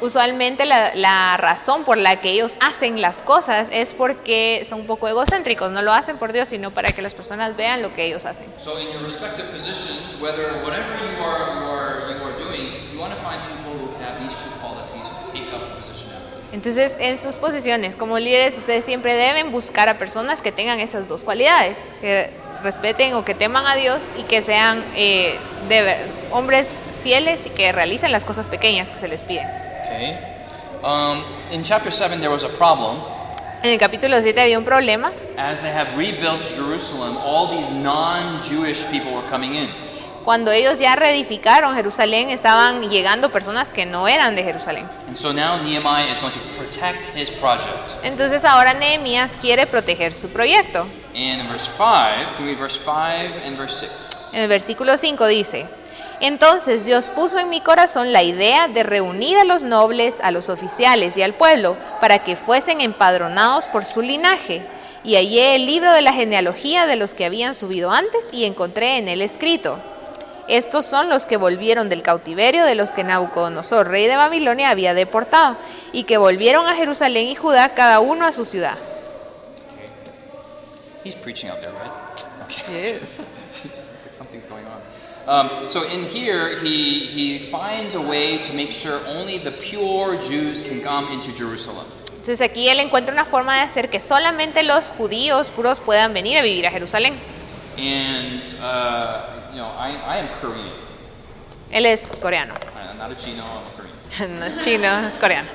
Usualmente 0.00 0.66
la, 0.66 0.94
la 0.94 1.36
razón 1.36 1.84
por 1.84 1.96
la 1.96 2.20
que 2.20 2.30
ellos 2.30 2.54
hacen 2.60 3.00
las 3.00 3.22
cosas 3.22 3.68
es 3.72 3.94
porque 3.94 4.66
son 4.68 4.80
un 4.80 4.86
poco 4.86 5.08
egocéntricos, 5.08 5.70
no 5.70 5.80
lo 5.80 5.92
hacen 5.92 6.18
por 6.18 6.32
Dios, 6.32 6.48
sino 6.48 6.70
para 6.70 6.92
que 6.92 7.00
las 7.02 7.14
personas 7.14 7.56
vean 7.56 7.80
lo 7.80 7.94
que 7.94 8.04
ellos 8.04 8.26
hacen. 8.26 8.46
So 8.62 8.78
in 8.78 8.88
your 8.92 9.02
respective 9.02 9.50
positions, 9.50 10.14
whether 10.20 10.62
whatever 10.62 10.92
you 11.00 11.24
are 11.24 11.54
you 11.54 11.70
are 11.70 12.12
you 12.12 12.24
are 12.24 12.38
doing, 12.38 12.72
you 12.92 13.00
want 13.00 13.14
to 13.14 13.20
find 13.22 13.40
people 13.48 13.72
who 13.72 14.04
have 14.04 14.20
these 14.20 14.34
two 14.34 14.50
qualities 14.60 15.08
to 15.08 15.32
take 15.32 15.48
up 15.54 15.62
a 15.62 15.76
position 15.80 16.12
after. 16.12 16.36
Entonces, 16.52 16.92
en 16.98 17.18
sus 17.18 17.36
posiciones 17.36 17.96
como 17.96 18.18
líderes, 18.18 18.56
ustedes 18.58 18.84
siempre 18.84 19.14
deben 19.14 19.50
buscar 19.50 19.88
a 19.88 19.98
personas 19.98 20.42
que 20.42 20.52
tengan 20.52 20.78
esas 20.80 21.08
dos 21.08 21.22
cualidades, 21.22 21.78
que 22.00 22.30
respeten 22.62 23.14
o 23.14 23.24
que 23.24 23.34
teman 23.34 23.66
a 23.66 23.76
Dios 23.76 24.00
y 24.18 24.24
que 24.24 24.42
sean 24.42 24.84
eh, 24.94 25.38
de 25.68 25.96
hombres 26.32 26.68
fieles 27.02 27.40
y 27.46 27.50
que 27.50 27.72
realicen 27.72 28.12
las 28.12 28.24
cosas 28.24 28.48
pequeñas 28.48 28.88
que 28.90 28.96
se 28.96 29.08
les 29.08 29.22
piden. 29.22 29.65
Okay. 29.86 30.18
Um, 30.82 31.24
in 31.52 31.62
chapter 31.62 31.92
seven, 31.92 32.20
there 32.20 32.30
was 32.30 32.42
a 32.42 32.48
problem. 32.48 33.00
En 33.62 33.70
el 33.72 33.78
capítulo 33.78 34.20
7 34.20 34.40
había 34.40 34.58
un 34.58 34.64
problema. 34.64 35.12
As 35.38 35.60
they 35.60 35.70
have 35.72 35.96
rebuilt 35.96 36.42
Jerusalem, 36.56 37.16
all 37.18 37.48
these 37.48 37.68
non-Jewish 37.70 38.84
people 38.90 39.14
were 39.14 39.26
coming 39.30 39.54
in. 39.54 39.70
Cuando 40.24 40.50
ellos 40.50 40.80
ya 40.80 40.96
reedificaron 40.96 41.74
Jerusalén, 41.76 42.30
estaban 42.30 42.90
llegando 42.90 43.30
personas 43.30 43.70
que 43.70 43.86
no 43.86 44.08
eran 44.08 44.34
de 44.34 44.42
Jerusalén. 44.42 44.88
And 45.06 45.16
so 45.16 45.32
now 45.32 45.62
Nehemiah 45.62 46.10
is 46.12 46.18
going 46.18 46.32
to 46.32 46.40
protect 46.58 47.06
his 47.16 47.30
project. 47.30 47.94
Entonces 48.02 48.44
ahora 48.44 48.74
Nehemías 48.74 49.36
quiere 49.40 49.66
proteger 49.68 50.14
su 50.14 50.28
proyecto. 50.28 50.82
And 51.14 51.40
in 51.40 51.48
verse 51.48 51.68
5, 51.78 52.36
can 52.36 52.44
we 52.44 52.50
read 52.50 52.58
verse 52.58 52.76
5 52.76 53.46
and 53.46 53.56
verse 53.56 53.76
6? 53.86 54.30
En 54.32 54.42
el 54.42 54.48
versículo 54.48 54.98
5 54.98 55.26
dice, 55.28 55.66
Entonces 56.20 56.84
Dios 56.84 57.10
puso 57.10 57.38
en 57.38 57.50
mi 57.50 57.60
corazón 57.60 58.12
la 58.12 58.22
idea 58.22 58.68
de 58.68 58.82
reunir 58.82 59.36
a 59.36 59.44
los 59.44 59.64
nobles, 59.64 60.16
a 60.22 60.30
los 60.30 60.48
oficiales 60.48 61.16
y 61.16 61.22
al 61.22 61.34
pueblo, 61.34 61.76
para 62.00 62.20
que 62.20 62.36
fuesen 62.36 62.80
empadronados 62.80 63.66
por 63.66 63.84
su 63.84 64.00
linaje. 64.00 64.62
Y 65.04 65.16
hallé 65.16 65.54
el 65.54 65.66
libro 65.66 65.92
de 65.92 66.02
la 66.02 66.12
genealogía 66.12 66.86
de 66.86 66.96
los 66.96 67.14
que 67.14 67.26
habían 67.26 67.54
subido 67.54 67.90
antes 67.90 68.28
y 68.32 68.44
encontré 68.44 68.96
en 68.96 69.08
él 69.08 69.20
escrito. 69.20 69.78
Estos 70.48 70.86
son 70.86 71.08
los 71.08 71.26
que 71.26 71.36
volvieron 71.36 71.88
del 71.88 72.02
cautiverio 72.02 72.64
de 72.64 72.76
los 72.76 72.92
que 72.92 73.04
Nabucodonosor, 73.04 73.88
rey 73.88 74.06
de 74.06 74.16
Babilonia, 74.16 74.70
había 74.70 74.94
deportado, 74.94 75.56
y 75.92 76.04
que 76.04 76.18
volvieron 76.18 76.66
a 76.66 76.74
Jerusalén 76.74 77.26
y 77.26 77.34
Judá, 77.34 77.74
cada 77.74 78.00
uno 78.00 78.26
a 78.26 78.32
su 78.32 78.44
ciudad. 78.44 78.78
He's 81.04 81.14
preaching 81.14 81.50
out 81.50 81.60
there, 81.60 81.72
right? 81.72 81.92
Okay. 82.44 82.98
Um, 85.26 85.50
so 85.70 85.82
in 85.82 86.04
here, 86.04 86.60
he, 86.60 87.00
he 87.06 87.50
finds 87.50 87.96
a 87.96 88.00
way 88.00 88.38
to 88.38 88.52
make 88.52 88.70
sure 88.70 89.00
only 89.06 89.38
the 89.38 89.50
pure 89.50 90.16
Jews 90.22 90.62
can 90.62 90.80
come 90.82 91.08
into 91.08 91.32
Jerusalem. 91.32 91.86
Entonces 92.18 92.40
aquí 92.40 92.68
él 92.68 92.80
encuentra 92.80 93.12
una 93.12 93.24
forma 93.24 93.54
de 93.56 93.60
hacer 93.62 93.88
que 93.90 94.00
solamente 94.00 94.62
los 94.62 94.86
judíos 94.90 95.50
puros 95.50 95.80
puedan 95.80 96.12
venir 96.12 96.38
a 96.38 96.42
vivir 96.42 96.66
a 96.66 96.70
Jerusalén. 96.70 97.18
And, 97.76 98.42
uh, 98.60 99.50
you 99.52 99.58
know, 99.58 99.68
I, 99.68 99.96
I 99.96 100.18
am 100.18 100.28
Korean. 100.40 100.72
Él 101.70 101.86
es 101.86 102.10
coreano. 102.20 102.54
I'm 102.76 102.98
not 102.98 103.10
a 103.10 103.16
Chino, 103.16 103.42
I'm 103.44 103.66
a 103.66 103.70
Korean. 103.76 104.38
No 104.40 104.46
es 104.46 104.64
chino, 104.64 105.08
es 105.08 105.14
coreano. 105.18 105.48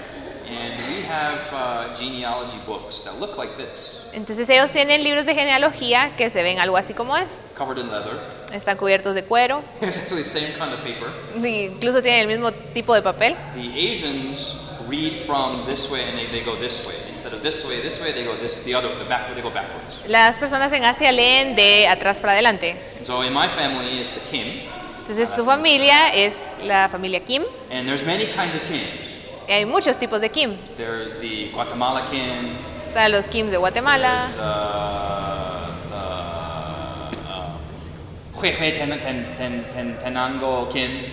Entonces 4.13 4.49
ellos 4.49 4.71
tienen 4.71 5.03
libros 5.03 5.25
de 5.25 5.33
genealogía 5.33 6.13
que 6.17 6.29
se 6.29 6.43
ven 6.43 6.59
algo 6.59 6.77
así 6.77 6.93
como 6.93 7.17
es. 7.17 7.35
Están 8.51 8.77
cubiertos 8.77 9.15
de 9.15 9.23
cuero. 9.23 9.63
Incluso 11.35 12.01
tienen 12.01 12.21
el 12.21 12.27
mismo 12.27 12.51
tipo 12.51 12.93
de 12.93 13.01
papel. 13.01 13.35
Las 20.07 20.37
personas 20.37 20.71
en 20.73 20.85
Asia 20.85 21.11
leen 21.11 21.55
de 21.55 21.87
atrás 21.87 22.19
para 22.19 22.33
adelante. 22.33 22.75
So 23.03 23.23
in 23.23 23.33
my 23.33 23.47
family, 23.49 24.01
it's 24.01 24.11
the 24.11 24.21
Kim. 24.29 24.63
Entonces 24.99 25.29
uh, 25.31 25.35
su 25.35 25.45
familia 25.45 26.13
es 26.13 26.35
la 26.63 26.89
familia 26.89 27.21
Kim. 27.21 27.43
And 27.71 27.87
there's 27.87 28.05
many 28.05 28.27
kinds 28.27 28.55
of 28.55 28.61
Kims. 28.63 29.10
Y 29.51 29.53
hay 29.53 29.65
muchos 29.65 29.97
tipos 29.97 30.21
de 30.21 30.29
Kim. 30.29 30.55
There's 30.77 31.13
the 31.19 31.49
Guatemala 31.51 32.07
Kim. 32.09 32.55
Están 32.87 33.11
los 33.11 33.27
Kim 33.27 33.47
de 33.47 33.51
There's 33.51 33.59
Guatemala, 33.59 34.29
the, 34.31 34.37
the 35.89 35.95
uh, 37.27 37.57
Huehue 38.39 38.71
ten, 38.77 38.89
ten, 39.01 39.35
ten, 39.35 39.65
ten, 39.73 39.97
Tenango 39.99 40.71
Kim. 40.71 41.03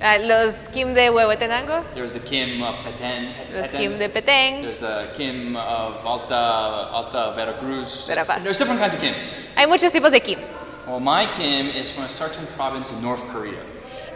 ah, 0.00 0.16
los 0.18 0.56
Kim 0.72 0.92
de 0.92 1.08
Huehuetenango, 1.08 1.84
There's 1.94 2.12
the 2.12 2.18
Kim 2.18 2.62
of 2.64 2.74
Petén. 2.84 3.32
los 3.52 3.68
Petén. 3.68 3.78
Kim 3.78 3.98
de 4.00 4.08
Petén. 4.08 4.62
There's 4.62 4.78
the 4.78 5.10
Kim 5.16 5.54
of 5.54 6.04
Alta, 6.04 6.90
Alta 6.92 7.32
Veracruz. 7.36 8.08
Verapaz. 8.08 8.42
There's 8.42 8.58
different 8.58 8.80
kinds 8.80 8.96
of 8.96 9.00
Kims. 9.00 9.38
Hay 9.54 9.66
muchos 9.66 9.92
tipos 9.92 10.10
de 10.10 10.18
Kims. 10.18 10.50
Well, 10.88 10.98
my 10.98 11.26
Kim 11.36 11.68
is 11.68 11.92
from 11.92 12.06
a 12.06 12.08
certain 12.10 12.44
province 12.56 12.90
in 12.90 13.00
North 13.00 13.22
Korea. 13.30 13.62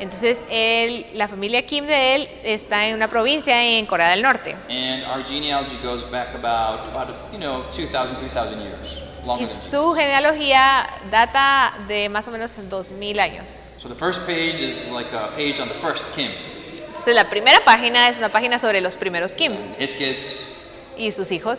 Entonces 0.03 0.36
él, 0.50 1.07
la 1.14 1.28
familia 1.28 1.64
Kim 1.64 1.86
de 1.86 2.16
él 2.16 2.28
está 2.42 2.88
en 2.88 2.96
una 2.96 3.07
provincia 3.07 3.62
en 3.62 3.86
Corea 3.86 4.11
del 4.11 4.20
Norte. 4.20 4.57
And 4.68 5.05
our 5.05 5.24
genealogy 5.24 5.76
goes 5.80 6.03
back 6.11 6.34
about, 6.34 6.88
about 6.88 7.32
you 7.32 7.38
know, 7.38 7.62
2,000, 7.70 8.16
3,000 8.16 8.61
years. 8.61 8.98
Longer 9.24 9.46
Y 9.46 9.70
su 9.70 9.92
genealogía 9.92 10.88
data 11.09 11.74
de 11.86 12.09
más 12.09 12.26
o 12.26 12.32
menos 12.32 12.53
2000 12.68 13.20
años. 13.20 13.46
So 13.78 13.88
the 13.88 13.94
first 13.94 14.26
page 14.26 14.61
is 14.61 14.90
like 14.90 15.14
a 15.14 15.28
page 15.36 15.61
on 15.61 15.68
the 15.68 15.74
first 15.74 16.05
Kim. 16.16 16.32
Entonces 16.78 17.14
la 17.14 17.30
primera 17.30 17.64
página 17.64 18.09
es 18.09 18.18
una 18.18 18.28
página 18.28 18.59
sobre 18.59 18.80
los 18.80 18.96
primeros 18.96 19.36
Kim 19.36 19.53
His 19.78 19.94
kids, 19.94 20.51
y 20.97 21.12
sus 21.12 21.30
hijos. 21.32 21.59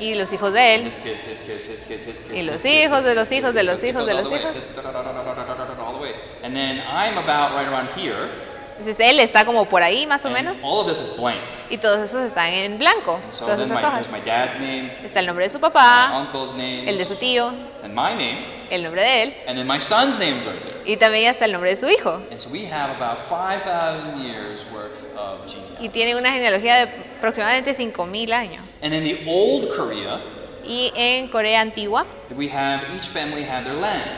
Y 0.00 0.14
los 0.14 0.32
hijos 0.32 0.52
de 0.52 0.74
él. 0.74 0.82
Y 2.34 2.42
los 2.42 2.64
hijos 2.64 3.04
de 3.04 3.14
los 3.14 3.30
hijos 3.32 3.54
de 3.54 3.62
los 3.62 3.84
hijos 3.84 4.06
de 4.06 4.14
los 4.14 4.28
hijos. 4.40 4.54
Entonces 8.78 9.10
él 9.10 9.18
está 9.18 9.44
como 9.44 9.64
por 9.64 9.82
ahí 9.82 10.06
más 10.06 10.24
o 10.24 10.30
menos. 10.30 10.58
Y 11.68 11.78
todos 11.78 11.98
esos 11.98 12.24
están 12.24 12.46
en 12.52 12.78
blanco. 12.78 13.18
Todas 13.38 13.58
esas 13.66 13.82
hojas. 13.88 14.06
Está 15.04 15.20
el 15.20 15.26
nombre 15.26 15.44
de 15.46 15.50
su 15.50 15.58
papá, 15.58 16.28
el 16.88 16.96
de 16.98 17.04
su 17.04 17.16
tío, 17.16 17.52
el 18.70 18.82
nombre 18.84 19.02
de 19.02 19.22
él 19.24 19.34
y 20.88 20.96
también 20.96 21.30
está 21.30 21.44
el 21.44 21.52
nombre 21.52 21.68
de 21.68 21.76
su 21.76 21.86
hijo. 21.86 22.22
And 22.30 22.40
so 22.40 22.48
we 22.48 22.64
have 22.64 22.96
about 22.96 23.18
5,000 23.28 24.22
years 24.22 24.64
worth 24.72 24.96
of 25.18 25.46
genealogy. 25.46 25.84
Y 25.84 25.88
tiene 25.90 26.16
una 26.16 26.32
genealogía 26.32 26.86
de 26.86 26.92
aproximadamente 27.18 27.74
5000 27.74 28.32
años. 28.32 28.64
And 28.82 28.94
in 28.94 29.04
the 29.04 29.30
old 29.30 29.68
Korea, 29.76 30.18
Y 30.64 30.90
en 30.96 31.28
Corea 31.28 31.60
antigua, 31.60 32.06
we 32.34 32.48
have 32.48 32.82
each 32.96 33.08
family 33.08 33.44
had 33.44 33.64
their 33.64 33.74
land. 33.74 34.10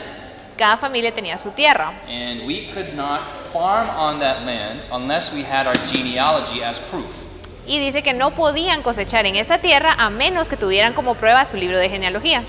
cada 0.57 0.77
familia 0.77 1.13
tenía 1.13 1.37
su 1.37 1.51
tierra. 1.51 1.91
And 2.07 2.45
we 2.47 2.71
could 2.73 2.93
not 2.95 3.51
farm 3.51 3.89
on 3.89 4.19
that 4.21 4.45
land 4.45 4.81
unless 4.93 5.33
we 5.33 5.43
had 5.43 5.67
our 5.67 5.75
genealogy 5.91 6.63
as 6.63 6.79
proof. 6.89 7.13
Y 7.71 7.79
dice 7.79 8.03
que 8.03 8.11
no 8.13 8.31
podían 8.31 8.83
cosechar 8.83 9.25
en 9.25 9.37
esa 9.37 9.59
tierra 9.59 9.95
a 9.97 10.09
menos 10.09 10.49
que 10.49 10.57
tuvieran 10.57 10.91
como 10.91 11.15
prueba 11.15 11.45
su 11.45 11.55
libro 11.55 11.77
de 11.79 11.87
genealogía. 11.87 12.43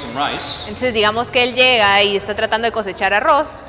Some 0.00 0.32
rice, 0.32 0.64
Entonces 0.66 0.92
digamos 0.94 1.30
que 1.30 1.44
él 1.44 1.54
llega 1.54 2.02
y 2.02 2.16
está 2.16 2.34
tratando 2.34 2.66
de 2.66 2.72
cosechar 2.72 3.14
arroz. 3.14 3.64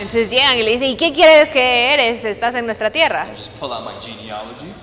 Entonces 0.00 0.30
llegan 0.30 0.58
y 0.58 0.62
le 0.64 0.72
dicen, 0.72 0.88
¿y 0.88 0.96
qué 0.96 1.14
quieres 1.14 1.48
que 1.48 1.94
eres? 1.94 2.22
Estás 2.26 2.54
en 2.56 2.66
nuestra 2.66 2.90
tierra. 2.90 3.28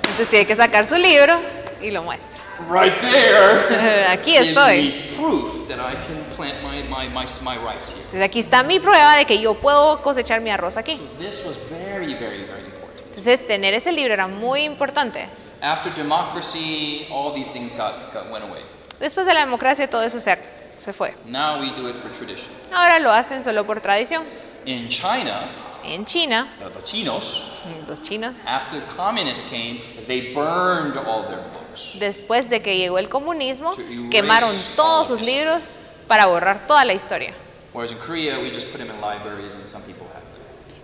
Entonces 0.02 0.30
tiene 0.32 0.48
que 0.48 0.56
sacar 0.56 0.88
su 0.88 0.96
libro 0.96 1.40
y 1.80 1.92
lo 1.92 2.02
muestra. 2.02 2.39
Right 2.68 3.00
there. 3.02 4.08
Aquí 4.10 4.36
estoy. 4.36 4.78
me 4.78 5.16
proof 5.16 5.68
that 5.68 5.80
I 5.80 5.96
can 6.06 6.26
plant 6.36 6.62
my, 6.64 6.84
my, 6.84 7.08
my, 7.08 7.26
my 7.44 7.58
rice 7.58 7.92
here. 7.92 8.04
Entonces 8.06 8.24
aquí 8.24 8.40
está 8.40 8.64
mi 8.64 8.80
prueba 8.80 9.16
de 9.16 9.26
que 9.26 9.40
yo 9.40 9.56
puedo 9.56 10.02
cosechar 10.02 10.42
mi 10.42 10.50
arroz 10.50 10.78
aquí. 10.78 10.98
So 10.98 11.24
this 11.24 11.46
was 11.46 11.58
very, 11.70 12.14
very, 12.16 12.46
very 12.46 12.66
important. 12.66 13.02
Entonces 13.08 13.46
tener 13.48 13.74
ese 13.74 13.92
libro 13.92 14.14
era 14.14 14.28
muy 14.28 14.64
importante. 14.64 15.28
After 15.62 15.94
democracy, 15.94 17.08
all 17.12 17.34
these 17.34 17.52
things 17.52 17.72
got, 17.76 18.14
got 18.14 18.32
went 18.32 18.44
away. 18.44 18.62
Después 19.00 19.26
de 19.26 19.34
la 19.34 19.42
democracia 19.42 19.90
todo 19.90 20.04
eso 20.04 20.20
se, 20.20 20.38
se 20.80 20.94
fue. 20.94 21.14
Now 21.26 21.60
we 21.60 21.72
do 21.72 21.88
it 21.90 21.96
for 21.98 22.12
tradition. 22.12 22.52
Ahora 22.74 23.00
lo 23.00 23.12
hacen 23.12 23.44
solo 23.44 23.66
por 23.66 23.80
tradición. 23.82 24.24
In 24.66 24.90
China, 24.90 25.50
En 25.84 26.06
China, 26.06 26.50
the 26.74 26.84
chinos, 26.84 27.42
los 27.88 28.02
chinos, 28.04 28.36
after 28.46 28.82
the 28.82 28.86
communists 28.88 29.50
came, 29.50 29.80
they 30.08 30.34
burned 30.34 30.98
all 30.98 31.24
their 31.24 31.42
books. 31.54 31.59
Después 31.96 32.50
de 32.50 32.62
que 32.62 32.78
llegó 32.78 33.00
el 33.00 33.10
comunismo, 33.10 33.76
quemaron 34.12 34.56
todos 34.76 35.08
sus 35.08 35.22
libros 35.22 35.64
para 36.08 36.26
borrar 36.26 36.68
toda 36.68 36.86
la 36.86 36.94
historia. 36.94 37.34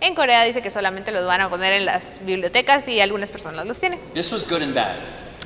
En 0.02 0.16
Corea 0.16 0.44
dice 0.44 0.62
que 0.62 0.70
solamente 0.70 1.12
los 1.12 1.26
van 1.26 1.42
a 1.42 1.50
poner 1.50 1.74
en 1.74 1.86
las 1.86 2.24
bibliotecas 2.24 2.88
y 2.88 3.02
algunas 3.02 3.32
personas 3.32 3.66
los 3.66 3.80
tienen. 3.80 4.00
This 4.14 4.32
was 4.32 4.48
good 4.48 4.62
and 4.62 4.74
bad. 4.74 4.96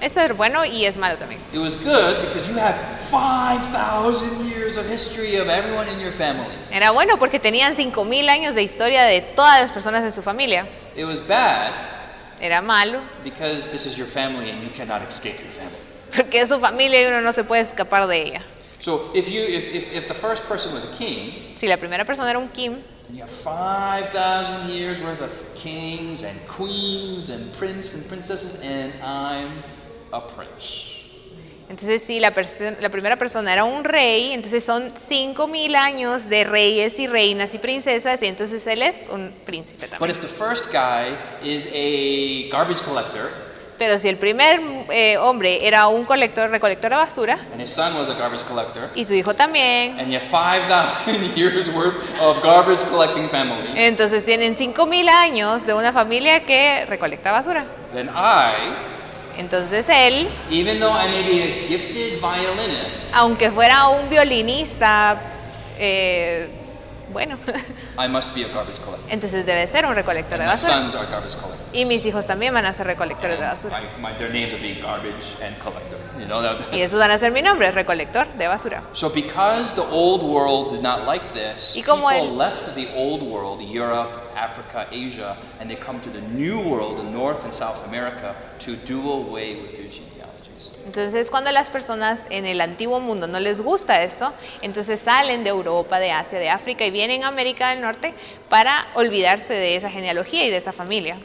Eso 0.01 0.21
es 0.21 0.35
bueno 0.35 0.63
y 0.63 0.85
es 0.85 0.95
malo 0.95 1.17
también. 1.17 1.41
It 1.51 1.59
was 1.59 1.75
good 1.75 2.15
because 2.21 2.49
you 2.49 2.57
have 2.57 2.75
5,000 3.11 4.49
years 4.49 4.77
of 4.77 4.89
history 4.89 5.37
of 5.37 5.49
everyone 5.49 5.89
in 5.91 5.99
your 5.99 6.13
family. 6.13 6.55
Era 6.71 6.91
bueno 6.91 7.17
porque 7.17 7.39
tenían 7.39 7.75
5.000 7.75 8.29
años 8.29 8.55
de 8.55 8.63
historia 8.63 9.03
de 9.03 9.21
todas 9.21 9.59
las 9.59 9.71
personas 9.71 10.03
de 10.03 10.11
su 10.11 10.21
familia. 10.21 10.67
It 10.95 11.05
was 11.05 11.25
bad 11.27 11.98
Era 12.41 12.61
malo 12.61 13.01
because 13.23 13.69
this 13.71 13.85
is 13.85 13.97
your 13.97 14.07
family 14.07 14.49
and 14.49 14.63
you 14.63 14.69
cannot 14.69 15.01
escape 15.07 15.39
your 15.39 15.51
family. 15.51 15.77
porque 16.15 16.41
es 16.41 16.49
su 16.49 16.59
familia 16.59 17.01
y 17.01 17.05
uno 17.07 17.21
no 17.21 17.31
se 17.31 17.43
puede 17.43 17.61
escapar 17.61 18.07
de 18.07 18.21
ella. 18.21 18.41
So 18.81 19.11
if 19.13 19.27
you 19.27 19.41
if, 19.41 19.65
if, 19.73 19.91
if 19.93 20.07
the 20.07 20.13
first 20.13 20.43
person 20.47 20.73
was 20.73 20.85
a 20.85 20.95
king, 20.97 21.55
Si 21.59 21.67
la 21.67 21.75
primera 21.77 22.05
persona 22.05 22.29
era 22.29 22.39
un 22.39 22.47
Kim, 22.49 22.81
and 23.09 23.17
you 23.17 23.21
have 23.23 23.29
5,000 23.43 24.69
years 24.69 25.01
worth 25.01 25.19
of 25.21 25.29
kings 25.55 26.23
and 26.23 26.39
queens 26.47 27.29
and 27.29 27.51
prince 27.57 27.93
and 27.93 28.07
princesses 28.07 28.59
and 28.61 28.93
I'm 29.03 29.63
a 30.13 30.21
prince. 30.21 30.95
Entonces 31.69 32.01
si 32.05 32.19
la, 32.19 32.33
la 32.79 32.89
primera 32.89 33.15
persona 33.17 33.53
era 33.53 33.63
un 33.63 33.83
rey, 33.83 34.31
entonces 34.33 34.63
son 34.63 34.91
5.000 35.09 35.75
años 35.75 36.27
de 36.27 36.43
reyes 36.43 36.97
y 36.99 37.07
reinas 37.07 37.53
y 37.53 37.59
princesas 37.59 38.21
y 38.21 38.25
entonces 38.25 38.65
él 38.67 38.81
es 38.81 39.07
un 39.11 39.31
príncipe 39.45 39.87
But 39.87 39.99
también. 39.99 40.15
if 40.17 40.21
the 40.21 40.27
first 40.27 40.71
guy 40.71 41.15
is 41.43 41.67
a 41.73 42.49
garbage 42.55 42.81
collector 42.83 43.29
Pero 43.77 43.97
si 43.97 44.09
el 44.09 44.17
primer 44.17 44.59
eh, 44.91 45.15
hombre 45.17 45.65
era 45.65 45.87
un 45.87 46.03
colector, 46.03 46.49
recolector 46.49 46.89
de 46.89 46.97
basura 46.97 47.39
and 47.53 47.61
his 47.61 47.69
son 47.69 47.95
was 47.97 48.09
a 48.09 48.13
garbage 48.15 48.43
collector, 48.45 48.89
y 48.93 49.05
su 49.05 49.13
hijo 49.13 49.33
también, 49.35 49.97
and 49.99 50.11
you 50.11 50.19
have 50.19 50.27
5,000 50.29 51.33
years 51.37 51.69
worth 51.69 51.95
of 52.19 52.43
garbage 52.43 52.81
collecting 52.89 53.29
family, 53.29 53.69
entonces 53.75 54.25
tienen 54.25 54.57
5.000 54.57 55.09
años 55.09 55.65
de 55.65 55.73
una 55.73 55.93
familia 55.93 56.41
que 56.45 56.85
recolecta 56.87 57.31
basura. 57.31 57.63
then 57.93 58.09
I, 58.09 58.98
Entonces 59.39 59.85
él, 59.87 60.27
even 60.51 60.81
though 60.81 60.93
I 60.93 61.07
may 61.07 61.23
be 61.23 61.41
a 61.41 61.67
gifted 61.69 62.19
violinist, 62.19 63.09
aunque 63.13 63.49
fuera 63.51 63.87
un 63.87 64.09
violinista, 64.09 65.17
eh, 65.77 66.49
bueno, 67.11 67.37
I 67.97 68.07
must 68.07 68.33
be 68.35 68.43
a 68.45 68.47
garbage 68.49 68.79
collector. 68.79 69.09
entonces 69.11 69.45
debe 69.45 69.67
ser 69.67 69.85
un 69.85 69.95
recolector 69.95 70.33
And 70.33 70.41
de 70.41 70.45
my 70.47 70.51
basura. 70.53 70.73
sons 70.73 70.95
are 70.95 71.05
garbage 71.09 71.35
collectors. 71.35 71.69
Y 71.73 71.85
mis 71.85 72.05
hijos 72.05 72.25
también 72.27 72.53
van 72.53 72.65
a 72.65 72.73
ser 72.73 72.85
recolectores 72.87 73.37
de 73.39 73.45
And 73.45 73.53
basura. 73.53 73.79
my, 73.99 74.09
my, 74.11 74.17
their 74.17 74.31
names 74.31 74.53
will 74.53 74.61
be 74.61 74.75
garbage 74.81 75.25
and 75.43 75.57
collector. 75.59 75.97
You 76.19 76.25
know 76.25 76.41
that. 76.41 76.73
Y 76.73 76.81
esos 76.81 76.99
van 76.99 77.11
a 77.11 77.17
ser 77.17 77.31
mi 77.31 77.41
nombre, 77.41 77.71
recolector 77.71 78.27
de 78.37 78.47
basura. 78.47 78.83
So 78.93 79.09
because 79.09 79.73
the 79.75 79.83
old 79.91 80.21
world 80.23 80.71
did 80.73 80.81
not 80.83 81.05
like 81.05 81.23
this, 81.33 81.75
Y 81.75 81.81
como 81.83 82.09
people 82.09 82.27
el- 82.29 82.35
left 82.37 82.75
the 82.75 82.89
old 82.95 83.21
world, 83.23 83.61
Europe, 83.61 84.11
Africa, 84.35 84.87
Asia, 84.91 85.37
and 85.59 85.69
they 85.69 85.77
come 85.77 85.99
to 86.01 86.09
the 86.09 86.21
new 86.21 86.59
world 86.59 86.99
in 86.99 87.13
North 87.13 87.43
and 87.43 87.53
South 87.53 87.85
America 87.87 88.35
to 88.59 88.75
do 88.85 88.99
away 89.11 89.55
with 89.61 89.71
genealogies. 89.71 90.18
Entonces 90.89 91.29
cuando 91.29 91.51
las 91.51 91.69
personas 91.69 92.19
en 92.31 92.47
el 92.47 92.59
antiguo 92.61 92.99
mundo 92.99 93.27
no 93.27 93.39
les 93.39 93.61
gusta 93.61 94.01
esto, 94.01 94.33
entonces 94.63 94.99
salen 94.99 95.43
de 95.43 95.51
Europa, 95.51 95.99
de 95.99 96.09
Asia, 96.11 96.39
de 96.39 96.49
África 96.49 96.83
y 96.83 96.89
vienen 96.89 97.23
a 97.23 97.27
América 97.27 97.69
del 97.69 97.81
Norte 97.81 98.15
para 98.49 98.87
olvidarse 98.95 99.53
de 99.53 99.75
esa 99.75 99.91
genealogía 99.91 100.47
y 100.47 100.49
de 100.49 100.57
esa 100.57 100.73
familia. 100.73 101.17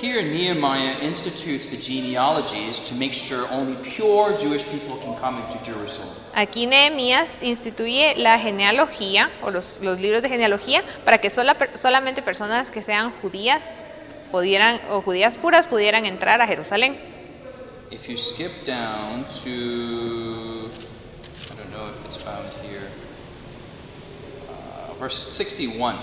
Here, 0.00 0.22
Nehemiah 0.22 1.02
institutes 1.02 1.68
the 1.68 1.76
genealogies 1.76 2.80
to 2.88 2.94
make 2.94 3.12
sure 3.12 3.44
only 3.52 3.76
pure 3.96 4.34
Jewish 4.38 4.64
people 4.64 4.96
can 5.04 5.14
come 5.16 5.42
into 5.42 5.58
Jerusalem. 5.62 6.08
Aquí 6.34 6.66
Nehemías 6.66 7.42
instituye 7.42 8.14
la 8.16 8.38
genealogía 8.38 9.30
o 9.42 9.50
los, 9.50 9.78
los 9.82 10.00
libros 10.00 10.22
de 10.22 10.30
genealogía 10.30 10.82
para 11.04 11.18
que 11.18 11.28
sola- 11.28 11.56
solamente 11.74 12.22
personas 12.22 12.70
que 12.70 12.82
sean 12.82 13.12
judías 13.20 13.84
pudieran, 14.32 14.80
o 14.90 15.02
judías 15.02 15.36
puras 15.36 15.66
pudieran 15.66 16.06
entrar 16.06 16.40
a 16.40 16.46
Jerusalén. 16.46 17.14
If 17.90 18.08
you 18.08 18.16
skip 18.16 18.50
down 18.64 19.26
to, 19.44 20.70
I 21.50 21.54
don't 21.54 21.70
know 21.70 21.90
if 21.90 22.04
it's 22.04 22.16
found 22.16 22.48
here, 22.62 22.88
uh, 24.48 24.94
verse 24.98 25.14
61. 25.16 25.96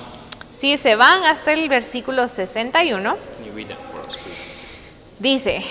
Si 0.51 0.77
se 0.77 0.95
van 0.95 1.23
hasta 1.25 1.51
el 1.51 1.67
versículo 1.67 2.27
61, 2.29 3.17
Can 3.37 3.45
you 3.45 3.51
read 3.53 3.67
that 3.67 3.79
for 3.91 3.99
us, 4.07 4.15
please? 4.15 4.49
dice, 5.19 5.61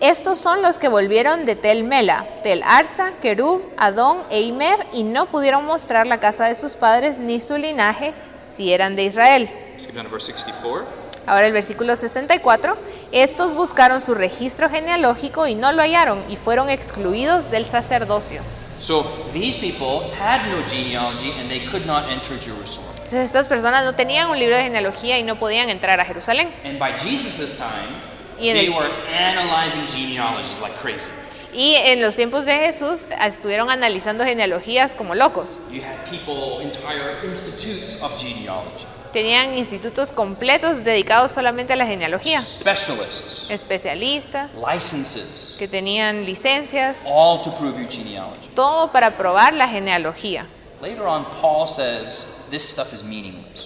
estos 0.00 0.38
son 0.38 0.60
los 0.60 0.78
que 0.78 0.88
volvieron 0.88 1.46
de 1.46 1.56
Tel 1.56 1.84
Mela, 1.84 2.26
Tel 2.42 2.62
Arsa, 2.62 3.12
Kerub, 3.22 3.62
Adón 3.78 4.22
e 4.30 4.42
Imer 4.42 4.86
y 4.92 5.02
no 5.04 5.26
pudieron 5.26 5.64
mostrar 5.64 6.06
la 6.06 6.20
casa 6.20 6.44
de 6.46 6.56
sus 6.56 6.74
padres 6.76 7.18
ni 7.18 7.40
su 7.40 7.56
linaje 7.56 8.12
si 8.54 8.70
eran 8.72 8.96
de 8.96 9.04
Israel. 9.04 9.48
Skip 9.78 9.94
down 9.94 10.04
to 10.04 10.10
verse 10.10 10.26
64. 10.30 10.84
Ahora 11.26 11.46
el 11.46 11.52
versículo 11.52 11.96
64, 11.96 12.76
estos 13.12 13.54
buscaron 13.54 14.00
su 14.00 14.14
registro 14.14 14.68
genealógico 14.68 15.46
y 15.46 15.54
no 15.54 15.72
lo 15.72 15.82
hallaron 15.82 16.24
y 16.28 16.36
fueron 16.36 16.68
excluidos 16.68 17.50
del 17.50 17.64
sacerdocio. 17.64 18.42
So 18.78 19.04
these 19.32 19.56
people 19.58 20.12
had 20.20 20.46
no 20.50 20.62
genealogy 20.66 21.32
and 21.38 21.48
they 21.48 21.64
could 21.66 21.86
not 21.86 22.10
enter 22.10 22.38
Jerusalem. 22.38 22.90
Entonces 22.96 23.26
estas 23.26 23.48
personas 23.48 23.84
no 23.84 23.94
tenían 23.94 24.28
un 24.30 24.38
libro 24.38 24.56
de 24.56 24.64
genealogía 24.64 25.18
y 25.18 25.22
no 25.22 25.38
podían 25.38 25.70
entrar 25.70 26.00
a 26.00 26.04
Jerusalén. 26.04 26.52
And 26.64 26.78
by 26.78 26.92
Jesus' 26.92 27.56
time, 27.56 28.14
Y 28.38 28.48
en 28.48 28.56
they 28.56 28.68
were 28.68 28.90
analyzing 29.08 29.86
genealogies 29.88 30.60
like 30.60 30.74
crazy. 30.82 31.10
Y 31.52 31.76
en 31.76 32.02
los 32.02 32.16
tiempos 32.16 32.44
de 32.44 32.58
Jesús 32.58 33.06
estuvieron 33.20 33.70
analizando 33.70 34.24
genealogías 34.24 34.92
como 34.94 35.14
locos. 35.14 35.60
You 35.70 35.82
had 35.82 36.10
people, 36.10 36.60
entire 36.60 37.24
institutes 37.24 38.02
of 38.02 38.18
genealogy, 38.18 38.86
Tenían 39.14 39.56
institutos 39.56 40.10
completos 40.12 40.82
dedicados 40.84 41.30
solamente 41.32 41.72
a 41.72 41.76
la 41.76 41.86
genealogía. 41.86 42.42
specialists, 42.42 43.46
Especialistas 43.48 44.50
licenses, 44.56 45.54
que 45.58 45.68
tenían 45.68 46.24
licencias, 46.26 46.96
all 47.06 47.42
to 47.44 47.54
prove 47.56 47.78
your 47.80 47.88
genealogy. 47.88 48.50
todo 48.56 48.90
para 48.90 49.16
probar 49.16 49.54
la 49.54 49.68
genealogía. 49.68 50.46
Later 50.82 51.06
on, 51.06 51.24
Paul 51.40 51.68
says 51.68 52.26
this 52.50 52.68
stuff 52.68 52.92
is 52.92 53.02
meaningless. 53.04 53.64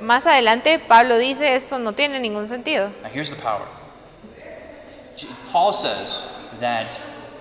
Más 0.00 0.24
adelante 0.24 0.78
Pablo 0.78 1.18
dice 1.18 1.56
esto 1.56 1.78
no 1.80 1.92
tiene 1.92 2.20
ningún 2.20 2.48
sentido. 2.48 2.90
Now, 3.02 3.10
here's 3.12 3.28
the 3.30 3.42
power. 3.42 3.66
Paul 5.50 5.72
says 5.72 6.22
that 6.60 6.96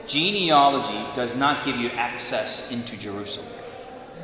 genealogy 0.07 1.05
does 1.15 1.35
not 1.35 1.63
give 1.65 1.75
you 1.77 1.89
access 1.91 2.71
into 2.71 2.97
Jerusalem. 2.97 3.45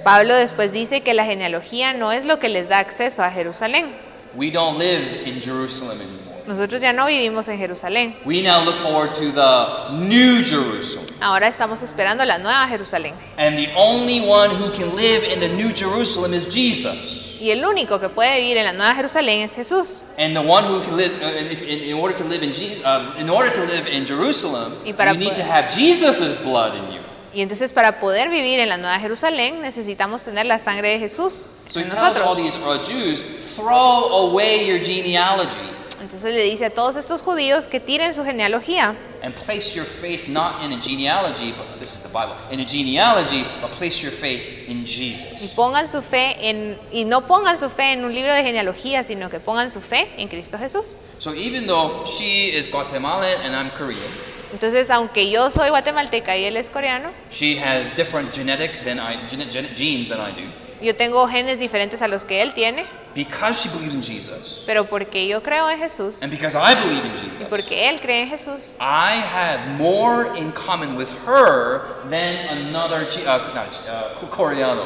Pablo 0.03 0.33
después 0.33 0.71
dice 0.71 1.01
que 1.01 1.13
la 1.13 1.25
genealogía 1.25 1.93
no 1.93 2.11
es 2.11 2.25
lo 2.25 2.39
que 2.39 2.49
les 2.49 2.69
da 2.69 2.79
acceso 2.79 3.23
a 3.23 3.29
Jerusalén. 3.29 3.85
We 4.33 4.49
don't 4.49 4.79
live 4.79 5.23
in 5.25 5.41
Jerusalem 5.41 5.97
anymore. 5.99 6.41
Nosotros 6.47 6.81
ya 6.81 6.91
no 6.91 7.05
vivimos 7.05 7.47
en 7.47 7.57
Jerusalén. 7.57 8.15
We 8.25 8.41
now 8.41 8.63
look 8.63 8.75
forward 8.77 9.13
to 9.15 9.31
the 9.31 9.93
new 9.93 10.43
Jerusalem. 10.43 11.07
Ahora 11.21 11.47
estamos 11.47 11.81
esperando 11.83 12.25
la 12.25 12.39
nueva 12.39 12.67
Jerusalén. 12.67 13.13
And 13.37 13.57
the 13.57 13.69
only 13.75 14.21
one 14.21 14.49
who 14.55 14.71
can 14.71 14.95
live 14.95 15.23
in 15.23 15.39
the 15.39 15.49
new 15.49 15.71
Jerusalem 15.71 16.33
is 16.33 16.49
Jesus. 16.51 17.21
Y 17.39 17.51
el 17.51 17.65
único 17.65 17.99
que 17.99 18.09
puede 18.09 18.39
vivir 18.39 18.57
en 18.57 18.65
la 18.65 18.73
nueva 18.73 18.95
Jerusalén 18.95 19.41
es 19.41 19.55
Jesús. 19.55 20.03
And 20.17 20.35
the 20.35 20.41
one 20.41 20.63
who 20.65 20.81
can 20.81 20.95
live, 20.95 21.11
uh, 21.21 21.27
in, 21.65 21.93
order 21.93 22.15
to 22.15 22.23
live 22.23 22.43
in 22.43 22.53
Jesus, 22.53 22.83
uh, 22.85 23.15
in 23.17 23.29
order 23.29 23.51
to 23.51 23.61
live 23.61 23.87
in 23.87 24.05
Jerusalem, 24.05 24.73
Y 24.85 24.93
para 24.93 25.13
you 25.13 25.19
need 25.19 25.35
to 25.35 25.43
have 25.43 25.73
Jesus' 25.73 26.39
blood 26.43 26.75
in 26.75 26.90
you. 26.90 26.90
Y 27.33 27.41
entonces 27.41 27.71
para 27.71 27.99
poder 27.99 28.29
vivir 28.29 28.59
en 28.59 28.69
la 28.69 28.77
nueva 28.77 28.99
Jerusalén 28.99 29.61
necesitamos 29.61 30.23
tener 30.23 30.45
la 30.45 30.59
sangre 30.59 30.89
de 30.89 30.99
Jesús 30.99 31.45
So 31.69 31.79
he 31.79 31.83
en 31.83 31.89
tells 31.89 32.17
all 32.17 32.35
nosotros. 32.35 32.87
these 32.87 32.93
Jews, 32.93 33.23
throw 33.55 34.29
away 34.29 34.65
your 34.65 34.79
genealogy 34.79 35.71
Entonces 36.01 36.33
le 36.33 36.43
dice 36.43 36.65
a 36.65 36.69
todos 36.71 36.95
estos 36.95 37.21
judíos 37.21 37.67
que 37.67 37.79
tiren 37.79 38.13
su 38.13 38.23
genealogía 38.23 38.95
and 39.21 39.35
place 39.35 39.75
your 39.75 39.85
faith 39.85 40.27
not 40.27 40.63
in 40.63 40.73
a 40.73 40.81
genealogy, 40.81 41.51
but 41.51 41.79
this 41.79 41.93
is 41.93 41.99
the 42.01 42.09
Bible, 42.09 42.33
in 42.49 42.59
a 42.59 42.65
genealogy, 42.65 43.45
but 43.61 43.69
place 43.71 44.01
your 44.01 44.11
faith 44.11 44.41
in 44.67 44.83
Jesus. 44.83 45.39
y 45.39 45.47
pongan 45.55 45.87
su 45.87 46.01
fe 46.01 46.49
en 46.49 46.75
y 46.91 47.05
no 47.05 47.27
pongan 47.27 47.59
su 47.59 47.69
fe 47.69 47.93
en 47.93 48.03
un 48.03 48.13
libro 48.15 48.33
de 48.33 48.41
genealogía, 48.41 49.03
sino 49.03 49.29
que 49.29 49.39
pongan 49.39 49.69
su 49.69 49.79
fe 49.79 50.09
en 50.17 50.27
Cristo 50.27 50.57
Jesús. 50.57 50.95
So 51.19 51.35
even 51.35 51.67
though 51.67 52.03
she 52.07 52.49
is 52.49 52.67
Guatemalan 52.67 53.41
and 53.45 53.55
I'm 53.55 53.69
Korean, 53.77 54.11
Entonces, 54.53 54.89
aunque 54.89 55.29
yo 55.29 55.49
soy 55.49 55.69
guatemalteca 55.69 56.35
y 56.37 56.45
él 56.45 56.57
es 56.57 56.69
coreano, 56.69 57.09
she 57.31 57.57
has 57.59 57.95
different 57.95 58.33
genetic 58.33 58.83
than 58.83 58.97
I, 58.99 59.27
gene, 59.29 59.45
gene- 59.49 59.69
genes 59.75 60.09
than 60.09 60.19
I 60.19 60.31
do. 60.31 60.51
yo 60.81 60.95
tengo 60.95 61.27
genes 61.27 61.59
diferentes 61.59 62.01
a 62.01 62.07
los 62.07 62.25
que 62.25 62.41
él 62.41 62.53
tiene, 62.53 62.85
Because 63.13 63.59
she 63.61 63.69
believes 63.69 63.93
in 63.93 64.01
Jesus, 64.01 64.63
pero 64.65 64.85
porque 64.85 65.27
yo 65.27 65.43
creo 65.43 65.69
en 65.69 65.77
Jesús 65.79 66.15
and 66.21 66.31
because 66.31 66.55
I 66.57 66.73
believe 66.75 67.03
in 67.05 67.11
y 67.11 67.19
Jesus, 67.19 67.47
porque 67.49 67.89
él 67.89 67.99
cree 67.99 68.21
en 68.23 68.29
Jesús, 68.29 68.61
I 68.79 69.19
have 69.19 69.67
more 69.77 70.37
in 70.37 70.51
common 70.53 70.95
with 70.95 71.09
her 71.25 71.81
than 72.09 72.47
another 72.67 73.05
G, 73.09 73.21
uh, 73.27 73.53
not, 73.53 73.73
uh, 73.87 74.27
Koreano. 74.29 74.85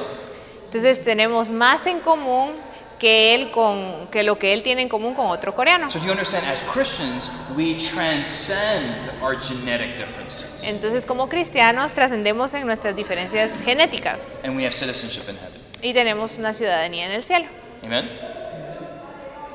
entonces 0.65 1.03
tenemos 1.03 1.49
más 1.51 1.85
en 1.85 1.99
común 1.99 2.53
que 2.99 3.33
él 3.33 3.51
con 3.51 4.07
que 4.11 4.23
lo 4.23 4.37
que 4.37 4.53
él 4.53 4.63
tiene 4.63 4.81
en 4.81 4.89
común 4.89 5.13
con 5.13 5.27
otro 5.27 5.53
coreano. 5.53 5.89
So 5.91 5.99
do 5.99 6.05
you 6.05 6.11
understand? 6.11 6.45
As 6.47 6.61
Christians, 6.63 7.29
we 7.55 7.75
transcend 7.75 9.11
our 9.21 9.35
genetic 9.39 9.97
differences, 9.97 10.49
Entonces, 10.63 11.05
como 11.05 11.27
cristianos 11.27 11.93
trascendemos 11.93 12.53
en 12.53 12.65
nuestras 12.65 12.95
diferencias 12.95 13.51
genéticas 13.63 14.21
and 14.43 14.55
we 14.55 14.63
have 14.63 14.73
citizenship 14.73 15.29
in 15.29 15.35
heaven. 15.37 15.61
y 15.81 15.93
tenemos 15.93 16.37
una 16.37 16.53
ciudadanía 16.53 17.05
en 17.05 17.11
el 17.11 17.23
cielo. 17.23 17.47
Amen? 17.83 18.09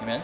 Amen? 0.02 0.22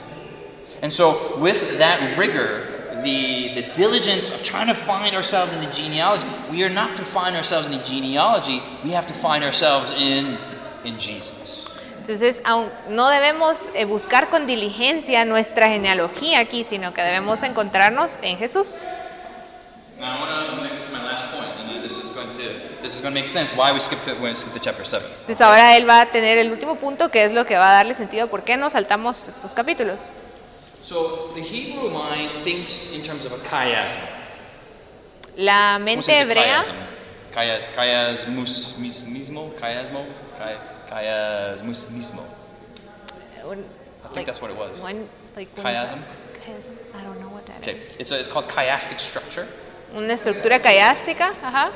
And 0.83 0.93
so, 0.93 1.39
with 1.39 1.79
that 1.79 2.17
rigor 2.19 2.77
the, 3.03 3.55
the 3.55 3.63
diligence 3.73 4.35
of 4.35 4.43
trying 4.43 4.67
to 4.67 4.75
find 4.75 5.15
ourselves 5.15 5.55
in 5.55 5.61
the 5.61 5.71
genealogy, 5.71 6.27
we 6.51 6.63
are 6.65 6.71
not 6.71 6.97
to 6.97 7.05
find 7.05 7.37
ourselves 7.37 7.67
in 7.67 7.73
the 7.73 7.85
genealogy, 7.85 8.63
we 8.85 8.91
have 8.91 9.07
to 9.07 9.15
find 9.15 9.45
ourselves 9.45 9.93
in, 9.93 10.39
in 10.85 10.99
Jesus. 10.99 11.66
Entonces, 12.09 12.41
aun- 12.45 12.71
no 12.89 13.09
debemos 13.09 13.59
eh, 13.75 13.85
buscar 13.85 14.29
con 14.31 14.47
diligencia 14.47 15.25
nuestra 15.25 15.67
genealogía 15.69 16.39
aquí, 16.39 16.63
sino 16.63 16.95
que 16.95 17.03
debemos 17.03 17.43
encontrarnos 17.43 18.21
en 18.23 18.39
Jesús. 18.39 18.77
Entonces, 25.21 25.41
ahora 25.41 25.77
él 25.77 25.89
va 25.89 26.01
a 26.03 26.07
tener 26.07 26.39
el 26.39 26.51
último 26.53 26.77
punto, 26.77 27.11
que 27.11 27.25
es 27.25 27.33
lo 27.33 27.45
que 27.45 27.57
va 27.57 27.71
a 27.71 27.75
darle 27.75 27.95
sentido 27.95 28.25
a 28.25 28.27
por 28.29 28.45
qué 28.45 28.57
nos 28.57 28.73
saltamos 28.75 29.27
estos 29.29 29.53
capítulos. 29.55 29.99
So 30.85 31.33
the 31.35 31.41
Hebrew 31.41 31.91
mind 31.91 32.31
thinks 32.45 32.95
in 32.95 33.03
terms 33.03 33.27
of 33.27 33.33
a 33.33 33.43
chiasm. 33.49 33.99
La 35.35 35.79
¿Cómo 35.81 36.01
se 36.03 36.13
mente 36.13 36.19
hebrea, 36.21 36.63
chiasm? 36.63 36.77
Chias, 37.35 37.73
chiasmus, 37.75 38.77
mis, 38.79 39.03
mismo, 39.03 39.53
chiasmo, 39.59 40.05
chi, 40.39 40.55
chiasmus, 40.89 41.87
mismo. 41.91 42.23
un- 43.45 43.65
I 44.05 44.09
think 44.15 44.27
that's 44.27 44.41
what 44.41 44.51
it 44.51 44.57
was. 44.57 44.83
one- 44.83 45.09
like 45.37 45.49
un- 45.59 45.65
Chiasm? 45.65 45.99
chiasm, 46.45 46.77
I 46.95 47.03
don't 47.05 47.21
know 47.21 47.29
what 47.29 47.47
that 47.47 47.59
Okay, 47.63 47.77
is. 47.91 47.97
it's 47.99 48.11
a, 48.13 48.19
it's 48.21 48.29
called 48.29 48.49
chiastic 48.49 48.99
structure. 49.01 49.47
Una 49.95 50.15
estructura 50.15 50.61
chiástica, 50.61 51.35
ajá. 51.43 51.71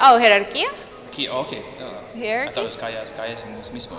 Oh, 0.00 0.18
jerarquía. 0.18 0.68
Chi, 1.12 1.28
oh, 1.28 1.40
okay. 1.42 1.62
Uh, 1.80 1.84
I 2.14 2.18
Hierarchy? 2.18 2.54
thought 2.54 2.62
it 2.62 2.66
was 2.66 2.76
chias, 2.76 3.12
chiasmus, 3.12 3.70
mismo, 3.72 3.98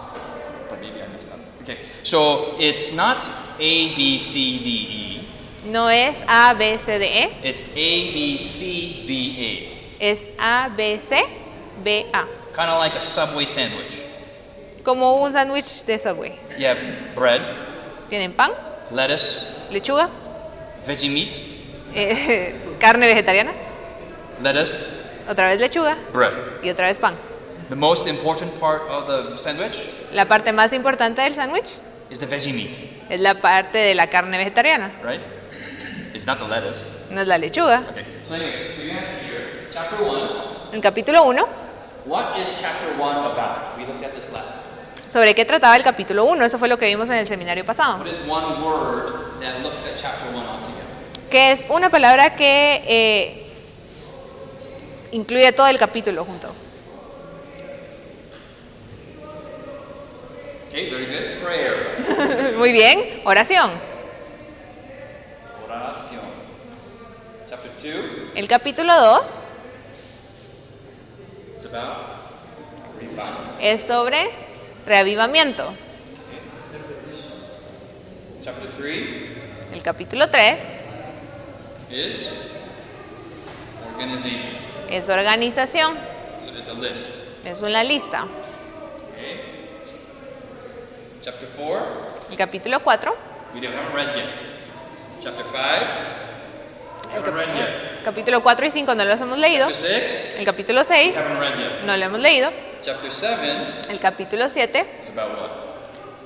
but 0.70 0.80
maybe 0.82 1.02
I 1.02 1.08
messed 1.08 1.30
up. 1.32 1.40
Okay, 1.64 1.80
so 2.04 2.56
it's 2.60 2.94
not 2.94 3.18
A, 3.60 3.96
B, 3.96 4.18
C, 4.18 4.60
D, 4.60 4.70
E. 4.70 5.28
No 5.66 5.88
es 5.88 6.16
A, 6.28 6.56
B, 6.58 6.78
C, 6.78 6.98
D, 6.98 7.04
E. 7.06 7.38
It's 7.44 7.62
A, 7.62 8.12
B, 8.14 8.38
C, 8.38 9.04
B, 9.06 9.74
Es 10.00 10.30
A, 10.40 10.70
B, 10.76 10.98
C, 11.00 11.26
B, 11.84 12.06
A. 12.14 12.20
A. 12.20 12.28
Kind 12.54 12.70
of 12.72 12.78
like 12.80 12.96
a 12.96 13.02
Subway 13.02 13.46
sandwich. 13.46 14.00
Como 14.88 15.16
un 15.22 15.34
sándwich 15.34 15.84
de 15.86 16.00
Subway. 16.00 16.40
You 16.58 16.66
have 16.68 16.80
bread, 17.14 17.42
Tienen 18.10 18.32
pan, 18.32 18.52
lettuce, 18.90 19.54
lechuga, 19.70 20.08
veggie 20.86 21.10
meat, 21.10 21.34
eh, 21.94 22.56
carne 22.80 23.06
vegetariana, 23.06 23.52
lettuce, 24.42 24.94
otra 25.28 25.50
vez 25.50 25.60
lechuga 25.60 25.98
bread. 26.14 26.32
y 26.64 26.70
otra 26.70 26.88
vez 26.88 26.98
pan. 27.00 27.16
The 27.68 27.76
most 27.76 28.08
important 28.08 28.58
part 28.62 28.84
of 28.90 29.08
the 29.08 29.38
sandwich 29.38 29.76
La 30.14 30.24
parte 30.24 30.54
más 30.54 30.72
importante 30.72 31.22
del 31.22 31.36
sándwich 31.36 31.68
is 32.10 32.20
the 32.20 32.26
veggie 32.26 32.54
meat, 32.54 32.78
es 33.10 33.20
la 33.20 33.34
parte 33.42 33.78
de 33.78 33.94
la 33.94 34.08
carne 34.08 34.38
vegetariana, 34.38 34.94
right? 35.04 35.20
It's 36.14 36.26
not 36.26 36.40
the 36.40 36.48
lettuce. 36.48 36.96
no 37.12 37.20
es 37.20 37.28
la 37.28 37.38
lechuga. 37.38 37.84
Okay. 37.92 38.06
So 38.26 38.36
anyway, 38.36 38.74
so 38.78 38.84
you 38.84 38.92
have 38.92 39.22
here 39.22 39.68
chapter 39.70 40.02
one. 40.02 40.30
El 40.72 40.80
capítulo 40.80 41.26
1, 41.26 41.46
What 42.06 42.38
is 42.40 42.48
chapter 42.62 42.98
one 42.98 43.18
about? 43.18 43.78
We 43.78 43.86
looked 43.86 44.02
at 44.06 44.16
this 44.16 44.32
last 44.32 44.54
time. 44.54 44.64
¿Sobre 45.08 45.34
qué 45.36 45.46
trataba 45.46 45.76
el 45.76 45.84
capítulo 45.84 46.26
1? 46.26 46.46
Eso 46.46 46.60
fue 46.60 46.68
lo 46.68 46.78
que 46.78 46.86
vimos 46.86 47.10
en 47.10 47.18
el 47.18 47.28
seminario 47.28 47.66
pasado. 47.66 48.04
Que 51.30 51.52
es 51.52 51.66
una 51.70 51.90
palabra 51.90 52.36
que 52.36 52.84
eh, 52.88 53.52
incluye 55.12 55.52
todo 55.52 55.68
el 55.68 55.78
capítulo 55.78 56.24
junto. 56.24 56.54
Okay, 60.70 60.90
very 60.90 61.06
good. 61.06 61.44
Prayer. 61.44 62.54
Muy 62.58 62.72
bien, 62.72 63.22
oración. 63.26 63.72
Oración. 65.66 66.22
Chapter 67.50 67.72
two. 67.82 68.32
El 68.36 68.48
capítulo 68.48 68.94
2 68.94 69.22
It's 71.56 71.66
about 71.66 71.98
revival. 73.00 73.26
es 73.60 73.82
sobre 73.84 74.30
reavivamiento. 74.88 75.74
El 79.74 79.84
capítulo 79.84 80.30
3 80.30 80.58
is 81.92 82.30
organization. 83.94 84.58
es 84.90 85.10
organización, 85.10 85.98
es 87.44 87.62
una 87.62 87.84
lista. 87.84 88.26
El 92.30 92.38
capítulo 92.38 92.80
4, 92.82 93.16
We 93.54 93.66
haven't 93.68 93.94
read 93.94 94.16
yet. 94.16 94.26
Chapter 95.22 95.46
five. 95.46 95.88
We 97.12 97.18
el 97.18 97.24
capítulo, 97.24 97.56
yet. 97.58 98.04
capítulo 98.04 98.44
4 98.44 98.66
y 98.66 98.72
5 98.72 98.96
no 98.96 99.06
los 99.06 99.20
hemos 99.20 99.38
leído. 99.38 99.68
El 99.68 100.46
capítulo 100.46 100.80
We 100.82 100.86
6 100.86 101.18
haven't 101.18 101.40
read 101.40 101.58
yet. 101.58 101.84
no 101.86 101.98
lo 101.98 102.06
hemos 102.06 102.20
leído. 102.20 102.50
Chapter 102.82 103.12
seven 103.12 103.82
El 103.90 104.00
capítulo 104.00 104.50
7 104.50 104.86
is 105.04 105.10
about 105.12 105.32
what? 105.38 105.52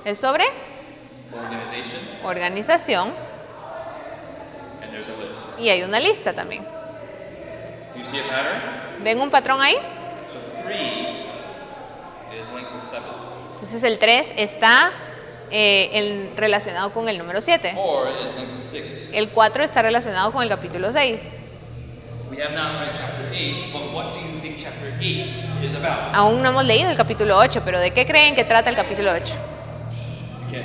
es 0.04 0.18
sobre 0.20 0.44
Organization. 1.34 2.00
organización 2.24 3.12
And 4.82 4.90
there's 4.92 5.08
a 5.08 5.12
list. 5.16 5.44
y 5.58 5.68
hay 5.70 5.82
una 5.82 5.98
lista 6.00 6.32
también. 6.32 6.64
Do 6.64 7.98
you 7.98 8.04
see 8.04 8.18
a 8.20 8.22
pattern? 8.24 9.02
¿Ven 9.04 9.20
un 9.20 9.30
patrón 9.30 9.60
ahí? 9.60 9.74
So 9.76 10.62
three 10.62 11.26
is 12.38 12.48
linked 12.54 12.72
with 12.74 12.82
seven. 12.84 13.08
Entonces 13.54 13.82
el 13.84 13.98
3 13.98 14.32
está 14.36 14.92
eh, 15.50 15.90
en- 15.92 16.36
relacionado 16.36 16.92
con 16.92 17.08
el 17.08 17.16
número 17.18 17.40
7. 17.40 17.72
Four 17.74 18.08
is 18.24 18.34
linked 18.36 18.54
with 18.58 18.64
six. 18.64 19.10
El 19.14 19.30
4 19.30 19.64
está 19.64 19.82
relacionado 19.82 20.32
con 20.32 20.42
el 20.42 20.48
capítulo 20.48 20.92
6. 20.92 21.20
Aún 26.14 26.42
no 26.42 26.48
hemos 26.50 26.64
leído 26.64 26.90
el 26.90 26.96
capítulo 26.96 27.36
8, 27.38 27.62
pero 27.64 27.78
¿de 27.80 27.92
qué 27.92 28.06
creen 28.06 28.34
que 28.34 28.44
trata 28.44 28.70
el 28.70 28.76
capítulo 28.76 29.12
8? 29.12 29.34
Okay. 30.48 30.62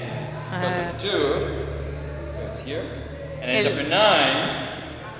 So 0.59 0.65
Uh, 0.67 0.71
chapter 0.73 1.01
two 1.01 1.09
goes 1.09 2.65
here. 2.65 2.81
And 3.41 3.45
then 3.51 3.55
El- 3.57 3.63
chapter 3.63 3.83
nine, 3.83 4.67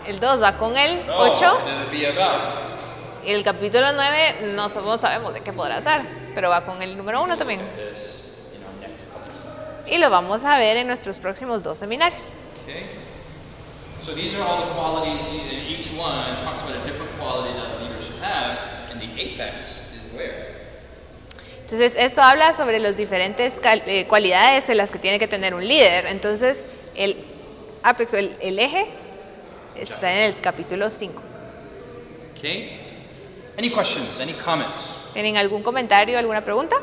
El 0.08 0.20
2 0.20 0.42
va 0.42 0.58
con 0.58 0.78
el 0.78 1.10
oh, 1.10 1.32
8 1.32 1.60
it'll 1.68 1.92
be 1.92 2.08
about. 2.08 2.78
y 3.26 3.32
el 3.32 3.44
capítulo 3.44 3.92
9 3.94 4.54
no 4.56 4.70
sabemos, 4.70 5.34
de 5.34 5.42
qué 5.42 5.52
podrá 5.52 5.82
ser, 5.82 6.02
pero 6.34 6.50
va 6.50 6.64
con 6.66 6.82
el 6.82 6.96
número 6.98 7.22
1 7.24 7.38
también. 7.38 7.62
Y 9.86 9.98
lo 9.98 10.10
vamos 10.10 10.44
a 10.46 10.58
ver 10.58 10.78
en 10.78 10.88
nuestros 10.88 11.18
próximos 11.18 11.62
dos 11.64 11.78
seminarios. 11.78 12.30
Okay. 12.64 12.86
So 14.08 14.16
these 14.16 14.36
are 14.36 14.42
all 14.42 14.66
the 14.66 14.74
qualities, 14.74 15.20
and 15.20 15.68
each 15.68 15.92
one 15.92 16.38
talks 16.42 16.62
about 16.62 16.78
a 16.82 16.86
different 16.86 17.12
quality 17.20 17.52
that 17.60 17.76
a 17.76 17.84
leader 17.84 18.02
should 18.02 18.16
have, 18.22 18.58
and 18.90 19.02
the 19.02 19.10
apex 19.22 19.92
is 19.98 20.14
where? 20.14 20.56
Entonces, 21.66 21.94
esto 21.98 22.22
habla 22.22 22.54
sobre 22.54 22.80
las 22.80 22.96
diferentes 22.96 23.60
eh, 23.62 24.06
cualidades 24.08 24.70
en 24.70 24.78
las 24.78 24.92
que 24.92 25.00
tiene 25.00 25.20
que 25.20 25.28
tener 25.28 25.54
un 25.54 25.68
líder. 25.68 26.06
Entonces, 26.06 26.58
el 26.96 27.18
apex, 27.84 28.14
el, 28.14 28.38
el 28.40 28.58
eje, 28.60 28.88
está 29.76 30.14
en 30.14 30.34
el 30.34 30.40
capítulo 30.40 30.90
5. 30.90 31.22
Okay. 32.38 32.80
Any 33.58 33.70
questions? 33.70 34.22
Any 34.22 34.36
comments? 34.36 34.90
¿Tienen 35.12 35.36
algún 35.36 35.64
comentario, 35.64 36.18
alguna 36.18 36.46
pregunta? 36.46 36.78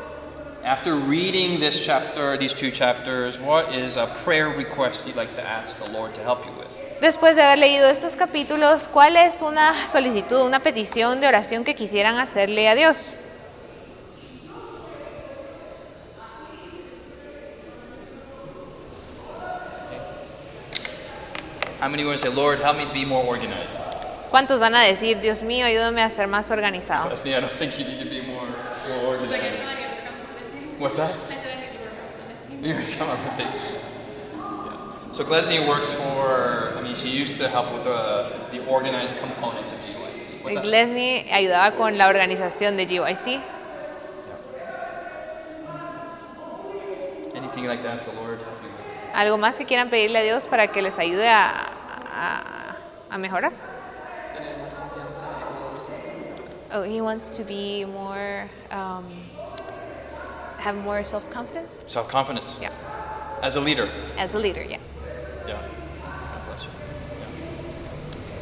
After 0.63 0.93
reading 0.93 1.59
this 1.59 1.83
chapter, 1.83 2.37
these 2.37 2.53
two 2.53 2.69
chapters, 2.69 3.39
what 3.39 3.73
is 3.73 3.97
a 3.97 4.13
prayer 4.23 4.49
request 4.49 5.07
you'd 5.07 5.15
like 5.15 5.35
to 5.35 5.43
ask 5.43 5.83
the 5.83 5.91
Lord 5.91 6.13
to 6.13 6.21
help 6.21 6.45
you 6.45 6.51
with? 6.59 6.74
Después 7.01 7.35
de 7.35 7.41
haber 7.41 7.59
leído 7.59 7.87
estos 7.87 8.15
capítulos, 8.15 8.87
¿cuál 8.87 9.17
es 9.17 9.41
una 9.41 9.87
solicitud, 9.87 10.41
una 10.41 10.61
petición 10.61 11.19
de 11.19 11.27
oración 11.27 11.63
que 11.63 11.75
quisieran 11.75 12.17
hacerle 12.19 12.69
a 12.69 12.75
Dios? 12.75 13.11
How 21.81 21.89
many 21.89 22.05
want 22.05 22.19
to 22.19 22.25
say, 22.25 22.33
Lord, 22.33 22.59
help 22.59 22.77
me 22.77 22.85
to 22.85 22.93
be 22.93 23.05
more 23.05 23.23
organized? 23.23 23.79
¿Cuántos 24.31 24.59
van 24.59 24.75
a 24.75 24.81
decir, 24.81 25.21
Dios 25.21 25.43
mío, 25.43 25.65
ayúdame 25.65 26.01
a 26.01 26.09
ser 26.09 26.27
más 26.27 26.49
organizado? 26.49 27.09
Leslie, 27.09 27.35
I 27.35 27.41
don't 27.41 27.59
think 27.59 27.77
you 27.77 27.85
need 27.85 27.99
to 27.99 28.09
be 28.09 28.21
more, 28.21 28.47
more 28.87 29.17
organized. 29.17 29.61
What's 30.79 30.97
that? 30.97 31.13
You're 32.61 32.85
some 32.85 33.07
things. 33.37 33.61
Yeah. 33.61 33.85
So 35.13 35.23
Glesney 35.23 35.65
works 35.65 35.91
for, 35.91 36.64
Mean, 36.85 36.93
she 36.93 37.09
used 37.09 37.37
to 37.39 37.49
help 37.49 37.73
with 37.73 37.83
the, 37.83 38.29
the 38.51 38.63
organized 38.67 39.17
components 39.19 39.71
of 39.71 39.79
GYC. 39.79 40.43
What's 40.43 40.55
that? 40.55 40.63
Ayudaba 41.31 41.75
con 41.75 41.97
la 41.97 42.07
organización 42.07 42.77
de 42.77 42.85
GYC. 42.85 43.41
Anything 47.35 47.65
like 47.65 47.83
ask 47.83 48.05
the 48.05 48.11
Lord 48.13 48.39
¿Algo 49.15 49.37
más 49.37 49.55
que 49.55 49.65
quieran 49.65 49.89
pedirle 49.89 50.19
a 50.19 50.23
Dios 50.23 50.45
para 50.45 50.67
que 50.67 50.81
les 50.83 50.95
ayude 50.99 51.27
a, 51.27 51.69
a- 52.13 52.75
a 53.09 53.17
mejorar? 53.17 53.51
Tener 54.35 54.57
más 54.59 54.75
confianza 54.75 55.21
en 55.21 55.57
uno 55.57 55.71
mismo. 55.77 55.95
Oh, 56.73 56.83
he 56.83 57.01
wants 57.01 57.25
to 57.37 57.43
be 57.43 57.85
more, 57.85 58.47
um, 58.71 59.05
have 60.59 60.75
more 60.75 61.03
self-confidence? 61.03 61.71
Self-confidence. 61.87 62.57
Yeah, 62.61 62.71
As 63.41 63.55
a 63.55 63.61
leader. 63.61 63.89
as 64.17 64.35
a 64.35 64.37
leader, 64.37 64.61
yeah. 64.63 64.77
Yeah. 64.77 64.77
God 64.77 64.83
bless 64.83 64.83
you. 64.83 64.83
Yeah. 64.85 64.94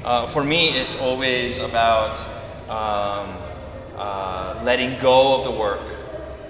Uh, 0.03 0.27
for 0.27 0.43
me, 0.43 0.69
it's 0.77 0.95
always 0.99 1.59
about 1.59 2.19
um, 2.69 3.37
uh, 3.97 4.61
letting 4.63 4.99
go 4.99 5.37
of 5.37 5.43
the 5.45 5.51
work 5.51 5.79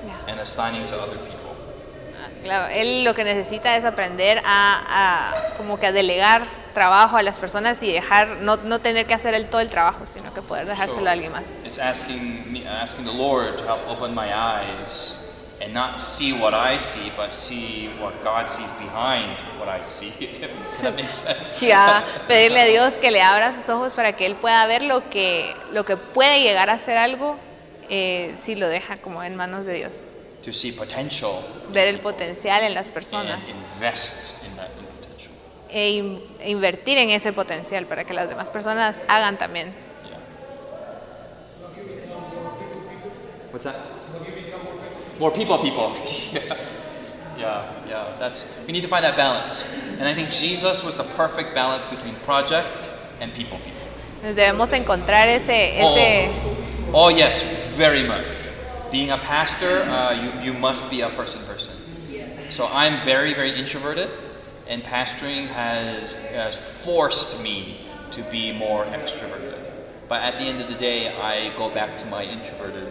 Ya. 0.06 0.14
and 0.28 0.40
assigning 0.40 0.86
to 0.88 0.96
other 0.96 1.18
people. 1.18 1.54
Ah, 2.20 2.30
Claro, 2.42 2.68
él 2.74 3.04
lo 3.04 3.14
que 3.14 3.24
necesita 3.24 3.76
es 3.78 3.86
aprender 3.86 4.42
a, 4.44 5.52
a 5.54 5.58
como 5.58 5.78
que 5.80 5.86
a 5.86 5.92
delegar 5.92 6.48
trabajo 6.74 7.18
a 7.18 7.22
las 7.22 7.40
personas 7.40 7.82
y 7.84 7.92
dejar, 7.94 8.38
no, 8.42 8.58
no 8.58 8.80
tener 8.80 9.06
que 9.06 9.14
hacer 9.14 9.36
él 9.36 9.48
todo 9.50 9.62
el 9.62 9.70
trabajo, 9.70 10.08
sino 10.08 10.34
que 10.34 10.42
poder 10.42 10.66
dejárselo 10.66 11.02
So 11.02 11.08
a 11.08 11.12
alguien 11.12 11.32
más. 11.32 11.44
It's 11.64 11.78
asking 11.78 12.52
me, 12.52 12.66
asking 12.66 13.06
the 13.06 13.14
Lord 13.14 13.58
to 13.60 13.66
help 13.66 13.88
open 13.88 14.16
my 14.16 14.34
eyes 14.34 15.16
and 15.64 15.74
not 15.74 15.98
see 15.98 16.34
what 16.34 16.54
I 16.54 16.78
see, 16.80 17.10
but 17.16 17.32
see 17.32 17.90
what 18.02 18.14
God 18.22 18.48
sees 18.50 18.70
behind 18.74 19.38
what 19.58 19.70
I 19.70 19.82
see. 19.84 20.12
That 20.82 20.94
makes 20.96 21.14
sense. 21.14 21.58
Y 21.62 21.72
a 21.72 22.04
pedirle 22.28 22.60
a 22.62 22.66
Dios 22.66 22.94
que 22.96 23.10
le 23.12 23.22
abra 23.22 23.54
sus 23.54 23.70
ojos 23.70 23.94
para 23.94 24.14
que 24.18 24.26
él 24.26 24.36
pueda 24.36 24.66
ver 24.68 24.82
lo 24.84 25.10
que, 25.10 25.56
lo 25.72 25.86
que 25.86 25.96
puede 25.96 26.42
llegar 26.42 26.70
a 26.70 26.80
ser 26.80 26.98
algo 26.98 27.38
eh, 27.90 28.36
si 28.42 28.56
lo 28.56 28.68
deja 28.68 28.98
como 28.98 29.24
en 29.24 29.36
manos 29.38 29.66
de 29.66 29.74
Dios. 29.76 29.92
to 30.44 30.52
see 30.52 30.74
potential 30.74 31.42
Ver 31.70 31.88
el 31.88 32.00
potencial 32.02 32.62
en 32.64 32.74
las 32.74 32.90
personas 32.90 33.40
and 33.40 33.50
invest 33.76 34.44
in 34.44 34.54
that 34.58 34.68
potential. 34.72 35.32
e, 35.70 35.90
in- 35.92 36.22
e 36.42 36.50
invertir 36.52 36.98
en 36.98 37.12
ese 37.12 37.32
potencial 37.32 37.86
para 37.86 38.04
que 38.04 38.14
las 38.14 38.28
demás 38.28 38.50
personas 38.50 39.02
hagan 39.08 39.38
también. 39.38 39.74
Yeah. 40.10 40.18
What's 43.54 43.64
that? 43.64 43.76
More 45.20 45.32
people, 45.32 45.58
people. 45.60 45.96
yeah. 46.32 46.42
yeah, 47.38 47.74
yeah. 47.88 48.16
That's 48.20 48.46
we 48.66 48.74
need 48.74 48.82
to 48.82 48.88
find 48.88 49.04
that 49.04 49.16
balance, 49.16 49.64
and 50.00 50.08
I 50.08 50.14
think 50.14 50.30
Jesus 50.30 50.84
was 50.84 50.98
the 50.98 51.04
perfect 51.16 51.54
balance 51.54 51.86
between 51.86 52.16
project 52.26 52.90
and 53.20 53.34
people, 53.34 53.60
people. 53.60 53.82
Debemos 54.24 54.72
encontrar 54.72 55.28
ese, 55.28 55.50
ese 55.50 56.30
Oh, 56.94 57.06
oh 57.06 57.10
yes, 57.10 57.42
very 57.76 58.04
much. 58.04 58.28
Being 58.92 59.12
a 59.12 59.18
pastor, 59.18 59.82
uh, 59.84 60.14
you, 60.14 60.52
you 60.52 60.54
must 60.54 60.90
be 60.90 61.02
a 61.02 61.10
person 61.10 61.44
person. 61.46 61.74
So 62.54 62.68
I'm 62.68 63.04
very, 63.04 63.34
very 63.34 63.52
introverted, 63.58 64.12
and 64.68 64.84
pastoring 64.84 65.48
has, 65.48 66.14
has 66.26 66.56
forced 66.84 67.42
me 67.42 67.80
to 68.12 68.22
be 68.30 68.52
more 68.52 68.86
extroverted. 68.86 69.63
But 70.14 70.22
at 70.22 70.38
the 70.38 70.48
end 70.48 70.62
of 70.62 70.68
the 70.68 70.76
day, 70.76 71.08
I 71.08 71.50
go 71.58 71.72
back 71.74 71.98
to 71.98 72.06
my 72.06 72.22
introverted 72.24 72.86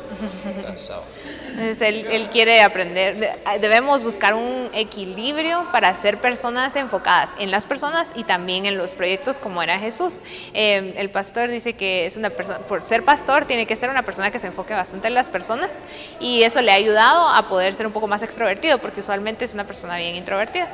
uh, 0.67 0.77
self. 0.77 1.05
Entonces 1.47 1.81
él, 1.81 2.05
él 2.11 2.31
quiere 2.31 2.61
aprender, 2.63 3.17
de- 3.17 3.59
debemos 3.61 4.03
buscar 4.03 4.35
un 4.35 4.71
equilibrio 4.75 5.65
para 5.71 5.95
ser 6.03 6.19
personas 6.19 6.75
enfocadas 6.75 7.31
en 7.39 7.53
las 7.53 7.65
personas 7.65 8.11
y 8.17 8.25
también 8.25 8.67
en 8.67 8.77
los 8.77 8.95
proyectos 8.95 9.39
como 9.39 9.63
era 9.63 9.79
Jesús. 9.79 10.19
Eh, 10.53 10.95
el 10.97 11.11
pastor 11.11 11.49
dice 11.49 11.75
que 11.75 12.07
es 12.07 12.17
una 12.17 12.31
persona, 12.31 12.59
por 12.59 12.83
ser 12.83 13.05
pastor 13.05 13.45
tiene 13.45 13.67
que 13.67 13.77
ser 13.77 13.89
una 13.89 14.03
persona 14.03 14.33
que 14.33 14.41
se 14.41 14.49
enfoque 14.49 14.75
bastante 14.75 15.07
en 15.07 15.15
las 15.15 15.29
personas 15.29 15.71
y 16.19 16.43
eso 16.43 16.61
le 16.61 16.73
ha 16.73 16.75
ayudado 16.75 17.29
a 17.29 17.49
poder 17.49 17.75
ser 17.75 17.87
un 17.87 17.93
poco 17.93 18.09
más 18.09 18.25
extrovertido 18.25 18.79
porque 18.79 18.99
usualmente 18.99 19.45
es 19.45 19.55
una 19.55 19.63
persona 19.65 19.97
bien 19.97 20.17
introvertida. 20.17 20.67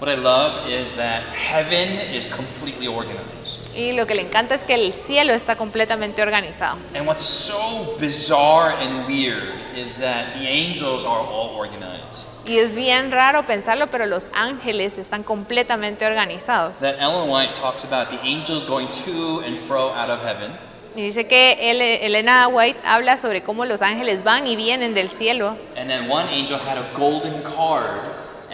What 0.00 0.08
I 0.10 0.16
love 0.16 0.66
is 0.70 0.94
that 0.96 1.24
heaven 1.34 2.14
is 2.14 2.26
completely 2.26 2.86
organized. 2.88 3.63
Y 3.76 3.92
lo 3.92 4.06
que 4.06 4.14
le 4.14 4.22
encanta 4.22 4.54
es 4.54 4.62
que 4.62 4.74
el 4.74 4.92
cielo 4.92 5.32
está 5.32 5.56
completamente 5.56 6.22
organizado. 6.22 6.78
And 6.94 7.06
what's 7.06 7.22
so 7.24 7.96
bizarre 7.98 8.74
and 8.80 9.06
weird 9.06 9.62
is 9.76 9.94
that 9.98 10.34
the 10.38 10.46
angels 10.48 11.04
are 11.04 11.20
all 11.20 11.56
organized. 11.56 12.28
Y 12.46 12.58
es 12.58 12.74
bien 12.74 13.10
raro 13.10 13.46
pensarlo, 13.46 13.86
pero 13.90 14.06
los 14.06 14.30
ángeles 14.34 14.98
están 14.98 15.22
completamente 15.24 16.06
organizados. 16.06 16.78
That 16.80 16.96
Ellen 17.00 17.28
White 17.30 17.54
talks 17.54 17.84
about 17.84 18.08
the 18.10 18.18
angels 18.22 18.64
going 18.66 18.88
to 19.06 19.40
and 19.46 19.58
fro 19.66 19.90
out 19.94 20.10
of 20.10 20.20
heaven. 20.22 20.52
Y 20.94 21.02
dice 21.02 21.26
que 21.26 21.56
Ele- 21.58 22.04
Elena 22.06 22.46
White 22.46 22.78
habla 22.84 23.16
sobre 23.16 23.42
cómo 23.42 23.64
los 23.64 23.82
ángeles 23.82 24.22
van 24.22 24.46
y 24.46 24.54
vienen 24.54 24.94
del 24.94 25.08
cielo. 25.10 25.56
And 25.76 25.88
then 25.90 26.08
one 26.08 26.28
angel 26.28 26.56
had 26.58 26.78
a 26.78 26.86
golden 26.96 27.42
card, 27.42 27.98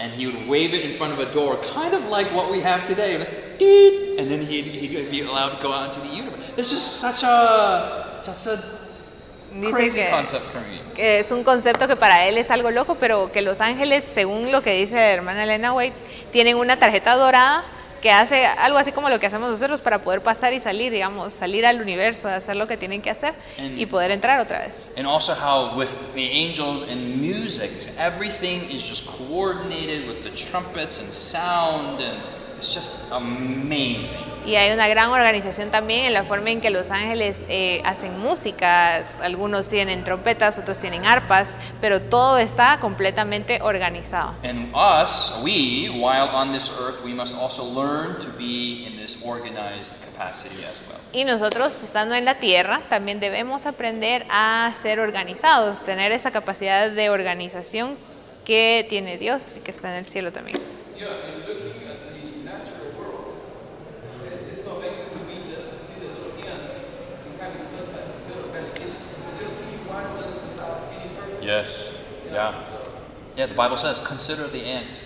and 0.01 0.11
he 0.11 0.25
would 0.25 0.47
wave 0.47 0.73
it 0.73 0.83
in 0.83 0.97
front 0.97 1.13
of 1.13 1.19
a 1.19 1.31
door, 1.31 1.57
kind 1.57 1.93
of 1.93 2.03
like 2.05 2.27
what 2.33 2.51
we 2.51 2.59
have 2.59 2.87
today. 2.87 3.15
And 4.17 4.29
then 4.31 4.41
he'd, 4.41 4.65
he'd 4.65 5.11
be 5.11 5.21
allowed 5.21 5.51
to 5.57 5.61
go 5.61 5.71
out 5.71 5.95
into 5.95 6.01
the 6.07 6.15
universe. 6.15 6.41
It's 6.57 6.69
just 6.69 6.99
such 6.99 7.21
a, 7.23 8.19
just 8.25 8.47
a 8.47 8.57
Dice 9.53 9.71
crazy 9.71 9.99
que, 9.99 10.09
concept 10.09 10.45
for 10.45 10.61
me. 10.61 10.79
que 10.95 11.19
es 11.19 11.31
un 11.31 11.43
concepto 11.43 11.87
que 11.87 11.95
para 11.97 12.25
él 12.27 12.37
es 12.37 12.49
algo 12.49 12.71
loco, 12.71 12.95
pero 12.95 13.31
que 13.31 13.41
los 13.41 13.59
ángeles, 13.61 14.03
según 14.15 14.51
lo 14.51 14.61
que 14.63 14.71
dice 14.71 14.95
la 14.95 15.11
hermana 15.11 15.43
Elena 15.43 15.73
White, 15.73 15.95
tienen 16.31 16.55
una 16.55 16.79
tarjeta 16.79 17.15
dorada 17.15 17.63
que 18.01 18.09
hace 18.09 18.45
algo 18.45 18.77
así 18.77 18.91
como 18.91 19.09
lo 19.09 19.19
que 19.19 19.27
hacemos 19.27 19.49
nosotros 19.51 19.79
para 19.81 19.99
poder 20.01 20.21
pasar 20.21 20.53
y 20.53 20.59
salir, 20.59 20.91
digamos, 20.91 21.33
salir 21.33 21.65
al 21.65 21.79
universo, 21.81 22.27
hacer 22.27 22.55
lo 22.55 22.67
que 22.67 22.75
tienen 22.77 23.01
que 23.01 23.11
hacer 23.11 23.33
En- 23.57 23.79
y 23.79 23.85
poder 23.85 24.11
entrar 24.11 24.39
otra 24.39 24.59
vez. 24.59 24.71
And 24.97 25.05
also 25.07 25.33
how 25.33 25.77
with 25.77 25.89
the 26.15 26.23
angels 26.31 26.83
and 26.83 27.15
music, 27.21 27.69
everything 27.99 28.69
is 28.71 28.81
just 28.83 29.05
coordinated 29.05 30.07
with 30.07 30.23
the 30.23 30.31
trumpets 30.31 30.99
and 30.99 31.11
sound, 31.13 32.01
and 32.01 32.17
it's 32.61 32.71
just 32.73 33.11
amazing. 33.11 34.19
Y 34.45 34.55
hay 34.55 34.71
una 34.71 34.87
gran 34.87 35.09
organización 35.09 35.69
también 35.71 36.05
en 36.05 36.13
la 36.13 36.23
forma 36.23 36.49
en 36.51 36.61
que 36.61 36.69
los 36.71 36.89
ángeles 36.91 37.37
eh, 37.47 37.81
hacen 37.85 38.19
música. 38.19 39.07
Algunos 39.21 39.67
tienen 39.67 40.03
trompetas, 40.03 40.57
otros 40.57 40.79
tienen 40.79 41.05
arpas, 41.05 41.47
pero 41.79 42.01
todo 42.01 42.37
está 42.39 42.79
completamente 42.79 43.59
organizado. 43.61 44.33
And 44.43 44.73
us, 44.75 45.41
we, 45.43 45.89
while 45.89 46.29
on 46.33 46.53
this 46.53 46.71
earth, 46.79 47.03
we 47.03 47.13
must 47.13 47.35
also 47.35 47.63
learn 47.63 48.19
to 48.19 48.29
be 48.37 48.85
in 48.87 48.95
this 48.97 49.23
organized 49.23 49.93
capacity 50.03 50.63
as 50.63 50.79
well. 50.87 50.99
Y 51.13 51.23
nosotros, 51.25 51.73
estando 51.83 52.15
en 52.15 52.25
la 52.25 52.35
tierra, 52.39 52.81
también 52.89 53.19
debemos 53.19 53.65
aprender 53.65 54.25
a 54.29 54.71
ser 54.81 54.99
organizados, 54.99 55.83
tener 55.83 56.11
esa 56.11 56.31
capacidad 56.31 56.89
de 56.89 57.09
organización 57.11 57.95
que 58.45 58.85
tiene 58.89 59.17
Dios 59.17 59.57
y 59.57 59.59
que 59.59 59.69
está 59.71 59.89
en 59.91 59.97
el 59.99 60.05
cielo 60.05 60.31
también. 60.31 60.57
Yeah, 60.97 61.07
and 61.09 61.47
looking 61.47 61.87
at 61.89 61.97
the 62.13 62.43
natural 62.45 62.93
world, 62.97 63.33
it- 64.23 64.51
it's 64.51 64.63
so 64.63 64.77
amazing 64.77 65.09
to 65.09 65.17
me 65.25 65.41
just 65.49 65.67
to 65.69 65.77
see 65.77 65.97
the 65.99 66.07
little 66.13 66.37
ants 66.47 66.73
and 67.25 67.41
having 67.41 67.63
such 67.65 67.89
a 67.97 68.05
good 68.29 68.37
organization. 68.45 68.95
Because 69.17 69.35
you 69.35 69.45
don't 69.45 69.57
see 69.57 69.89
one 69.89 70.05
just 70.15 70.37
without 70.47 70.93
any 70.93 71.09
purpose. 71.17 71.40
Yes. 71.51 71.67
Yeah. 72.31 72.63
Yeah, 73.35 73.47
the 73.47 73.55
Bible 73.55 73.75
says, 73.75 73.99
consider 73.99 74.47
the 74.47 74.63
ant, 74.63 74.99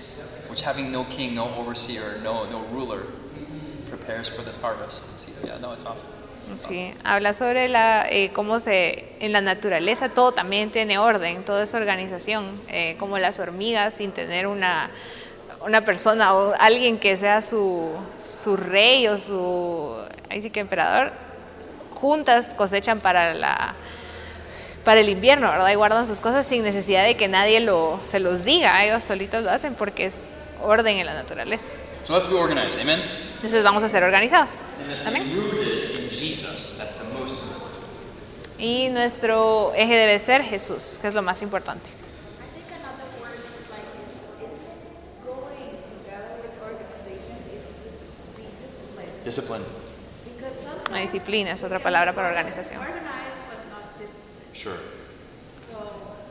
which 0.47 0.61
having 0.61 0.91
no 0.91 1.03
king, 1.05 1.33
no 1.33 1.45
overseer, 1.55 2.19
no, 2.23 2.45
no 2.49 2.59
ruler, 2.71 3.01
prepares 3.89 4.29
for 4.29 4.43
the 4.43 4.51
harvest. 4.61 5.05
Yeah, 5.43 5.57
no, 5.59 5.73
it's 5.73 5.85
awesome. 5.85 6.11
Sí, 6.59 6.93
habla 7.03 7.33
sobre 7.33 7.67
la, 7.67 8.07
eh, 8.07 8.31
cómo 8.31 8.59
se, 8.59 9.15
en 9.19 9.31
la 9.31 9.41
naturaleza 9.41 10.09
todo 10.09 10.33
también 10.33 10.69
tiene 10.69 10.99
orden, 10.99 11.43
todo 11.43 11.63
es 11.63 11.73
organización, 11.73 12.61
eh, 12.67 12.95
como 12.99 13.17
las 13.17 13.39
hormigas 13.39 13.95
sin 13.95 14.11
tener 14.11 14.45
una, 14.45 14.91
una 15.65 15.81
persona 15.81 16.35
o 16.35 16.53
alguien 16.59 16.99
que 16.99 17.17
sea 17.17 17.41
su, 17.41 17.89
su 18.23 18.55
rey 18.55 19.07
o 19.07 19.17
su, 19.17 19.95
ahí 20.29 20.43
sí 20.43 20.51
que 20.51 20.59
emperador, 20.59 21.11
juntas 21.95 22.53
cosechan 22.53 22.99
para 22.99 23.33
la 23.33 23.73
para 24.85 25.01
el 25.01 25.09
invierno, 25.09 25.49
¿verdad? 25.51 25.69
Y 25.71 25.75
guardan 25.75 26.07
sus 26.07 26.21
cosas 26.21 26.45
sin 26.47 26.63
necesidad 26.63 27.03
de 27.03 27.17
que 27.17 27.27
nadie 27.27 27.59
lo, 27.59 27.99
se 28.05 28.19
los 28.19 28.43
diga, 28.45 28.85
ellos 28.85 29.03
solitos 29.03 29.43
lo 29.43 29.49
hacen 29.51 29.73
porque 29.75 30.05
es 30.05 30.25
orden 30.61 30.97
en 30.97 31.05
la 31.07 31.13
naturaleza. 31.15 31.69
So 32.05 32.13
let's 32.15 32.29
be 32.29 32.35
organized. 32.35 32.79
Amen? 32.79 33.01
Entonces 33.35 33.63
vamos 33.63 33.83
a 33.83 33.89
ser 33.89 34.03
organizados. 34.03 34.51
Amén. 35.05 35.27
be 35.27 35.35
rooted 35.41 35.99
in 36.03 36.09
Jesus. 36.09 36.77
That's 36.77 36.95
the 36.99 37.19
most 37.19 37.41
important. 37.43 38.59
Y 38.59 38.89
nuestro 38.89 39.73
eje 39.75 39.95
debe 39.95 40.19
ser 40.19 40.43
Jesús, 40.43 40.99
que 41.01 41.07
es 41.07 41.13
lo 41.15 41.21
más 41.23 41.41
importante. 41.41 41.85
I 41.89 42.53
think 42.55 42.69
another 42.79 43.09
word 43.19 43.41
is 43.41 43.69
like 43.71 43.89
it's, 44.39 44.61
it's 44.69 45.25
going 45.25 45.81
together 45.81 46.37
with 46.41 46.53
organization 46.61 47.35
is 47.51 47.65
dis- 47.83 48.05
to 48.21 48.29
be 48.37 48.45
disciplined. 48.61 49.23
Discipline. 49.25 49.63
Because 50.23 50.91
La 50.91 50.99
disciplina 50.99 51.51
es 51.53 51.63
otra 51.63 51.79
palabra 51.79 52.13
para 52.13 52.27
organización. 52.29 52.79
organized 52.79 53.01
but 53.49 53.65
not 53.73 53.97
disciplined. 53.97 54.44
Sure. 54.55 54.77
So 55.69 55.77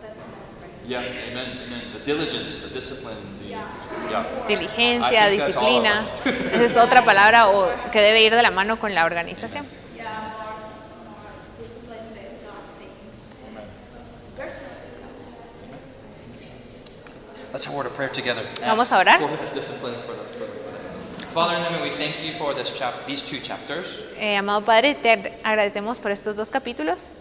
that's 0.01 0.17
not 0.17 0.27
right. 0.63 0.89
Yeah, 0.89 1.03
amen, 1.31 1.59
amen. 1.67 1.93
The 1.93 2.01
diligence, 2.01 2.61
the 2.61 2.75
discipline, 2.75 3.17
the 3.43 3.49
Yeah. 3.51 3.67
yeah. 4.11 4.47
Diligencia, 4.49 5.29
disciplina. 5.29 5.99
Esa 6.55 6.65
es 6.65 6.77
otra 6.77 7.05
palabra 7.05 7.49
o, 7.51 7.69
que 7.93 8.01
debe 8.01 8.23
ir 8.23 8.35
de 8.35 8.43
la 8.43 8.51
mano 8.51 8.79
con 8.79 8.95
la 8.95 9.05
organización. 9.05 9.67
Yeah, 9.95 10.05
more, 10.09 10.57
more 11.09 11.21
than 11.95 12.13
Let's 17.53 17.65
have 17.67 17.75
a 17.75 17.77
word 17.77 17.87
of 17.87 17.95
prayer 17.95 18.11
together. 18.11 18.45
Vamos 18.61 18.91
a 18.91 18.99
orar. 18.99 19.21
Father 21.33 21.57
in 21.57 21.63
heaven, 21.65 21.83
we 21.83 21.91
thank 21.91 22.21
you 22.23 22.33
for 22.39 22.55
this 22.55 22.71
chap- 22.71 23.07
these 23.07 23.21
two 23.21 23.41
chapters. 23.41 23.99
Eh, 24.17 24.37
amado 24.37 24.65
Padre, 24.65 24.95
te 24.95 25.11
ag- 25.11 25.33
agradecemos 25.43 25.99
por 25.99 26.11
estos 26.13 26.37
dos 26.37 26.49
capítulos 26.51 27.13